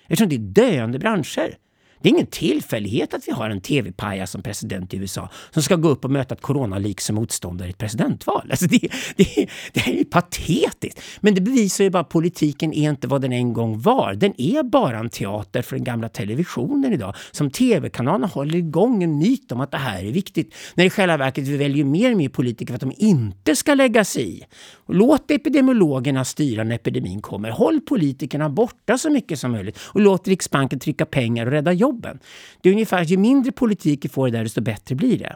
Eftersom 0.08 0.30
det 0.30 0.36
är 0.36 0.40
döende 0.40 1.00
branscher. 1.00 1.58
Det 2.02 2.10
är 2.10 2.14
ingen 2.14 2.26
tillfällighet 2.26 3.14
att 3.14 3.28
vi 3.28 3.32
har 3.32 3.50
en 3.50 3.62
tv-pajas 3.62 4.32
som 4.32 4.42
president 4.42 4.94
i 4.94 4.98
USA 4.98 5.30
som 5.52 5.64
ska 5.64 5.76
gå 5.76 5.90
upp 5.90 6.06
och 6.06 6.12
möta 6.12 6.36
ett 6.36 6.42
coronalik 6.42 7.02
som 7.02 7.16
motståndare 7.16 7.68
i 7.68 7.72
ett 7.72 7.78
presidentval. 7.78 8.48
Alltså 8.52 8.66
det, 8.66 8.80
det, 9.16 9.48
det 9.74 9.88
är 9.88 9.94
ju 9.94 10.06
patetiskt. 10.06 11.02
Men 11.20 11.36
det 11.36 11.42
bevisar 11.42 11.84
ju 11.84 11.90
bara 11.90 12.02
att 12.02 12.10
politiken 12.10 12.74
är 12.74 12.90
inte 12.90 13.08
vad 13.08 13.22
den 13.22 13.34
en 13.34 13.54
gång 13.54 13.80
var. 13.80 14.14
Den 14.14 14.42
är 14.42 14.64
bara 14.64 15.00
en 15.00 15.10
teater 15.10 15.62
för 15.62 15.76
den 15.76 15.84
gamla 15.84 16.10
televisionen 16.10 16.94
idag. 16.94 17.16
Som 17.32 17.52
tv-kanalerna 17.52 18.28
håller 18.28 18.56
igång 18.56 19.04
en 19.04 19.18
myt 19.18 19.52
om 19.52 19.62
att 19.62 19.72
det 19.72 19.78
här 19.78 20.04
är 20.04 20.12
viktigt. 20.12 20.54
När 20.76 20.86
i 20.86 20.90
själva 20.90 21.18
verket 21.18 21.48
vi 21.48 21.58
väljer 21.58 21.86
mer 21.86 22.12
och 22.12 22.18
mer 22.18 22.30
politiker 22.30 22.74
för 22.74 22.76
att 22.76 22.82
de 22.82 22.94
inte 22.98 23.56
ska 23.56 23.74
lägga 23.74 24.06
sig 24.06 24.38
i. 24.38 24.44
Låt 24.88 25.32
epidemiologerna 25.32 26.26
styra 26.26 26.64
när 26.64 26.76
epidemin 26.76 27.22
kommer. 27.22 27.50
Håll 27.50 27.82
politikerna 27.82 28.50
borta 28.50 28.98
så 28.98 29.10
mycket 29.10 29.40
som 29.40 29.52
möjligt 29.52 29.80
och 29.82 30.02
låt 30.02 30.28
Riksbanken 30.28 30.80
trycka 30.80 31.06
pengar 31.06 31.46
och 31.46 31.52
rädda 31.52 31.74
jobben. 31.86 32.20
Det 32.62 32.70
är 32.70 32.74
ungefär, 32.74 33.04
ju 33.04 33.18
mindre 33.18 33.52
politik 33.52 34.06
vi 34.06 34.10
får 34.10 34.30
där, 34.30 34.44
desto 34.44 34.62
bättre 34.62 34.96
blir 34.96 35.20
det. 35.20 35.36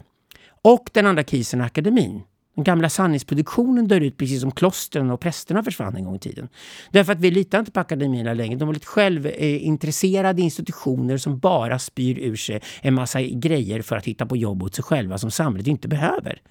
Och 0.61 0.89
den 0.93 1.05
andra 1.05 1.23
krisen 1.23 1.61
är 1.61 1.65
akademin. 1.65 2.21
Den 2.55 2.63
gamla 2.63 2.89
sanningsproduktionen 2.89 3.87
dör 3.87 4.01
ut 4.01 4.17
precis 4.17 4.41
som 4.41 4.51
klostren 4.51 5.09
och 5.11 5.19
prästerna 5.19 5.63
försvann 5.63 5.95
en 5.95 6.03
gång 6.03 6.15
i 6.15 6.19
tiden. 6.19 6.49
Därför 6.91 7.13
att 7.13 7.19
vi 7.19 7.31
litar 7.31 7.59
inte 7.59 7.71
på 7.71 7.79
akademierna 7.79 8.33
längre. 8.33 8.55
De 8.55 8.69
är 8.69 8.73
lite 8.73 8.85
självintresserade 8.85 10.41
institutioner 10.41 11.17
som 11.17 11.39
bara 11.39 11.79
spyr 11.79 12.19
ur 12.19 12.35
sig 12.35 12.61
en 12.81 12.93
massa 12.93 13.21
grejer 13.21 13.81
för 13.81 13.95
att 13.95 14.05
hitta 14.05 14.25
på 14.25 14.37
jobb 14.37 14.63
åt 14.63 14.75
sig 14.75 14.83
själva 14.83 15.17
som 15.17 15.31
samhället 15.31 15.67
inte 15.67 15.87
behöver. 15.87 16.41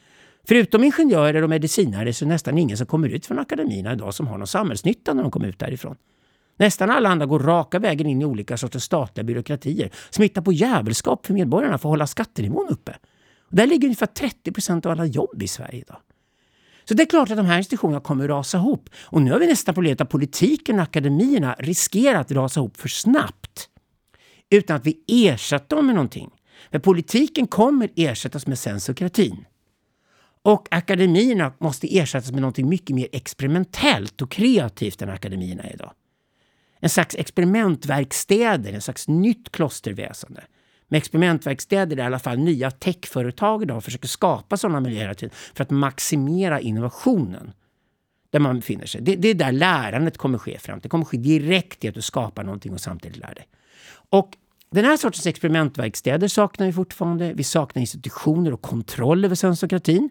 Förutom 0.49 0.85
ingenjörer 0.85 1.43
och 1.43 1.51
medicinare 1.51 2.13
så 2.13 2.25
är 2.25 2.27
det 2.27 2.33
nästan 2.33 2.59
ingen 2.59 2.77
som 2.77 2.87
kommer 2.87 3.09
ut 3.09 3.27
från 3.27 3.39
akademierna 3.39 3.93
idag 3.93 4.15
som 4.15 4.27
har 4.27 4.39
någon 4.39 4.47
samhällsnytta 4.47 5.15
när 5.15 5.23
de 5.23 5.31
kommer 5.31 5.49
ut 5.49 5.59
därifrån. 5.59 5.97
Nästan 6.59 6.91
alla 6.91 7.09
andra 7.09 7.27
går 7.27 7.39
raka 7.39 7.79
vägen 7.79 8.07
in 8.07 8.23
i 8.23 8.25
olika 8.25 8.57
sorters 8.57 8.83
statliga 8.83 9.25
byråkratier 9.25 9.91
som 10.11 10.23
hittar 10.23 10.43
på 10.43 10.53
jävelskap 10.53 11.27
för 11.27 11.35
medborgarna 11.35 11.79
för 11.79 11.89
att 11.89 11.93
hålla 11.93 12.07
skattenivån 12.07 12.67
uppe. 12.69 12.97
Och 13.41 13.57
där 13.57 13.67
ligger 13.67 13.89
ungefär 13.89 14.07
30 14.07 14.53
procent 14.53 14.87
av 14.87 14.93
alla 14.93 15.07
jobb 15.07 15.43
i 15.43 15.49
Sverige 15.49 15.81
idag. 15.81 15.99
Så 16.85 16.95
det 16.95 17.03
är 17.03 17.07
klart 17.07 17.31
att 17.31 17.37
de 17.37 17.47
här 17.47 17.59
institutionerna 17.59 18.01
kommer 18.01 18.25
att 18.25 18.31
rasa 18.31 18.59
ihop. 18.59 18.91
Och 19.05 19.23
nu 19.23 19.33
har 19.33 19.39
vi 19.39 19.47
nästan 19.47 19.75
problemet 19.75 20.01
att 20.01 20.09
politiken 20.09 20.77
och 20.77 20.83
akademierna 20.83 21.57
riskerar 21.59 22.21
att 22.21 22.33
rasa 22.33 22.61
ihop 22.61 22.77
för 22.77 22.89
snabbt. 22.89 23.69
Utan 24.51 24.77
att 24.77 24.87
vi 24.87 25.05
ersätter 25.07 25.77
dem 25.77 25.87
med 25.87 25.95
någonting. 25.95 26.31
För 26.71 26.79
politiken 26.79 27.47
kommer 27.47 27.91
ersättas 27.97 28.47
med 28.47 28.59
sensokratin. 28.59 29.45
Och 30.43 30.69
akademierna 30.71 31.53
måste 31.59 31.99
ersättas 31.99 32.33
med 32.33 32.41
någonting 32.41 32.69
mycket 32.69 32.97
mer 32.97 33.09
experimentellt 33.13 34.23
och 34.23 34.31
kreativt 34.31 35.03
än 35.03 35.11
akademierna 35.11 35.63
är 35.63 35.75
idag. 35.75 35.93
En 36.81 36.89
slags 36.89 37.15
experimentverkstäder, 37.15 38.73
en 38.73 38.81
slags 38.81 39.09
nytt 39.09 39.53
klosterväsende. 39.53 40.45
Med 40.89 40.99
experimentverkstäder 40.99 41.97
där 41.97 42.03
i 42.03 42.07
alla 42.07 42.19
fall 42.19 42.39
nya 42.39 42.71
techföretag 42.71 43.63
idag 43.63 43.85
försöker 43.85 44.09
skapa 44.09 44.57
sådana 44.57 44.81
miljöer 44.81 45.31
för 45.55 45.63
att 45.63 45.71
maximera 45.71 46.61
innovationen 46.61 47.53
där 48.31 48.39
man 48.39 48.57
befinner 48.57 48.87
sig. 48.87 49.01
Det, 49.01 49.17
det, 49.17 49.29
är 49.29 49.35
där 49.35 49.53
lärandet 49.53 50.19
kommer 50.19 50.39
ske 50.39 50.59
fram. 50.59 50.81
Det 50.83 50.89
kommer 50.89 51.05
ske 51.05 51.17
direkt 51.17 51.85
i 51.85 51.89
att 51.89 51.95
du 51.95 52.03
skapar 52.03 52.45
någonting 52.45 52.73
och 52.73 52.81
samtidigt 52.81 53.17
lär 53.17 53.35
dig. 53.35 53.49
Och 54.11 54.37
den 54.71 54.85
här 54.85 54.97
sortens 54.97 55.27
experimentverkstäder 55.27 56.29
saknar 56.29 56.67
vi 56.67 56.73
fortfarande. 56.73 57.33
Vi 57.33 57.45
saknar 57.45 57.81
institutioner 57.81 58.53
och 58.53 58.63
kontroll 58.63 59.25
över 59.25 59.35
sensokratin 59.35 60.11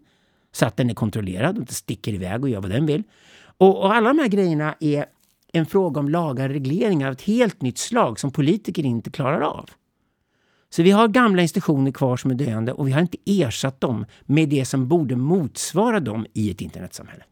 så 0.51 0.65
att 0.65 0.77
den 0.77 0.89
är 0.89 0.93
kontrollerad 0.93 1.55
och 1.55 1.61
inte 1.61 1.73
sticker 1.73 2.13
iväg 2.13 2.43
och 2.43 2.49
gör 2.49 2.61
vad 2.61 2.71
den 2.71 2.85
vill. 2.85 3.03
Och, 3.57 3.83
och 3.83 3.95
alla 3.95 4.09
de 4.09 4.19
här 4.19 4.27
grejerna 4.27 4.75
är 4.79 5.05
en 5.57 5.65
fråga 5.65 5.99
om 5.99 6.09
lagar 6.09 6.49
och 6.49 6.53
regleringar 6.53 7.07
av 7.07 7.13
ett 7.13 7.21
helt 7.21 7.61
nytt 7.61 7.77
slag 7.77 8.19
som 8.19 8.31
politiker 8.31 8.85
inte 8.85 9.11
klarar 9.11 9.41
av. 9.41 9.69
Så 10.69 10.83
vi 10.83 10.91
har 10.91 11.07
gamla 11.07 11.41
institutioner 11.41 11.91
kvar 11.91 12.17
som 12.17 12.31
är 12.31 12.35
döende 12.35 12.73
och 12.73 12.87
vi 12.87 12.91
har 12.91 13.01
inte 13.01 13.17
ersatt 13.25 13.81
dem 13.81 14.05
med 14.25 14.49
det 14.49 14.65
som 14.65 14.87
borde 14.87 15.15
motsvara 15.15 15.99
dem 15.99 16.25
i 16.33 16.51
ett 16.51 16.61
internetsamhälle. 16.61 17.23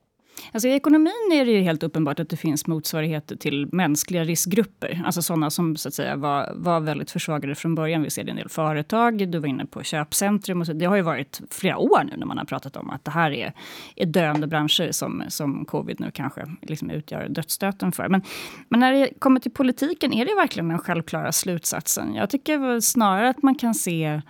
Alltså 0.51 0.67
I 0.67 0.71
ekonomin 0.71 1.31
är 1.33 1.45
det 1.45 1.51
ju 1.51 1.61
helt 1.61 1.83
uppenbart 1.83 2.19
att 2.19 2.29
det 2.29 2.37
finns 2.37 2.67
motsvarigheter 2.67 3.35
till 3.35 3.67
mänskliga 3.71 4.23
riskgrupper. 4.23 5.01
Alltså 5.05 5.21
sådana 5.21 5.49
som 5.49 5.75
så 5.75 5.87
att 5.87 5.93
säga, 5.93 6.15
var, 6.15 6.51
var 6.55 6.79
väldigt 6.79 7.11
försvagade 7.11 7.55
från 7.55 7.75
början. 7.75 8.03
Vi 8.03 8.09
ser 8.09 8.23
det 8.23 8.27
i 8.27 8.31
en 8.31 8.37
del 8.37 8.49
företag. 8.49 9.29
Du 9.29 9.39
var 9.39 9.47
inne 9.47 9.65
på 9.65 9.83
köpcentrum. 9.83 10.61
Och 10.61 10.67
så. 10.67 10.73
Det 10.73 10.85
har 10.85 10.95
ju 10.95 11.01
varit 11.01 11.41
flera 11.49 11.77
år 11.77 12.03
nu 12.03 12.17
när 12.17 12.25
man 12.25 12.37
har 12.37 12.45
pratat 12.45 12.77
om 12.77 12.89
att 12.89 13.05
det 13.05 13.11
här 13.11 13.31
är, 13.31 13.53
är 13.95 14.05
döende 14.05 14.47
branscher 14.47 14.91
som, 14.91 15.23
som 15.27 15.65
covid 15.65 15.99
nu 15.99 16.11
kanske 16.11 16.45
liksom 16.61 16.89
utgör 16.89 17.27
dödsstöten 17.29 17.91
för. 17.91 18.09
Men, 18.09 18.21
men 18.69 18.79
när 18.79 18.91
det 18.91 19.09
kommer 19.19 19.39
till 19.39 19.51
politiken, 19.51 20.13
är 20.13 20.25
det 20.25 20.35
verkligen 20.35 20.69
den 20.69 20.79
självklara 20.79 21.31
slutsatsen? 21.31 22.15
Jag 22.15 22.29
tycker 22.29 22.79
snarare 22.79 23.29
att 23.29 23.43
man 23.43 23.55
kan 23.55 23.73
se 23.73 24.21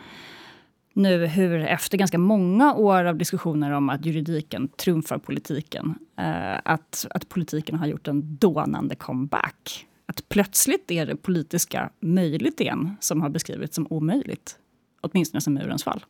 nu 0.95 1.25
hur 1.25 1.60
efter 1.60 1.97
ganska 1.97 2.17
många 2.17 2.73
år 2.73 3.05
av 3.05 3.17
diskussioner 3.17 3.71
om 3.71 3.89
att 3.89 4.05
juridiken 4.05 4.67
trumfar 4.67 5.17
politiken, 5.17 5.95
eh, 6.17 6.60
att, 6.65 7.05
att 7.10 7.29
politiken 7.29 7.75
har 7.75 7.88
gjort 7.88 8.08
en 8.08 8.38
dånande 8.38 8.95
comeback. 8.95 9.86
Att 10.05 10.29
plötsligt 10.29 10.91
är 10.91 11.05
det 11.05 11.15
politiska 11.15 11.89
möjligt 11.99 12.62
igen 12.62 12.95
som 12.99 13.21
har 13.21 13.29
beskrivits 13.29 13.75
som 13.75 13.88
omöjligt. 13.89 14.55
Åtminstone 15.01 15.41
som 15.41 15.53
murens 15.53 15.84
fall. 15.84 16.05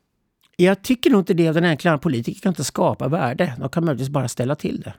Jag 0.58 0.82
tycker 0.82 1.10
nog 1.10 1.22
inte 1.22 1.34
det. 1.34 1.52
Den 1.52 1.64
enkla 1.64 1.98
politiker 1.98 2.42
kan 2.42 2.50
inte 2.50 2.64
skapa 2.64 3.08
värde. 3.08 3.54
De 3.60 3.70
kan 3.70 3.86
möjligtvis 3.86 4.10
bara 4.10 4.28
ställa 4.28 4.56
till 4.56 4.82
det. 4.82 4.94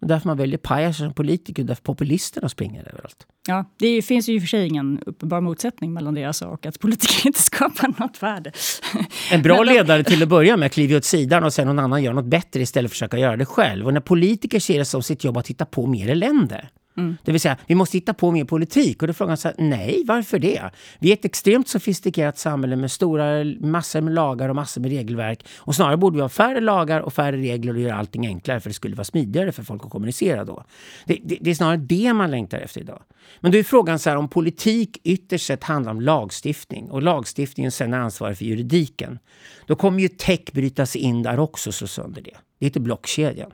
Och 0.00 0.06
därför 0.06 0.26
man 0.26 0.36
väljer 0.36 0.58
pajaser 0.58 1.04
som 1.04 1.14
politiker, 1.14 1.64
därför 1.64 1.82
populisterna 1.82 2.48
springer 2.48 2.88
överallt. 2.88 3.26
Ja, 3.48 3.64
det 3.78 4.02
finns 4.02 4.28
ju 4.28 4.34
i 4.34 4.38
och 4.38 4.42
för 4.42 4.48
sig 4.48 4.66
ingen 4.66 5.02
uppenbar 5.06 5.40
motsättning 5.40 5.92
mellan 5.92 6.14
det 6.14 6.20
jag 6.20 6.34
sa 6.34 6.46
och 6.46 6.66
att 6.66 6.80
politiker 6.80 7.22
inte 7.26 7.42
skapar 7.42 8.00
något 8.00 8.22
värde. 8.22 8.52
En 9.32 9.42
bra 9.42 9.62
ledare 9.62 10.04
till 10.04 10.22
att 10.22 10.28
börja 10.28 10.56
med 10.56 10.72
kliver 10.72 10.96
åt 10.96 11.04
sidan 11.04 11.44
och 11.44 11.52
sen 11.52 11.66
någon 11.66 11.78
annan 11.78 12.02
gör 12.02 12.12
något 12.12 12.24
bättre 12.24 12.60
istället 12.60 12.90
för 12.90 12.94
att 12.94 12.98
försöka 12.98 13.18
göra 13.18 13.36
det 13.36 13.46
själv. 13.46 13.86
Och 13.86 13.94
när 13.94 14.00
politiker 14.00 14.60
ser 14.60 14.78
det 14.78 14.84
som 14.84 15.02
sitt 15.02 15.24
jobb 15.24 15.36
att 15.36 15.48
hitta 15.48 15.64
på 15.64 15.86
mer 15.86 16.10
elände, 16.10 16.68
Mm. 16.96 17.16
Det 17.24 17.32
vill 17.32 17.40
säga, 17.40 17.56
vi 17.66 17.74
måste 17.74 17.96
hitta 17.96 18.14
på 18.14 18.30
mer 18.30 18.44
politik. 18.44 19.02
Och 19.02 19.08
då 19.08 19.14
frågar 19.14 19.30
han 19.30 19.36
så 19.36 19.48
här, 19.48 19.54
nej, 19.58 20.02
varför 20.06 20.38
det? 20.38 20.70
Vi 20.98 21.08
är 21.08 21.12
ett 21.12 21.24
extremt 21.24 21.68
sofistikerat 21.68 22.38
samhälle 22.38 22.76
med 22.76 22.90
stora 22.90 23.44
massor 23.60 24.00
med 24.00 24.14
lagar 24.14 24.48
och 24.48 24.56
massor 24.56 24.80
med 24.80 24.90
regelverk. 24.90 25.46
Och 25.58 25.74
snarare 25.74 25.96
borde 25.96 26.16
vi 26.16 26.22
ha 26.22 26.28
färre 26.28 26.60
lagar 26.60 27.00
och 27.00 27.12
färre 27.12 27.36
regler 27.36 27.74
och 27.74 27.80
göra 27.80 27.94
allting 27.94 28.26
enklare 28.26 28.60
för 28.60 28.70
det 28.70 28.74
skulle 28.74 28.96
vara 28.96 29.04
smidigare 29.04 29.52
för 29.52 29.62
folk 29.62 29.84
att 29.84 29.90
kommunicera 29.90 30.44
då. 30.44 30.64
Det, 31.04 31.18
det, 31.24 31.38
det 31.40 31.50
är 31.50 31.54
snarare 31.54 31.76
det 31.76 32.12
man 32.12 32.30
längtar 32.30 32.58
efter 32.58 32.80
idag. 32.80 33.02
Men 33.40 33.52
då 33.52 33.58
är 33.58 33.62
frågan 33.62 33.98
så 33.98 34.10
här, 34.10 34.16
om 34.16 34.28
politik 34.28 35.00
ytterst 35.04 35.46
sett 35.46 35.64
handlar 35.64 35.92
om 35.92 36.00
lagstiftning 36.00 36.90
och 36.90 37.02
lagstiftningen 37.02 37.72
sen 37.72 37.94
är 37.94 37.98
ansvarig 37.98 38.38
för 38.38 38.44
juridiken. 38.44 39.18
Då 39.66 39.76
kommer 39.76 40.00
ju 40.00 40.08
tech 40.08 40.52
brytas 40.52 40.96
in 40.96 41.22
där 41.22 41.38
också 41.38 41.72
så 41.72 41.86
sönder 41.86 42.22
det. 42.22 42.36
Det 42.58 42.66
heter 42.66 42.80
blockkedjan. 42.80 43.50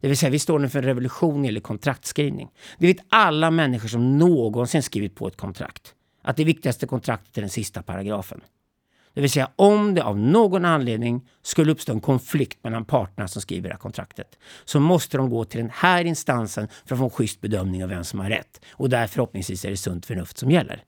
Det 0.00 0.08
vill 0.08 0.16
säga, 0.16 0.30
vi 0.30 0.38
står 0.38 0.64
inför 0.64 0.78
en 0.78 0.84
revolution 0.84 1.44
eller 1.44 1.60
kontraktskrivning. 1.60 2.48
Det 2.78 2.86
vet 2.86 3.04
alla 3.08 3.50
människor 3.50 3.88
som 3.88 4.18
någonsin 4.18 4.82
skrivit 4.82 5.14
på 5.14 5.28
ett 5.28 5.36
kontrakt. 5.36 5.94
Att 6.22 6.36
det 6.36 6.44
viktigaste 6.44 6.86
kontraktet 6.86 7.38
är 7.38 7.40
den 7.40 7.50
sista 7.50 7.82
paragrafen. 7.82 8.40
Det 9.14 9.20
vill 9.20 9.30
säga, 9.30 9.50
om 9.56 9.94
det 9.94 10.02
av 10.02 10.18
någon 10.18 10.64
anledning 10.64 11.28
skulle 11.42 11.72
uppstå 11.72 11.92
en 11.92 12.00
konflikt 12.00 12.64
mellan 12.64 12.84
parterna 12.84 13.28
som 13.28 13.42
skriver 13.42 13.68
det 13.68 13.74
här 13.74 13.80
kontraktet 13.80 14.38
så 14.64 14.80
måste 14.80 15.16
de 15.16 15.30
gå 15.30 15.44
till 15.44 15.60
den 15.60 15.70
här 15.74 16.04
instansen 16.04 16.68
för 16.86 16.94
att 16.94 16.98
få 16.98 17.04
en 17.04 17.10
schysst 17.10 17.40
bedömning 17.40 17.84
av 17.84 17.90
vem 17.90 18.04
som 18.04 18.20
har 18.20 18.30
rätt. 18.30 18.60
Och 18.72 18.88
där 18.88 19.06
förhoppningsvis 19.06 19.64
är 19.64 19.70
det 19.70 19.76
sunt 19.76 20.06
förnuft 20.06 20.38
som 20.38 20.50
gäller. 20.50 20.84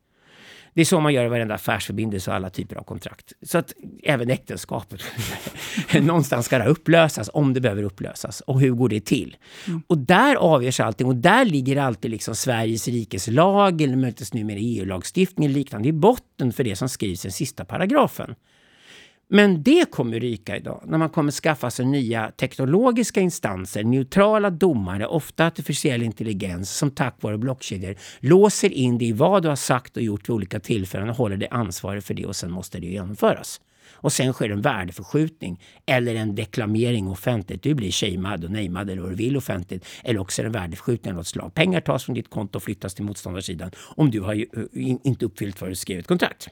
Det 0.75 0.81
är 0.81 0.85
så 0.85 1.01
man 1.01 1.15
gör 1.15 1.25
i 1.25 1.29
varenda 1.29 1.55
affärsförbindelse 1.55 2.31
och 2.31 2.37
alla 2.37 2.51
typer 2.51 2.77
av 2.77 2.83
kontrakt. 2.83 3.33
Så 3.43 3.59
att 3.59 3.73
även 4.03 4.31
äktenskapet. 4.31 5.01
Någonstans 6.01 6.47
ska 6.47 6.59
det 6.59 6.65
upplösas 6.65 7.31
om 7.33 7.55
det 7.55 7.61
behöver 7.61 7.83
upplösas. 7.83 8.41
Och 8.41 8.61
hur 8.61 8.71
går 8.71 8.89
det 8.89 9.01
till? 9.01 9.37
Mm. 9.67 9.83
Och 9.87 9.99
där 9.99 10.37
avgörs 10.37 10.81
allting. 10.81 11.07
Och 11.07 11.17
där 11.17 11.45
ligger 11.45 11.77
alltid 11.77 12.11
liksom 12.11 12.35
Sveriges 12.35 12.89
rikes 12.89 13.29
lag 13.29 13.81
eller 13.81 13.97
möjligtvis 13.97 14.35
numera 14.35 14.59
EU-lagstiftning 14.59 15.49
liknande 15.49 15.89
i 15.89 15.93
botten 15.93 16.53
för 16.53 16.65
det 16.65 16.77
som 16.77 16.89
skrivs 16.89 17.25
i 17.25 17.29
den 17.29 17.33
sista 17.33 17.65
paragrafen. 17.65 18.35
Men 19.33 19.63
det 19.63 19.91
kommer 19.91 20.21
ryka 20.21 20.57
idag 20.57 20.83
när 20.87 20.99
man 20.99 21.11
kommer 21.11 21.33
skaffa 21.33 21.71
sig 21.71 21.87
nya 21.87 22.31
teknologiska 22.31 23.21
instanser, 23.21 23.85
neutrala 23.85 24.51
domare, 24.51 25.07
ofta 25.07 25.47
artificiell 25.47 26.03
intelligens 26.03 26.77
som 26.77 26.91
tack 26.91 27.17
vare 27.21 27.39
blockkedjor 27.39 27.97
låser 28.21 28.73
in 28.73 28.99
dig 28.99 29.09
i 29.09 29.13
vad 29.13 29.43
du 29.43 29.49
har 29.49 29.57
sagt 29.57 29.97
och 29.97 30.03
gjort 30.03 30.29
vid 30.29 30.35
olika 30.35 30.61
tillfällen 30.61 31.09
och 31.09 31.17
håller 31.17 31.37
dig 31.37 31.49
ansvarig 31.51 32.05
för 32.05 32.15
det 32.15 32.27
och 32.27 32.37
sen 32.37 32.51
måste 32.51 32.81
det 32.81 32.87
genomföras. 32.87 33.61
Och 33.93 34.13
sen 34.13 34.33
sker 34.33 34.51
en 34.51 34.61
värdeförskjutning 34.61 35.61
eller 35.87 36.15
en 36.15 36.35
deklamering 36.35 37.09
offentligt. 37.09 37.63
Du 37.63 37.75
blir 37.75 37.91
shamead 37.91 38.45
och 38.45 38.51
namead 38.51 38.91
eller 38.91 39.03
vad 39.03 39.11
du 39.11 39.17
vill 39.17 39.37
offentligt. 39.37 39.87
Eller 40.05 40.21
också 40.21 40.43
är 40.43 40.45
det 40.45 40.49
en 40.49 40.53
värdeförskjutning 40.53 41.13
av 41.13 41.17
något 41.17 41.27
slag. 41.27 41.55
Pengar 41.55 41.81
tas 41.81 42.05
från 42.05 42.15
ditt 42.15 42.31
konto 42.31 42.57
och 42.57 42.63
flyttas 42.63 42.95
till 42.95 43.05
motståndarsidan 43.05 43.71
om 43.97 44.11
du 44.11 44.21
har 44.21 44.35
eh, 44.35 44.45
inte 45.05 45.25
uppfyllt 45.25 45.61
vad 45.61 45.71
du 45.71 45.75
skrev 45.75 45.99
ett 45.99 46.07
kontrakt. 46.07 46.49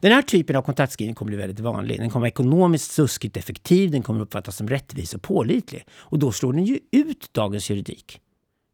Den 0.00 0.12
här 0.12 0.22
typen 0.22 0.56
av 0.56 0.62
kontaktskrivning 0.62 1.14
kommer 1.14 1.30
bli 1.30 1.36
väldigt 1.36 1.60
vanlig. 1.60 1.98
Den 1.98 2.10
kommer 2.10 2.20
vara 2.20 2.28
ekonomiskt 2.28 2.92
suskigt 2.92 3.36
effektiv, 3.36 3.90
den 3.90 4.02
kommer 4.02 4.20
uppfattas 4.20 4.56
som 4.56 4.68
rättvis 4.68 5.14
och 5.14 5.22
pålitlig. 5.22 5.84
Och 5.92 6.18
då 6.18 6.32
slår 6.32 6.52
den 6.52 6.64
ju 6.64 6.78
ut 6.92 7.28
dagens 7.32 7.70
juridik. 7.70 8.20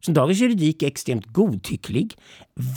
Så 0.05 0.11
dagens 0.11 0.39
juridik 0.39 0.83
är 0.83 0.87
extremt 0.87 1.25
godtycklig, 1.25 2.17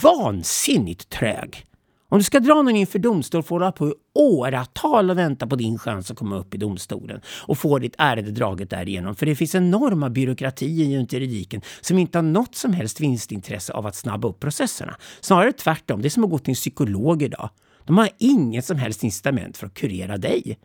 vansinnigt 0.03 1.09
trög. 1.09 1.67
Om 2.09 2.17
du 2.17 2.23
ska 2.23 2.39
dra 2.39 2.53
någon 2.53 2.75
inför 2.75 2.99
domstol 2.99 3.43
får 3.43 3.59
du 3.59 3.65
hålla 3.65 3.71
på 3.71 3.95
åratal 4.13 5.09
och 5.09 5.17
vänta 5.17 5.47
på 5.47 5.55
din 5.55 5.77
chans 5.79 6.11
att 6.11 6.17
komma 6.17 6.37
upp 6.37 6.55
i 6.55 6.57
domstolen 6.57 7.21
och 7.27 7.57
få 7.57 7.79
ditt 7.79 7.95
ärende 7.97 8.31
draget 8.31 8.69
därigenom. 8.69 9.15
För 9.15 9.25
det 9.25 9.35
finns 9.35 9.55
enorma 9.55 10.09
byråkratier 10.09 10.85
i 10.85 11.07
juridiken 11.11 11.61
som 11.81 11.97
inte 11.97 12.17
har 12.17 12.23
något 12.23 12.55
som 12.55 12.73
helst 12.73 13.01
vinstintresse 13.01 13.73
av 13.73 13.85
att 13.85 13.95
snabba 13.95 14.27
upp 14.27 14.39
processerna. 14.39 14.97
Snarare 15.21 15.51
tvärtom, 15.51 16.01
det 16.01 16.07
är 16.07 16.09
som 16.09 16.23
att 16.23 16.29
gå 16.29 16.39
till 16.39 16.51
en 16.51 16.55
psykolog 16.55 17.23
idag. 17.23 17.49
De 17.87 17.97
har 17.97 18.09
inget 18.17 18.65
som 18.65 18.77
helst 18.77 19.03
incitament 19.03 19.57
för 19.57 19.67
att 19.67 19.73
kurera 19.73 20.17
dig. 20.17 20.57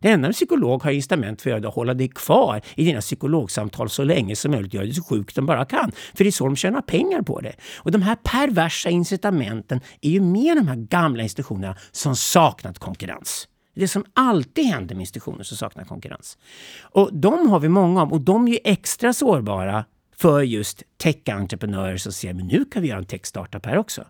Det 0.00 0.08
enda 0.08 0.26
en 0.26 0.32
psykolog 0.32 0.82
har 0.82 0.90
incitament 0.90 1.42
för 1.42 1.50
att 1.50 1.52
göra 1.52 1.64
är 1.64 1.68
att 1.68 1.74
hålla 1.74 1.94
dig 1.94 2.08
kvar 2.08 2.60
i 2.76 2.84
dina 2.84 3.00
psykologsamtal 3.00 3.88
så 3.90 4.04
länge 4.04 4.36
som 4.36 4.50
möjligt. 4.50 4.74
Göra 4.74 4.84
dig 4.84 4.94
så 4.94 5.02
sjuk 5.02 5.34
de 5.34 5.46
bara 5.46 5.64
kan. 5.64 5.92
För 6.14 6.24
det 6.24 6.30
är 6.30 6.32
så 6.32 6.44
de 6.44 6.56
tjänar 6.56 6.82
pengar 6.82 7.22
på 7.22 7.40
det. 7.40 7.52
Och 7.76 7.90
de 7.90 8.02
här 8.02 8.14
perversa 8.14 8.90
incitamenten 8.90 9.80
är 10.00 10.10
ju 10.10 10.20
med 10.20 10.56
de 10.56 10.68
här 10.68 10.76
gamla 10.76 11.22
institutionerna 11.22 11.76
som 11.92 12.16
saknat 12.16 12.78
konkurrens. 12.78 13.48
Det 13.74 13.88
som 13.88 14.04
alltid 14.14 14.64
händer 14.64 14.94
med 14.94 15.02
institutioner 15.02 15.42
som 15.42 15.56
saknar 15.56 15.84
konkurrens. 15.84 16.38
Och 16.80 17.10
de 17.12 17.50
har 17.50 17.60
vi 17.60 17.68
många 17.68 18.02
av 18.02 18.12
och 18.12 18.20
de 18.20 18.48
är 18.48 18.52
ju 18.52 18.58
extra 18.64 19.12
sårbara 19.12 19.84
för 20.16 20.42
just 20.42 20.82
tech-entreprenörer 20.96 21.96
som 21.96 22.12
ser 22.12 22.34
men 22.34 22.46
nu 22.46 22.64
kan 22.64 22.82
vi 22.82 22.88
göra 22.88 22.98
en 22.98 23.04
tech-startup 23.04 23.66
här 23.66 23.78
också. 23.78 24.04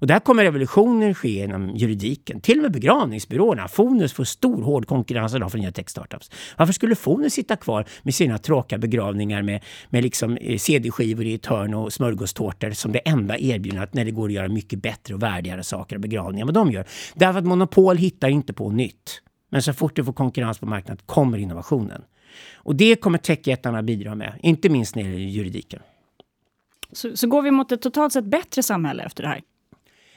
Och 0.00 0.06
där 0.06 0.18
kommer 0.18 0.44
revolutioner 0.44 1.14
ske 1.14 1.44
inom 1.44 1.76
juridiken. 1.76 2.40
Till 2.40 2.58
och 2.58 2.62
med 2.62 2.72
begravningsbyråerna. 2.72 3.68
Fonus 3.68 4.12
får 4.12 4.24
stor 4.24 4.62
hård 4.62 4.86
konkurrens 4.86 5.34
idag 5.34 5.50
från 5.50 5.60
nya 5.60 5.70
tech-startups. 5.70 6.30
Varför 6.56 6.72
skulle 6.72 6.94
Fonus 6.94 7.32
sitta 7.32 7.56
kvar 7.56 7.84
med 8.02 8.14
sina 8.14 8.38
tråkiga 8.38 8.78
begravningar 8.78 9.42
med, 9.42 9.64
med 9.88 10.02
liksom 10.02 10.36
eh, 10.36 10.58
CD-skivor 10.58 11.26
i 11.26 11.34
ett 11.34 11.46
hörn 11.46 11.74
och 11.74 11.92
smörgåstårtor 11.92 12.70
som 12.70 12.92
det 12.92 12.98
enda 12.98 13.38
erbjudandet 13.38 13.94
när 13.94 14.04
det 14.04 14.10
går 14.10 14.28
att 14.28 14.34
göra 14.34 14.48
mycket 14.48 14.82
bättre 14.82 15.14
och 15.14 15.22
värdigare 15.22 15.62
saker 15.62 15.96
och 15.96 16.02
begravningar 16.02 16.42
än 16.42 16.54
vad 16.54 16.66
de 16.66 16.72
gör? 16.72 16.86
Därför 17.14 17.38
att 17.38 17.46
monopol 17.46 17.96
hittar 17.96 18.28
inte 18.28 18.52
på 18.52 18.70
nytt. 18.70 19.22
Men 19.50 19.62
så 19.62 19.72
fort 19.72 19.96
du 19.96 20.04
får 20.04 20.12
konkurrens 20.12 20.58
på 20.58 20.66
marknaden 20.66 21.02
kommer 21.06 21.38
innovationen. 21.38 22.02
Och 22.54 22.76
det 22.76 22.96
kommer 22.96 23.18
techjättarna 23.18 23.82
bidra 23.82 24.14
med, 24.14 24.32
inte 24.42 24.68
minst 24.68 24.96
när 24.96 25.02
det 25.02 25.08
gäller 25.08 25.24
juridiken. 25.24 25.80
Så, 26.92 27.16
så 27.16 27.26
går 27.26 27.42
vi 27.42 27.50
mot 27.50 27.72
ett 27.72 27.82
totalt 27.82 28.12
sett 28.12 28.24
bättre 28.24 28.62
samhälle 28.62 29.02
efter 29.02 29.22
det 29.22 29.28
här? 29.28 29.40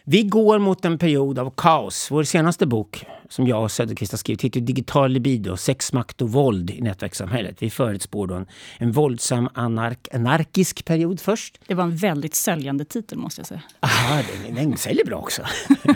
Vi 0.06 0.24
går 0.24 0.60
mot 0.60 0.86
en 0.86 0.98
period 0.98 1.39
av 1.39 1.54
kaos. 1.58 2.12
Vår 2.12 2.24
senaste 2.24 2.66
bok, 2.66 3.06
som 3.30 3.48
jag 3.48 3.63
och 3.63 3.72
Söderqvist 3.72 4.12
har 4.12 4.18
skrivit, 4.18 4.42
heter 4.42 4.60
Digital 4.60 5.12
libido, 5.12 5.58
sex, 5.58 5.94
makt 5.94 6.22
och 6.22 6.32
våld 6.32 6.70
i 6.70 6.82
nätverkssamhället. 6.82 7.63
Vi 7.63 7.70
förutspår 7.70 8.28
då 8.28 8.36
en, 8.36 8.46
en 8.78 8.92
våldsam 8.92 9.50
anark, 9.54 10.08
anarkisk 10.13 10.86
period 10.86 11.20
först. 11.20 11.60
Det 11.68 11.74
var 11.74 11.84
en 11.84 11.96
väldigt 11.96 12.36
säljande 12.36 12.86
titel 12.86 13.18
måste 13.18 13.39
jag 13.39 13.48
säga. 13.48 13.62
Ja, 13.82 14.22
den, 14.46 14.56
den 14.56 14.78
säljer 14.78 15.06
bra 15.06 15.18
också. 15.18 15.42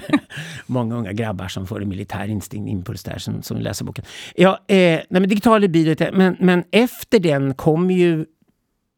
Många 0.65 0.95
unga 0.95 1.13
grabbar 1.13 1.47
som 1.47 1.67
får 1.67 1.81
en 1.81 1.89
militär 1.89 2.27
instinkt, 2.27 2.69
impuls 2.71 3.03
där, 3.03 3.17
som, 3.17 3.43
som 3.43 3.57
läser 3.57 3.85
boken. 3.85 4.05
Ja, 4.35 4.59
eh, 4.67 4.75
nej, 4.75 5.05
men 5.09 5.29
Digital 5.29 5.61
libido, 5.61 6.05
men, 6.13 6.37
men 6.39 6.63
efter 6.71 7.19
den 7.19 7.53
kommer 7.53 7.93
ju 7.93 8.25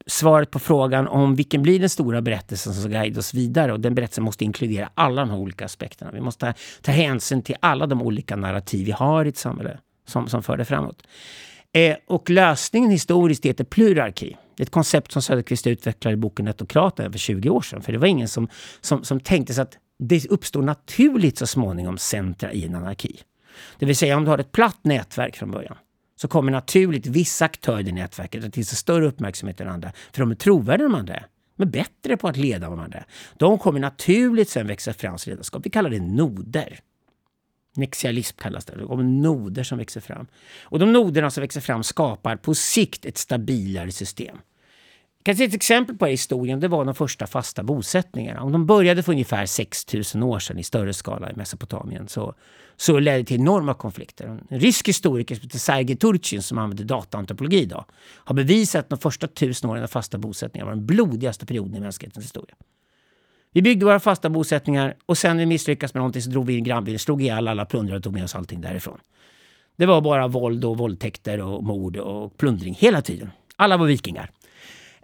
svaret 0.08 0.52
på 0.52 0.60
frågan 0.60 1.08
om 1.08 1.36
vilken 1.36 1.62
blir 1.62 1.80
den 1.80 1.90
stora 1.90 2.22
berättelsen 2.22 2.74
som 2.74 2.84
ska 2.84 2.92
guida 2.92 3.20
oss 3.20 3.34
vidare. 3.34 3.74
Och 3.74 3.80
den 3.80 3.96
berättelsen 3.96 4.24
måste 4.24 4.44
inkludera 4.46 4.90
alla 4.94 5.22
de 5.22 5.30
här 5.30 5.38
olika 5.38 5.66
aspekterna. 5.66 6.12
Vi 6.12 6.22
måste 6.22 6.54
ta 6.82 6.92
hänsyn 6.92 7.42
till 7.42 7.56
alla 7.60 7.88
de 7.88 8.02
olika 8.02 8.36
narrativ 8.36 8.86
vi 8.86 8.92
har 8.92 9.26
i 9.26 9.30
ett 9.30 9.38
samhälle 9.38 9.80
som, 10.08 10.28
som 10.28 10.44
för 10.44 10.58
det 10.58 10.66
framåt. 10.66 11.04
Eh, 11.74 11.96
och 12.08 12.30
lösningen 12.30 12.92
historiskt 12.92 13.46
heter 13.46 13.64
plurarki. 13.64 14.38
Det 14.56 14.64
är 14.64 14.66
ett 14.66 14.72
koncept 14.72 15.12
som 15.12 15.22
Söderqvist 15.22 15.68
utvecklade 15.68 16.14
i 16.14 16.18
boken 16.18 16.48
Etokraten 16.48 17.12
för 17.12 17.20
20 17.20 17.50
år 17.50 17.62
sedan. 17.62 17.82
För 17.82 17.92
det 17.92 17.98
var 17.98 18.08
ingen 18.08 18.28
som, 18.28 18.48
som, 18.82 19.04
som 19.04 19.20
tänkte 19.20 19.54
sig 19.54 19.62
att 19.62 19.78
det 20.00 20.26
uppstår 20.26 20.62
naturligt 20.62 21.38
så 21.38 21.48
småningom 21.48 21.98
centra 21.98 22.52
i 22.52 22.66
en 22.66 22.76
anarki. 22.76 23.20
Det 23.80 23.86
vill 23.86 23.96
säga 23.96 24.18
om 24.18 24.24
du 24.24 24.30
har 24.30 24.38
ett 24.38 24.52
platt 24.52 24.80
nätverk 24.82 25.36
från 25.36 25.52
början 25.52 25.76
så 26.22 26.28
kommer 26.28 26.52
naturligt 26.52 27.08
vissa 27.08 27.46
aktörer 27.46 27.88
i 27.88 27.92
nätverket 27.92 28.44
att 28.44 28.54
tillse 28.54 28.76
större 28.76 29.08
uppmärksamhet 29.08 29.62
än 29.62 29.68
andra. 29.68 29.92
För 30.12 30.20
de 30.20 30.32
är 30.32 30.36
trovärdiga 30.36 30.86
än 30.86 30.92
de 30.92 31.00
andra. 31.00 31.24
De 31.56 31.64
är 31.64 31.68
bättre 31.68 32.18
på 32.18 32.28
att 32.28 32.38
leda 32.38 32.66
än 32.66 32.72
de 32.72 32.80
andra. 32.80 33.04
De 33.38 33.60
kommer 33.60 33.80
naturligt 33.80 34.50
sen 34.50 34.68
växa 34.68 34.94
fram 34.94 35.18
som 35.18 35.30
ledarskap. 35.30 35.66
Vi 35.66 35.70
kallar 35.70 35.90
det 35.90 36.00
noder. 36.00 36.80
Nexialism 37.76 38.38
kallas 38.38 38.66
det. 38.66 38.76
Det 38.76 38.86
kommer 38.86 39.04
noder 39.04 39.64
som 39.64 39.78
växer 39.78 40.02
fram. 40.02 40.28
Och 40.62 40.80
de 40.80 40.94
noderna 40.94 41.30
som 41.30 41.42
växer 41.42 41.62
fram 41.62 41.84
skapar 41.84 42.36
på 42.36 42.56
sikt 42.56 43.06
ett 43.06 43.18
stabilare 43.18 43.92
system. 43.92 44.38
Kanske 45.24 45.44
ett 45.44 45.54
exempel 45.54 45.98
på 45.98 46.06
det 46.06 46.12
i 46.12 46.14
historien 46.14 46.60
det 46.60 46.68
var 46.68 46.86
de 46.86 46.96
första 46.96 47.28
fasta 47.28 47.64
bosättningarna. 47.64 48.42
Om 48.42 48.52
de 48.52 48.66
började 48.66 49.04
för 49.04 49.12
ungefär 49.12 49.46
6000 49.46 50.24
år 50.24 50.40
sedan 50.40 50.60
i 50.60 50.64
större 50.64 50.94
skala 50.94 51.32
i 51.32 51.36
Mesopotamien 51.36 52.08
så, 52.08 52.34
så 52.78 53.00
ledde 53.00 53.18
det 53.18 53.24
till 53.24 53.40
enorma 53.40 53.74
konflikter. 53.74 54.40
En 54.50 54.60
rysk 54.60 54.88
historiker 54.88 55.36
som 55.36 55.44
heter 55.44 55.60
Sergej 55.60 55.96
Turchin 55.98 56.42
som 56.42 56.58
använder 56.58 56.84
dataantropologi 56.84 57.62
idag 57.62 57.86
har 58.16 58.36
bevisat 58.36 58.80
att 58.80 58.90
de 58.90 59.00
första 59.00 59.28
tusen 59.28 59.70
åren 59.70 59.84
av 59.84 59.88
fasta 59.88 60.18
bosättningar 60.18 60.66
var 60.66 60.74
den 60.74 60.86
blodigaste 60.86 61.46
perioden 61.46 61.76
i 61.76 61.80
mänsklighetens 61.80 62.26
historia. 62.26 62.56
Vi 63.54 63.62
byggde 63.62 63.86
våra 63.86 64.00
fasta 64.00 64.30
bosättningar 64.30 64.96
och 65.06 65.18
sen 65.18 65.38
när 65.38 65.44
vi 65.44 65.46
misslyckades 65.46 65.94
med 65.94 66.00
någonting 66.00 66.22
så 66.22 66.30
drog 66.30 66.46
vi 66.46 66.58
in 66.58 66.64
grannbyn, 66.64 67.00
slog 67.00 67.22
ihjäl 67.22 67.48
alla 67.48 67.66
plundrare 67.66 67.98
och 67.98 68.04
tog 68.04 68.14
med 68.14 68.24
oss 68.24 68.36
allting 68.36 68.62
därifrån. 68.62 69.00
Det 69.76 69.86
var 69.86 70.02
bara 70.02 70.28
våld 70.28 70.66
och 70.66 70.78
våldtäkter 70.78 71.42
och 71.42 71.64
mord 71.64 71.98
och 71.98 72.38
plundring 72.38 72.74
hela 72.74 73.02
tiden. 73.02 73.30
Alla 73.56 73.78
var 73.78 73.86
vikingar. 73.86 74.32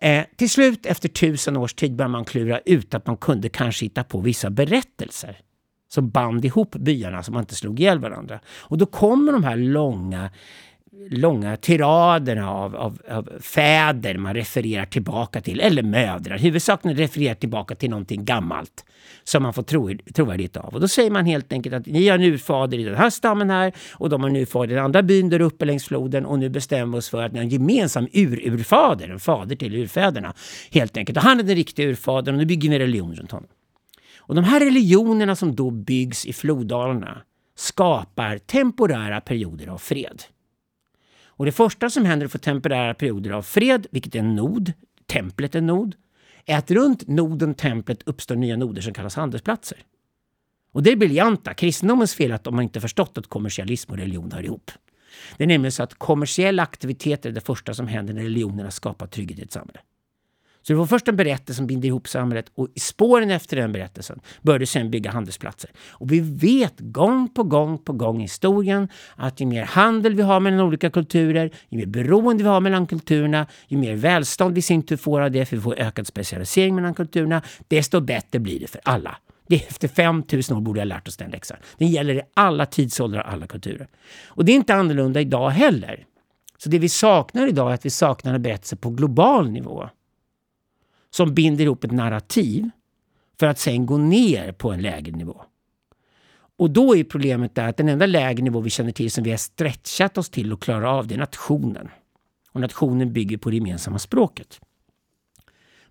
Eh, 0.05 0.25
till 0.35 0.49
slut, 0.49 0.85
efter 0.85 1.09
tusen 1.09 1.57
års 1.57 1.73
tid, 1.73 1.95
började 1.95 2.11
man 2.11 2.25
klura 2.25 2.59
ut 2.59 2.93
att 2.93 3.07
man 3.07 3.17
kunde 3.17 3.49
kanske 3.49 3.85
hitta 3.85 4.03
på 4.03 4.19
vissa 4.19 4.49
berättelser 4.49 5.37
som 5.87 6.09
band 6.09 6.45
ihop 6.45 6.75
byarna 6.75 7.23
så 7.23 7.31
man 7.31 7.41
inte 7.41 7.55
slog 7.55 7.79
ihjäl 7.79 7.99
varandra. 7.99 8.39
Och 8.47 8.77
då 8.77 8.85
kommer 8.85 9.31
de 9.31 9.43
här 9.43 9.55
långa 9.55 10.29
långa 11.09 11.57
tiraderna 11.57 12.51
av, 12.51 12.75
av, 12.75 13.01
av, 13.09 13.29
fäder 13.41 14.17
man 14.17 14.33
refererar 14.33 14.85
tillbaka 14.85 15.41
till, 15.41 15.59
eller 15.59 15.83
mödrar. 15.83 16.37
Huvudsakligen 16.37 16.97
refererar 16.97 17.35
tillbaka 17.35 17.75
till 17.75 17.89
någonting 17.89 18.25
gammalt 18.25 18.85
som 19.23 19.43
man 19.43 19.53
får 19.53 19.63
tro, 19.63 19.89
trovärdighet 20.13 20.57
av. 20.57 20.73
Och 20.73 20.81
då 20.81 20.87
säger 20.87 21.11
man 21.11 21.25
helt 21.25 21.53
enkelt 21.53 21.75
att 21.75 21.85
ni 21.85 22.07
har 22.07 22.17
en 22.19 22.23
urfader 22.23 22.79
i 22.79 22.83
den 22.83 22.95
här 22.95 23.09
stammen 23.09 23.49
här 23.49 23.73
och 23.91 24.09
de 24.09 24.21
har 24.21 24.29
en 24.29 24.35
urfader 24.35 24.71
i 24.71 24.75
den 24.75 24.85
andra 24.85 25.03
byn 25.03 25.29
där 25.29 25.41
uppe 25.41 25.65
längs 25.65 25.85
floden 25.85 26.25
och 26.25 26.39
nu 26.39 26.49
bestämmer 26.49 26.93
vi 26.93 26.99
oss 26.99 27.09
för 27.09 27.23
att 27.23 27.31
ni 27.31 27.37
har 27.37 27.43
en 27.43 27.49
gemensam 27.49 28.07
ururfader, 28.13 29.09
en 29.09 29.19
fader 29.19 29.55
till 29.55 29.75
urfäderna. 29.75 30.33
Helt 30.71 30.97
enkelt. 30.97 31.17
Och 31.17 31.23
han 31.23 31.39
är 31.39 31.43
den 31.43 31.55
riktiga 31.55 31.87
urfadern 31.87 32.35
och 32.35 32.39
nu 32.39 32.45
bygger 32.45 32.69
vi 32.69 32.75
en 32.75 32.81
religion 32.81 33.15
runt 33.15 33.31
honom. 33.31 33.49
Och 34.17 34.35
de 34.35 34.43
här 34.43 34.59
religionerna 34.59 35.35
som 35.35 35.55
då 35.55 35.71
byggs 35.71 36.25
i 36.25 36.33
floddalarna 36.33 37.21
skapar 37.57 38.37
temporära 38.37 39.21
perioder 39.21 39.67
av 39.67 39.77
fred. 39.77 40.23
Och 41.37 41.45
det 41.45 41.51
första 41.51 41.89
som 41.89 42.05
händer 42.05 42.27
för 42.27 42.39
temporära 42.39 42.93
perioder 42.93 43.31
av 43.31 43.41
fred, 43.41 43.87
vilket 43.91 44.15
är 44.15 44.19
en 44.19 44.35
nod, 44.35 44.73
templet 45.05 45.55
är 45.55 45.59
en 45.59 45.67
nod, 45.67 45.95
är 46.45 46.57
att 46.57 46.71
runt 46.71 47.07
noden, 47.07 47.53
templet, 47.53 48.03
uppstår 48.05 48.35
nya 48.35 48.57
noder 48.57 48.81
som 48.81 48.93
kallas 48.93 49.15
handelsplatser. 49.15 49.77
Och 50.71 50.83
det 50.83 50.91
är 50.91 50.95
briljanta. 50.95 51.53
Kristendomens 51.53 52.15
fel 52.15 52.31
är 52.31 52.35
att 52.35 52.43
de 52.43 52.55
har 52.55 52.61
inte 52.61 52.81
förstått 52.81 53.17
att 53.17 53.27
kommersialism 53.27 53.91
och 53.91 53.97
religion 53.97 54.31
hör 54.31 54.43
ihop. 54.43 54.71
Det 55.37 55.43
är 55.43 55.47
nämligen 55.47 55.71
så 55.71 55.83
att 55.83 55.93
kommersiella 55.93 56.63
aktiviteter 56.63 57.29
är 57.29 57.33
det 57.33 57.41
första 57.41 57.73
som 57.73 57.87
händer 57.87 58.13
när 58.13 58.21
religionerna 58.21 58.71
skapar 58.71 59.07
trygghet 59.07 59.39
i 59.39 59.41
ett 59.41 59.51
samhälle. 59.51 59.79
Så 60.67 60.73
du 60.73 60.79
får 60.79 60.85
först 60.85 61.07
en 61.07 61.15
berättelse 61.15 61.53
som 61.53 61.67
binder 61.67 61.87
ihop 61.87 62.07
samhället 62.07 62.45
och 62.55 62.67
i 62.75 62.79
spåren 62.79 63.31
efter 63.31 63.57
den 63.57 63.71
berättelsen 63.71 64.19
börjar 64.41 64.59
du 64.59 64.65
sen 64.65 64.91
bygga 64.91 65.11
handelsplatser. 65.11 65.71
Och 65.89 66.11
vi 66.11 66.19
vet 66.19 66.73
gång 66.79 67.29
på 67.29 67.43
gång 67.43 67.77
på 67.77 67.93
gång 67.93 68.19
i 68.19 68.21
historien 68.21 68.89
att 69.15 69.41
ju 69.41 69.45
mer 69.45 69.63
handel 69.63 70.15
vi 70.15 70.21
har 70.21 70.39
mellan 70.39 70.59
olika 70.59 70.89
kulturer, 70.89 71.51
ju 71.69 71.77
mer 71.77 71.85
beroende 71.85 72.43
vi 72.43 72.49
har 72.49 72.61
mellan 72.61 72.87
kulturerna, 72.87 73.47
ju 73.67 73.77
mer 73.77 73.95
välstånd 73.95 74.55
vi 74.55 74.61
sin 74.61 74.83
tur 74.83 74.97
får 74.97 75.21
av 75.21 75.31
det, 75.31 75.45
för 75.45 75.55
vi 75.55 75.61
får 75.61 75.79
ökad 75.79 76.07
specialisering 76.07 76.75
mellan 76.75 76.93
kulturerna, 76.93 77.41
desto 77.67 77.99
bättre 77.99 78.39
blir 78.39 78.59
det 78.59 78.67
för 78.67 78.81
alla. 78.83 79.17
Det 79.47 79.55
efter 79.55 79.87
5000 79.87 80.57
år 80.57 80.61
borde 80.61 80.79
jag 80.79 80.85
ha 80.85 80.95
lärt 80.95 81.07
oss 81.07 81.17
den 81.17 81.31
läxan. 81.31 81.57
Den 81.77 81.87
gäller 81.87 82.13
i 82.13 82.21
alla 82.33 82.65
tidsåldrar 82.65 83.21
och 83.21 83.31
alla 83.31 83.47
kulturer. 83.47 83.87
Och 84.27 84.45
det 84.45 84.51
är 84.51 84.55
inte 84.55 84.75
annorlunda 84.75 85.21
idag 85.21 85.49
heller. 85.49 86.05
Så 86.57 86.69
det 86.69 86.79
vi 86.79 86.89
saknar 86.89 87.47
idag 87.47 87.69
är 87.69 87.73
att 87.73 87.85
vi 87.85 87.89
saknar 87.89 88.33
en 88.33 88.41
berättelse 88.41 88.75
på 88.75 88.89
global 88.89 89.51
nivå 89.51 89.89
som 91.15 91.33
binder 91.33 91.63
ihop 91.63 91.83
ett 91.83 91.91
narrativ 91.91 92.69
för 93.39 93.47
att 93.47 93.59
sen 93.59 93.85
gå 93.85 93.97
ner 93.97 94.51
på 94.51 94.71
en 94.71 94.81
lägre 94.81 95.11
nivå. 95.11 95.41
Och 96.57 96.71
då 96.71 96.95
är 96.95 97.03
problemet 97.03 97.55
där 97.55 97.67
att 97.67 97.77
den 97.77 97.89
enda 97.89 98.05
lägre 98.05 98.43
nivå 98.43 98.59
vi 98.59 98.69
känner 98.69 98.91
till 98.91 99.11
som 99.11 99.23
vi 99.23 99.29
har 99.29 99.37
stretchat 99.37 100.17
oss 100.17 100.29
till 100.29 100.53
och 100.53 100.61
klarar 100.61 100.97
av, 100.97 101.07
det 101.07 101.15
är 101.15 101.19
nationen. 101.19 101.89
Och 102.51 102.61
nationen 102.61 103.13
bygger 103.13 103.37
på 103.37 103.49
det 103.49 103.55
gemensamma 103.55 103.99
språket. 103.99 104.59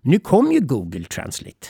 Nu 0.01 0.19
kommer 0.19 0.53
ju 0.53 0.59
Google 0.59 1.03
Translate 1.03 1.67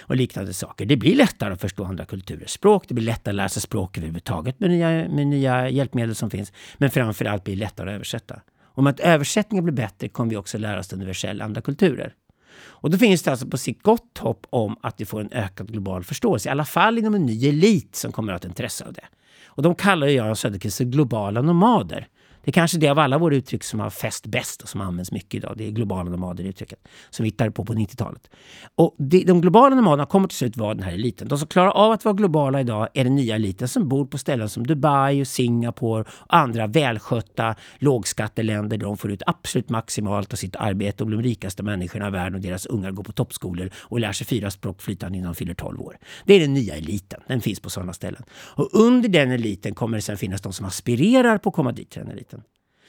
och 0.00 0.16
liknande 0.16 0.54
saker. 0.54 0.86
Det 0.86 0.96
blir 0.96 1.16
lättare 1.16 1.52
att 1.52 1.60
förstå 1.60 1.84
andra 1.84 2.04
kulturers 2.04 2.50
språk. 2.50 2.84
Det 2.88 2.94
blir 2.94 3.04
lättare 3.04 3.32
att 3.32 3.36
lära 3.36 3.48
sig 3.48 3.62
språk 3.62 3.98
överhuvudtaget 3.98 4.60
med 4.60 4.70
nya, 4.70 4.88
med 4.88 5.26
nya 5.26 5.68
hjälpmedel 5.68 6.14
som 6.14 6.30
finns. 6.30 6.52
Men 6.76 6.90
framförallt 6.90 7.44
blir 7.44 7.54
det 7.54 7.60
lättare 7.60 7.90
att 7.90 7.94
översätta. 7.94 8.40
Om 8.62 8.86
att 8.86 9.00
översättningen 9.00 9.64
blir 9.64 9.74
bättre 9.74 10.08
kommer 10.08 10.30
vi 10.30 10.36
också 10.36 10.58
lära 10.58 10.78
oss 10.78 10.92
universella 10.92 11.44
andra 11.44 11.60
kulturer. 11.60 12.14
Och 12.60 12.90
då 12.90 12.98
finns 12.98 13.22
det 13.22 13.30
alltså 13.30 13.46
på 13.46 13.58
sikt 13.58 13.82
gott 13.82 14.18
hopp 14.18 14.46
om 14.50 14.76
att 14.80 15.00
vi 15.00 15.04
får 15.04 15.20
en 15.20 15.32
ökad 15.32 15.72
global 15.72 16.04
förståelse, 16.04 16.48
i 16.48 16.52
alla 16.52 16.64
fall 16.64 16.98
inom 16.98 17.14
en 17.14 17.26
ny 17.26 17.48
elit 17.48 17.96
som 17.96 18.12
kommer 18.12 18.32
att 18.32 18.44
ha 18.44 18.48
ett 18.48 18.50
intresse 18.50 18.84
av 18.84 18.92
det. 18.92 19.04
Och 19.46 19.62
de 19.62 19.74
kallar 19.74 20.06
Göran 20.06 20.36
Söderqvist 20.36 20.76
för 20.76 20.84
globala 20.84 21.42
nomader. 21.42 22.08
Det 22.44 22.50
är 22.50 22.52
kanske 22.52 22.78
det 22.78 22.88
av 22.88 22.98
alla 22.98 23.18
våra 23.18 23.36
uttryck 23.36 23.64
som 23.64 23.80
har 23.80 23.90
fäst 23.90 24.26
bäst 24.26 24.62
och 24.62 24.68
som 24.68 24.80
används 24.80 25.12
mycket 25.12 25.34
idag. 25.34 25.54
Det 25.56 25.66
är 25.66 25.70
globala 25.70 26.10
nomader 26.10 26.44
uttrycket 26.44 26.78
som 27.10 27.22
vi 27.24 27.28
hittade 27.28 27.50
på 27.50 27.64
på 27.64 27.74
90-talet. 27.74 28.30
Och 28.74 28.94
det, 28.98 29.24
de 29.24 29.40
globala 29.40 29.76
nomaderna 29.76 30.06
kommer 30.06 30.28
till 30.28 30.38
slut 30.38 30.56
vara 30.56 30.74
den 30.74 30.82
här 30.82 30.92
eliten. 30.92 31.28
De 31.28 31.38
som 31.38 31.48
klarar 31.48 31.70
av 31.70 31.92
att 31.92 32.04
vara 32.04 32.14
globala 32.14 32.60
idag 32.60 32.88
är 32.94 33.04
den 33.04 33.14
nya 33.14 33.34
eliten 33.34 33.68
som 33.68 33.88
bor 33.88 34.06
på 34.06 34.18
ställen 34.18 34.48
som 34.48 34.66
Dubai, 34.66 35.22
och 35.22 35.26
Singapore 35.26 36.00
och 36.00 36.36
andra 36.36 36.66
välskötta 36.66 37.54
lågskatteländer 37.78 38.76
där 38.78 38.86
de 38.86 38.96
får 38.96 39.10
ut 39.10 39.22
absolut 39.26 39.68
maximalt 39.68 40.32
av 40.32 40.36
sitt 40.36 40.56
arbete 40.56 41.02
och 41.02 41.06
blir 41.06 41.18
de 41.18 41.22
rikaste 41.28 41.62
människorna 41.62 42.08
i 42.08 42.10
världen 42.10 42.34
och 42.34 42.40
deras 42.40 42.66
ungar 42.66 42.90
går 42.90 43.04
på 43.04 43.12
toppskolor 43.12 43.70
och 43.76 44.00
lär 44.00 44.12
sig 44.12 44.26
fyra 44.26 44.50
språk 44.50 44.82
flytande 44.82 45.18
innan 45.18 45.32
de 45.32 45.34
fyller 45.34 45.54
12 45.54 45.80
år. 45.80 45.98
Det 46.24 46.34
är 46.34 46.40
den 46.40 46.54
nya 46.54 46.74
eliten. 46.74 47.20
Den 47.26 47.40
finns 47.40 47.60
på 47.60 47.70
sådana 47.70 47.92
ställen. 47.92 48.22
Och 48.30 48.68
under 48.72 49.08
den 49.08 49.30
eliten 49.30 49.74
kommer 49.74 49.96
det 49.96 50.02
sen 50.02 50.16
finnas 50.16 50.40
de 50.40 50.52
som 50.52 50.66
aspirerar 50.66 51.38
på 51.38 51.48
att 51.48 51.54
komma 51.54 51.72
dit 51.72 51.90
till 51.90 52.00
den 52.00 52.10
eliten. 52.10 52.37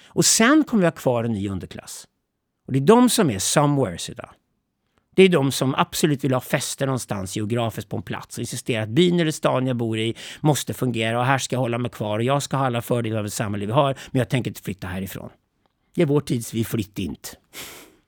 Och 0.10 0.26
sen 0.26 0.64
kommer 0.64 0.82
vi 0.82 0.88
ha 0.88 0.91
kvar 0.91 1.24
en 1.24 1.32
ny 1.32 1.49
underklass. 1.49 2.07
Och 2.68 2.74
det 2.74 2.80
är 2.80 2.84
de 2.84 3.10
som 3.10 3.30
är 3.30 3.39
somewheres 3.39 4.10
idag. 4.10 4.30
Det 5.16 5.24
är 5.24 5.30
de 5.30 5.51
som 5.51 5.76
absolut 5.76 6.24
vill 6.24 6.34
ha 6.34 6.41
fäste 6.41 6.86
någonstans 6.86 7.36
geografiskt 7.36 7.89
på 7.89 7.97
en 7.97 8.03
plats 8.03 8.38
och 8.38 8.41
insisterar 8.41 8.84
att 8.84 8.89
byn 8.89 9.20
eller 9.20 9.32
stan 9.32 9.68
jag 9.68 9.76
bor 9.78 9.99
i 9.99 10.16
måste 10.41 10.74
fungera 10.74 11.20
och 11.20 11.26
här 11.26 11.38
ska 11.38 11.55
jag 11.55 11.62
hålla 11.62 11.78
mig 11.78 11.91
kvar 11.91 12.20
och 12.20 12.24
jag 12.24 12.43
ska 12.43 12.57
ha 12.57 12.66
alla 12.66 12.82
fördelar 12.82 13.18
av 13.18 13.24
det 13.24 13.30
samhälle 13.30 13.66
vi 13.66 13.72
har 13.72 13.95
men 14.12 14.20
jag 14.20 14.30
tänker 14.30 14.51
inte 14.51 14.62
flytta 14.62 14.88
härifrån. 14.88 15.30
Det 15.95 16.01
är 16.01 16.05
vår 16.05 16.22
tids 16.22 16.53
vi 16.53 16.66
flytt 16.66 16.99
inte. 16.99 17.30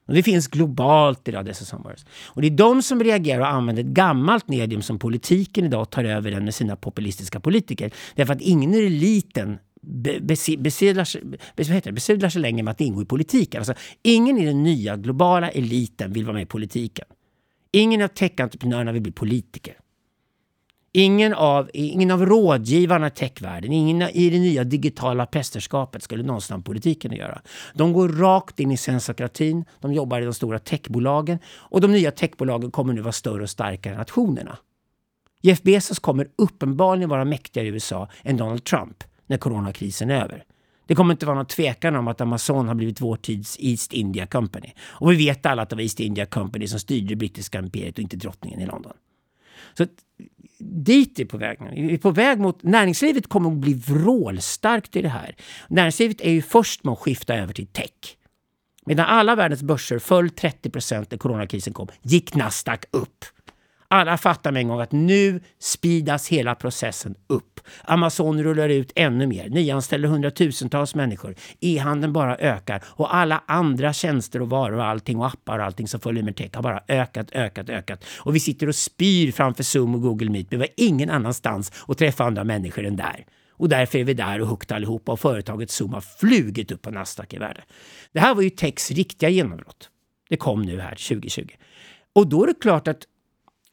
Och 0.06 0.14
det 0.14 0.22
finns 0.22 0.48
globalt 0.48 1.28
idag, 1.28 1.44
dessa 1.44 1.64
somewheres. 1.64 2.06
Och 2.24 2.42
det 2.42 2.48
är 2.48 2.50
de 2.50 2.82
som 2.82 3.02
reagerar 3.02 3.40
och 3.40 3.48
använder 3.48 3.82
ett 3.82 3.88
gammalt 3.88 4.48
medium 4.48 4.82
som 4.82 4.98
politiken 4.98 5.64
idag 5.64 5.90
tar 5.90 6.04
över 6.04 6.30
den 6.30 6.44
med 6.44 6.54
sina 6.54 6.76
populistiska 6.76 7.40
politiker. 7.40 7.90
Därför 8.14 8.32
att 8.32 8.40
ingen 8.40 8.74
i 8.74 8.78
eliten 8.78 9.58
besudlar 10.58 11.04
sig, 11.04 11.22
länge 11.56 12.30
sig 12.30 12.42
längre 12.42 12.62
med 12.62 12.72
att 12.72 12.80
ingå 12.80 13.02
i 13.02 13.04
politiken. 13.04 13.58
Alltså, 13.58 13.74
ingen 14.02 14.38
i 14.38 14.46
den 14.46 14.62
nya 14.62 14.96
globala 14.96 15.50
eliten 15.50 16.12
vill 16.12 16.24
vara 16.24 16.34
med 16.34 16.42
i 16.42 16.46
politiken. 16.46 17.04
Ingen 17.72 18.02
av 18.02 18.08
tech-entreprenörerna 18.08 18.92
vill 18.92 19.02
bli 19.02 19.12
politiker. 19.12 19.76
Ingen 20.94 21.34
av, 21.34 21.70
ingen 21.74 22.10
av 22.10 22.26
rådgivarna 22.26 23.06
i 23.06 23.10
techvärlden, 23.10 23.72
ingen 23.72 24.02
i 24.02 24.30
det 24.30 24.38
nya 24.38 24.64
digitala 24.64 25.26
prästerskapet 25.26 26.02
skulle 26.02 26.22
någonsin 26.22 26.56
ha 26.56 26.62
politiken 26.62 27.12
att 27.12 27.18
göra. 27.18 27.42
De 27.74 27.92
går 27.92 28.08
rakt 28.08 28.60
in 28.60 28.70
i 28.70 28.76
sensokratin, 28.76 29.64
de 29.80 29.92
jobbar 29.92 30.20
i 30.20 30.24
de 30.24 30.34
stora 30.34 30.58
techbolagen 30.58 31.38
och 31.46 31.80
de 31.80 31.92
nya 31.92 32.10
techbolagen 32.10 32.70
kommer 32.70 32.92
nu 32.92 33.00
vara 33.00 33.12
större 33.12 33.42
och 33.42 33.50
starkare 33.50 33.94
än 33.94 33.98
nationerna. 33.98 34.58
Jeff 35.42 35.62
Bezos 35.62 35.98
kommer 35.98 36.28
uppenbarligen 36.36 37.08
vara 37.08 37.24
mäktigare 37.24 37.66
i 37.68 37.70
USA 37.70 38.08
än 38.22 38.36
Donald 38.36 38.64
Trump 38.64 39.04
när 39.26 39.36
coronakrisen 39.36 40.10
är 40.10 40.24
över. 40.24 40.44
Det 40.86 40.94
kommer 40.94 41.14
inte 41.14 41.26
vara 41.26 41.36
någon 41.36 41.46
tvekan 41.46 41.96
om 41.96 42.08
att 42.08 42.20
Amazon 42.20 42.68
har 42.68 42.74
blivit 42.74 43.00
vår 43.00 43.16
tids 43.16 43.56
East 43.60 43.92
India 43.92 44.26
Company. 44.26 44.72
Och 44.80 45.12
vi 45.12 45.16
vet 45.16 45.46
alla 45.46 45.62
att 45.62 45.70
det 45.70 45.76
var 45.76 45.82
East 45.82 46.00
India 46.00 46.26
Company 46.26 46.66
som 46.66 46.80
styrde 46.80 47.08
det 47.08 47.16
brittiska 47.16 47.58
imperiet 47.58 47.94
och 47.94 48.02
inte 48.02 48.16
drottningen 48.16 48.60
i 48.60 48.66
London. 48.66 48.92
Så 49.74 49.86
dit 50.58 51.18
är 51.18 51.24
vi 51.24 51.28
på 51.28 51.38
väg 51.38 51.60
nu. 51.60 51.70
Vi 51.74 51.94
är 51.94 51.98
på 51.98 52.10
väg 52.10 52.38
mot... 52.38 52.62
Näringslivet 52.62 53.28
kommer 53.28 53.50
att 53.50 53.56
bli 53.56 53.74
vrålstarkt 53.74 54.96
i 54.96 55.02
det 55.02 55.08
här. 55.08 55.36
Näringslivet 55.68 56.20
är 56.20 56.30
ju 56.30 56.42
först 56.42 56.84
med 56.84 56.92
att 56.92 56.98
skifta 56.98 57.34
över 57.34 57.52
till 57.52 57.66
tech. 57.66 58.16
Medan 58.86 59.06
alla 59.06 59.34
världens 59.34 59.62
börser 59.62 59.98
föll 59.98 60.30
30 60.30 60.70
procent 60.70 61.10
när 61.10 61.18
coronakrisen 61.18 61.72
kom, 61.72 61.88
gick 62.02 62.34
Nasdaq 62.34 62.84
upp. 62.90 63.24
Alla 63.92 64.18
fattar 64.18 64.52
med 64.52 64.60
en 64.60 64.68
gång 64.68 64.80
att 64.80 64.92
nu 64.92 65.40
speedas 65.58 66.28
hela 66.28 66.54
processen 66.54 67.14
upp. 67.26 67.60
Amazon 67.84 68.42
rullar 68.42 68.68
ut 68.68 68.92
ännu 68.94 69.26
mer, 69.26 69.48
nyanställer 69.48 70.08
hundratusentals 70.08 70.94
människor. 70.94 71.34
E-handeln 71.60 72.12
bara 72.12 72.36
ökar 72.36 72.84
och 72.86 73.14
alla 73.14 73.42
andra 73.46 73.92
tjänster 73.92 74.42
och 74.42 74.50
varor 74.50 74.76
och 74.76 74.84
allting 74.84 75.18
och 75.18 75.26
appar 75.26 75.58
och 75.58 75.64
allting 75.64 75.88
som 75.88 76.00
följer 76.00 76.22
med 76.22 76.36
tech 76.36 76.50
har 76.54 76.62
bara 76.62 76.82
ökat, 76.88 77.32
ökat, 77.32 77.68
ökat. 77.68 78.04
Och 78.18 78.34
vi 78.34 78.40
sitter 78.40 78.68
och 78.68 78.74
spyr 78.74 79.32
framför 79.32 79.62
Zoom 79.62 79.94
och 79.94 80.00
Google 80.02 80.30
Meet, 80.30 80.46
vi 80.50 80.56
var 80.56 80.68
ingen 80.76 81.10
annanstans 81.10 81.72
att 81.88 81.98
träffa 81.98 82.24
andra 82.24 82.44
människor 82.44 82.86
än 82.86 82.96
där. 82.96 83.26
Och 83.50 83.68
därför 83.68 83.98
är 83.98 84.04
vi 84.04 84.14
där 84.14 84.40
och 84.40 84.48
hooked 84.48 84.72
allihopa 84.76 85.12
och 85.12 85.20
företaget 85.20 85.70
Zoom 85.70 85.92
har 85.92 86.00
flugit 86.00 86.72
upp 86.72 86.82
på 86.82 86.90
Nasdaq 86.90 87.34
i 87.34 87.38
värde. 87.38 87.60
Det 88.12 88.20
här 88.20 88.34
var 88.34 88.42
ju 88.42 88.50
Techs 88.50 88.90
riktiga 88.90 89.28
genombrott. 89.28 89.88
Det 90.28 90.36
kom 90.36 90.62
nu 90.62 90.80
här 90.80 90.94
2020. 90.94 91.46
Och 92.14 92.26
då 92.28 92.42
är 92.42 92.46
det 92.46 92.54
klart 92.60 92.88
att 92.88 93.06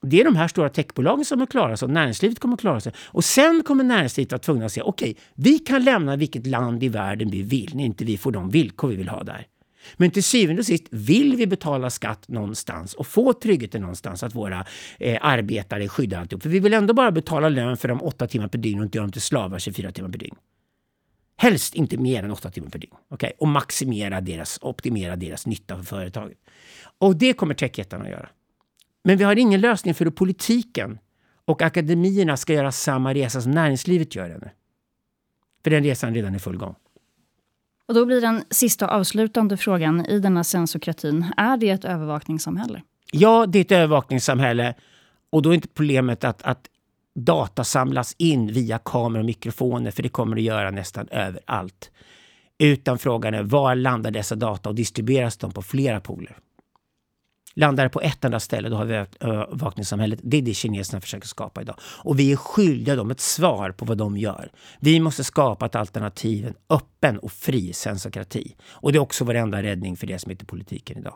det 0.02 0.20
är 0.20 0.26
de 0.26 0.36
här 0.36 0.48
stora 0.48 0.70
techbolagen 0.70 1.26
som 1.26 1.36
kommer 1.36 1.46
klara 1.46 1.78
sig 1.78 1.86
och 1.86 1.92
näringslivet 1.92 2.40
kommer 2.40 2.58
klara 2.58 2.80
sig. 2.80 2.94
Och 3.06 3.24
sen 3.24 3.64
kommer 3.64 3.84
näringslivet 3.84 4.32
vara 4.32 4.40
tvungna 4.40 4.66
att 4.66 4.72
säga 4.72 4.84
okej, 4.84 5.12
okay, 5.12 5.24
vi 5.36 5.60
kan 5.60 5.84
lämna 5.84 6.16
vilket 6.16 6.48
land 6.48 6.84
i 6.84 6.90
världen 6.90 7.30
vi 7.30 7.42
vill 7.42 7.72
när 7.74 7.84
inte 7.84 8.06
vi 8.06 8.18
får 8.18 8.32
de 8.32 8.50
villkor 8.50 8.88
vi 8.88 8.96
vill 8.96 9.10
ha 9.10 9.24
där. 9.24 9.48
Men 9.98 10.12
till 10.12 10.24
syvende 10.24 10.60
och 10.60 10.66
sist 10.66 10.88
vill 10.92 11.36
vi 11.36 11.48
betala 11.48 11.90
skatt 11.90 12.28
någonstans 12.28 12.94
och 12.94 13.08
få 13.08 13.34
tryggheten 13.34 13.82
någonstans 13.82 14.24
att 14.24 14.36
våra 14.36 14.66
eh, 15.00 15.18
arbetare 15.22 15.84
är 15.84 15.88
skyddade 15.88 16.22
alltihop. 16.22 16.44
För 16.44 16.50
vi 16.50 16.60
vill 16.60 16.74
ändå 16.74 16.94
bara 16.94 17.12
betala 17.12 17.50
lön 17.50 17.78
för 17.78 17.88
de 17.88 18.02
åtta 18.04 18.28
timmar 18.28 18.48
per 18.48 18.60
dygn 18.60 18.80
och 18.80 18.86
inte 18.86 18.98
göra 18.98 19.06
dem 19.06 19.12
till 19.12 19.22
slavar 19.22 19.60
24 19.60 19.92
timmar 19.92 20.10
per 20.10 20.20
dygn. 20.20 20.36
Helst 21.38 21.76
inte 21.76 21.98
mer 21.98 22.24
än 22.24 22.32
åtta 22.32 22.50
timmar 22.50 22.70
per 22.70 22.80
dygn. 22.80 22.96
Okay? 23.10 23.32
Och 23.38 23.48
maximera 23.48 24.22
deras, 24.22 24.60
optimera 24.62 25.16
deras 25.16 25.46
nytta 25.46 25.78
för 25.78 25.84
företaget. 25.84 26.38
Och 27.00 27.16
det 27.16 27.34
kommer 27.34 27.54
techjättarna 27.54 28.04
att 28.04 28.12
göra. 28.12 28.30
Men 29.04 29.18
vi 29.18 29.24
har 29.24 29.36
ingen 29.36 29.62
lösning 29.62 29.94
för 29.94 30.06
hur 30.06 30.12
politiken 30.12 31.00
och 31.46 31.62
akademierna 31.62 32.38
ska 32.38 32.54
göra 32.54 32.72
samma 32.72 33.14
resa 33.14 33.42
som 33.42 33.52
näringslivet 33.52 34.16
gör 34.16 34.30
ännu. 34.30 34.50
För 35.64 35.72
den 35.72 35.84
resan 35.84 36.14
redan 36.14 36.36
är 36.36 36.40
full 36.40 36.58
gång. 36.58 36.76
Och 37.88 37.94
då 37.94 38.06
blir 38.06 38.22
den 38.22 38.44
sista 38.50 38.88
avslutande 38.88 39.58
frågan 39.58 40.06
i 40.06 40.20
denna 40.20 40.44
sensokratin. 40.44 41.34
Är 41.38 41.58
det 41.58 41.70
ett 41.70 41.86
övervakningssamhälle? 41.86 42.82
Ja, 43.12 43.46
det 43.46 43.60
är 43.60 43.62
ett 43.62 43.72
övervakningssamhälle. 43.72 44.74
Och 45.30 45.42
då 45.42 45.50
är 45.50 45.54
inte 45.54 45.68
problemet 45.68 46.24
att, 46.24 46.44
att 46.44 46.70
data 47.16 47.64
samlas 47.64 48.16
in 48.18 48.48
via 48.48 48.78
kameror 48.78 49.20
och 49.20 49.26
mikrofoner, 49.26 49.92
för 49.92 50.04
det 50.04 50.10
kommer 50.10 50.36
det 50.36 50.42
göra 50.42 50.72
nästan 50.72 51.08
överallt. 51.12 51.92
Utan 52.58 53.00
frågan 53.00 53.34
är 53.34 53.44
var 53.44 53.76
landar 53.76 54.12
dessa 54.12 54.36
data 54.36 54.70
och 54.70 54.76
distribueras 54.76 55.38
de 55.38 55.52
på 55.52 55.62
flera 55.62 56.00
pooler? 56.00 56.38
Landar 57.56 57.84
det 57.84 57.90
på 57.90 58.02
ett 58.02 58.26
enda 58.26 58.40
ställe, 58.40 58.70
då 58.70 58.76
har 58.76 58.86
vi 58.86 59.06
övervakningssamhället. 59.20 60.20
Det 60.24 60.38
är 60.38 60.42
det 60.42 60.54
kineserna 60.54 61.02
försöker 61.02 61.28
skapa 61.28 61.62
idag. 61.62 61.76
Och 61.82 62.20
vi 62.20 62.32
är 62.32 62.36
skyldiga 62.36 62.96
dem 62.96 63.12
ett 63.12 63.20
svar 63.20 63.72
på 63.72 63.86
vad 63.86 63.98
de 63.98 64.18
gör. 64.18 64.52
Vi 64.80 65.00
måste 65.00 65.24
skapa 65.24 65.66
ett 65.66 65.76
alternativ, 65.76 66.48
en 66.48 66.56
öppen 66.70 67.20
och 67.20 67.32
fri 67.32 67.74
sensokrati. 67.74 68.56
Och 68.72 68.92
det 68.92 68.98
är 68.98 69.02
också 69.02 69.26
vår 69.26 69.34
enda 69.34 69.64
räddning 69.64 69.98
för 69.98 70.08
det 70.08 70.20
som 70.20 70.30
heter 70.30 70.46
politiken 70.46 70.98
idag. 70.98 71.16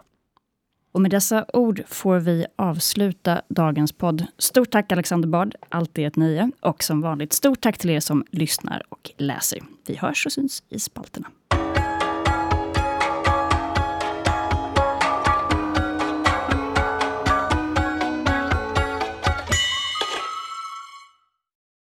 Och 0.93 1.01
med 1.01 1.11
dessa 1.11 1.45
ord 1.53 1.83
får 1.87 2.19
vi 2.19 2.45
avsluta 2.55 3.41
dagens 3.49 3.91
podd. 3.91 4.25
Stort 4.37 4.71
tack 4.71 4.91
Alexander 4.91 5.27
Bard, 5.27 5.55
alltid 5.69 6.07
ett 6.07 6.15
nöje. 6.15 6.51
Och 6.61 6.83
som 6.83 7.01
vanligt, 7.01 7.33
stort 7.33 7.61
tack 7.61 7.77
till 7.77 7.89
er 7.89 7.99
som 7.99 8.25
lyssnar 8.31 8.83
och 8.89 9.11
läser. 9.17 9.59
Vi 9.87 9.95
hörs 9.95 10.25
och 10.25 10.31
syns 10.31 10.63
i 10.69 10.79
spalterna. 10.79 11.27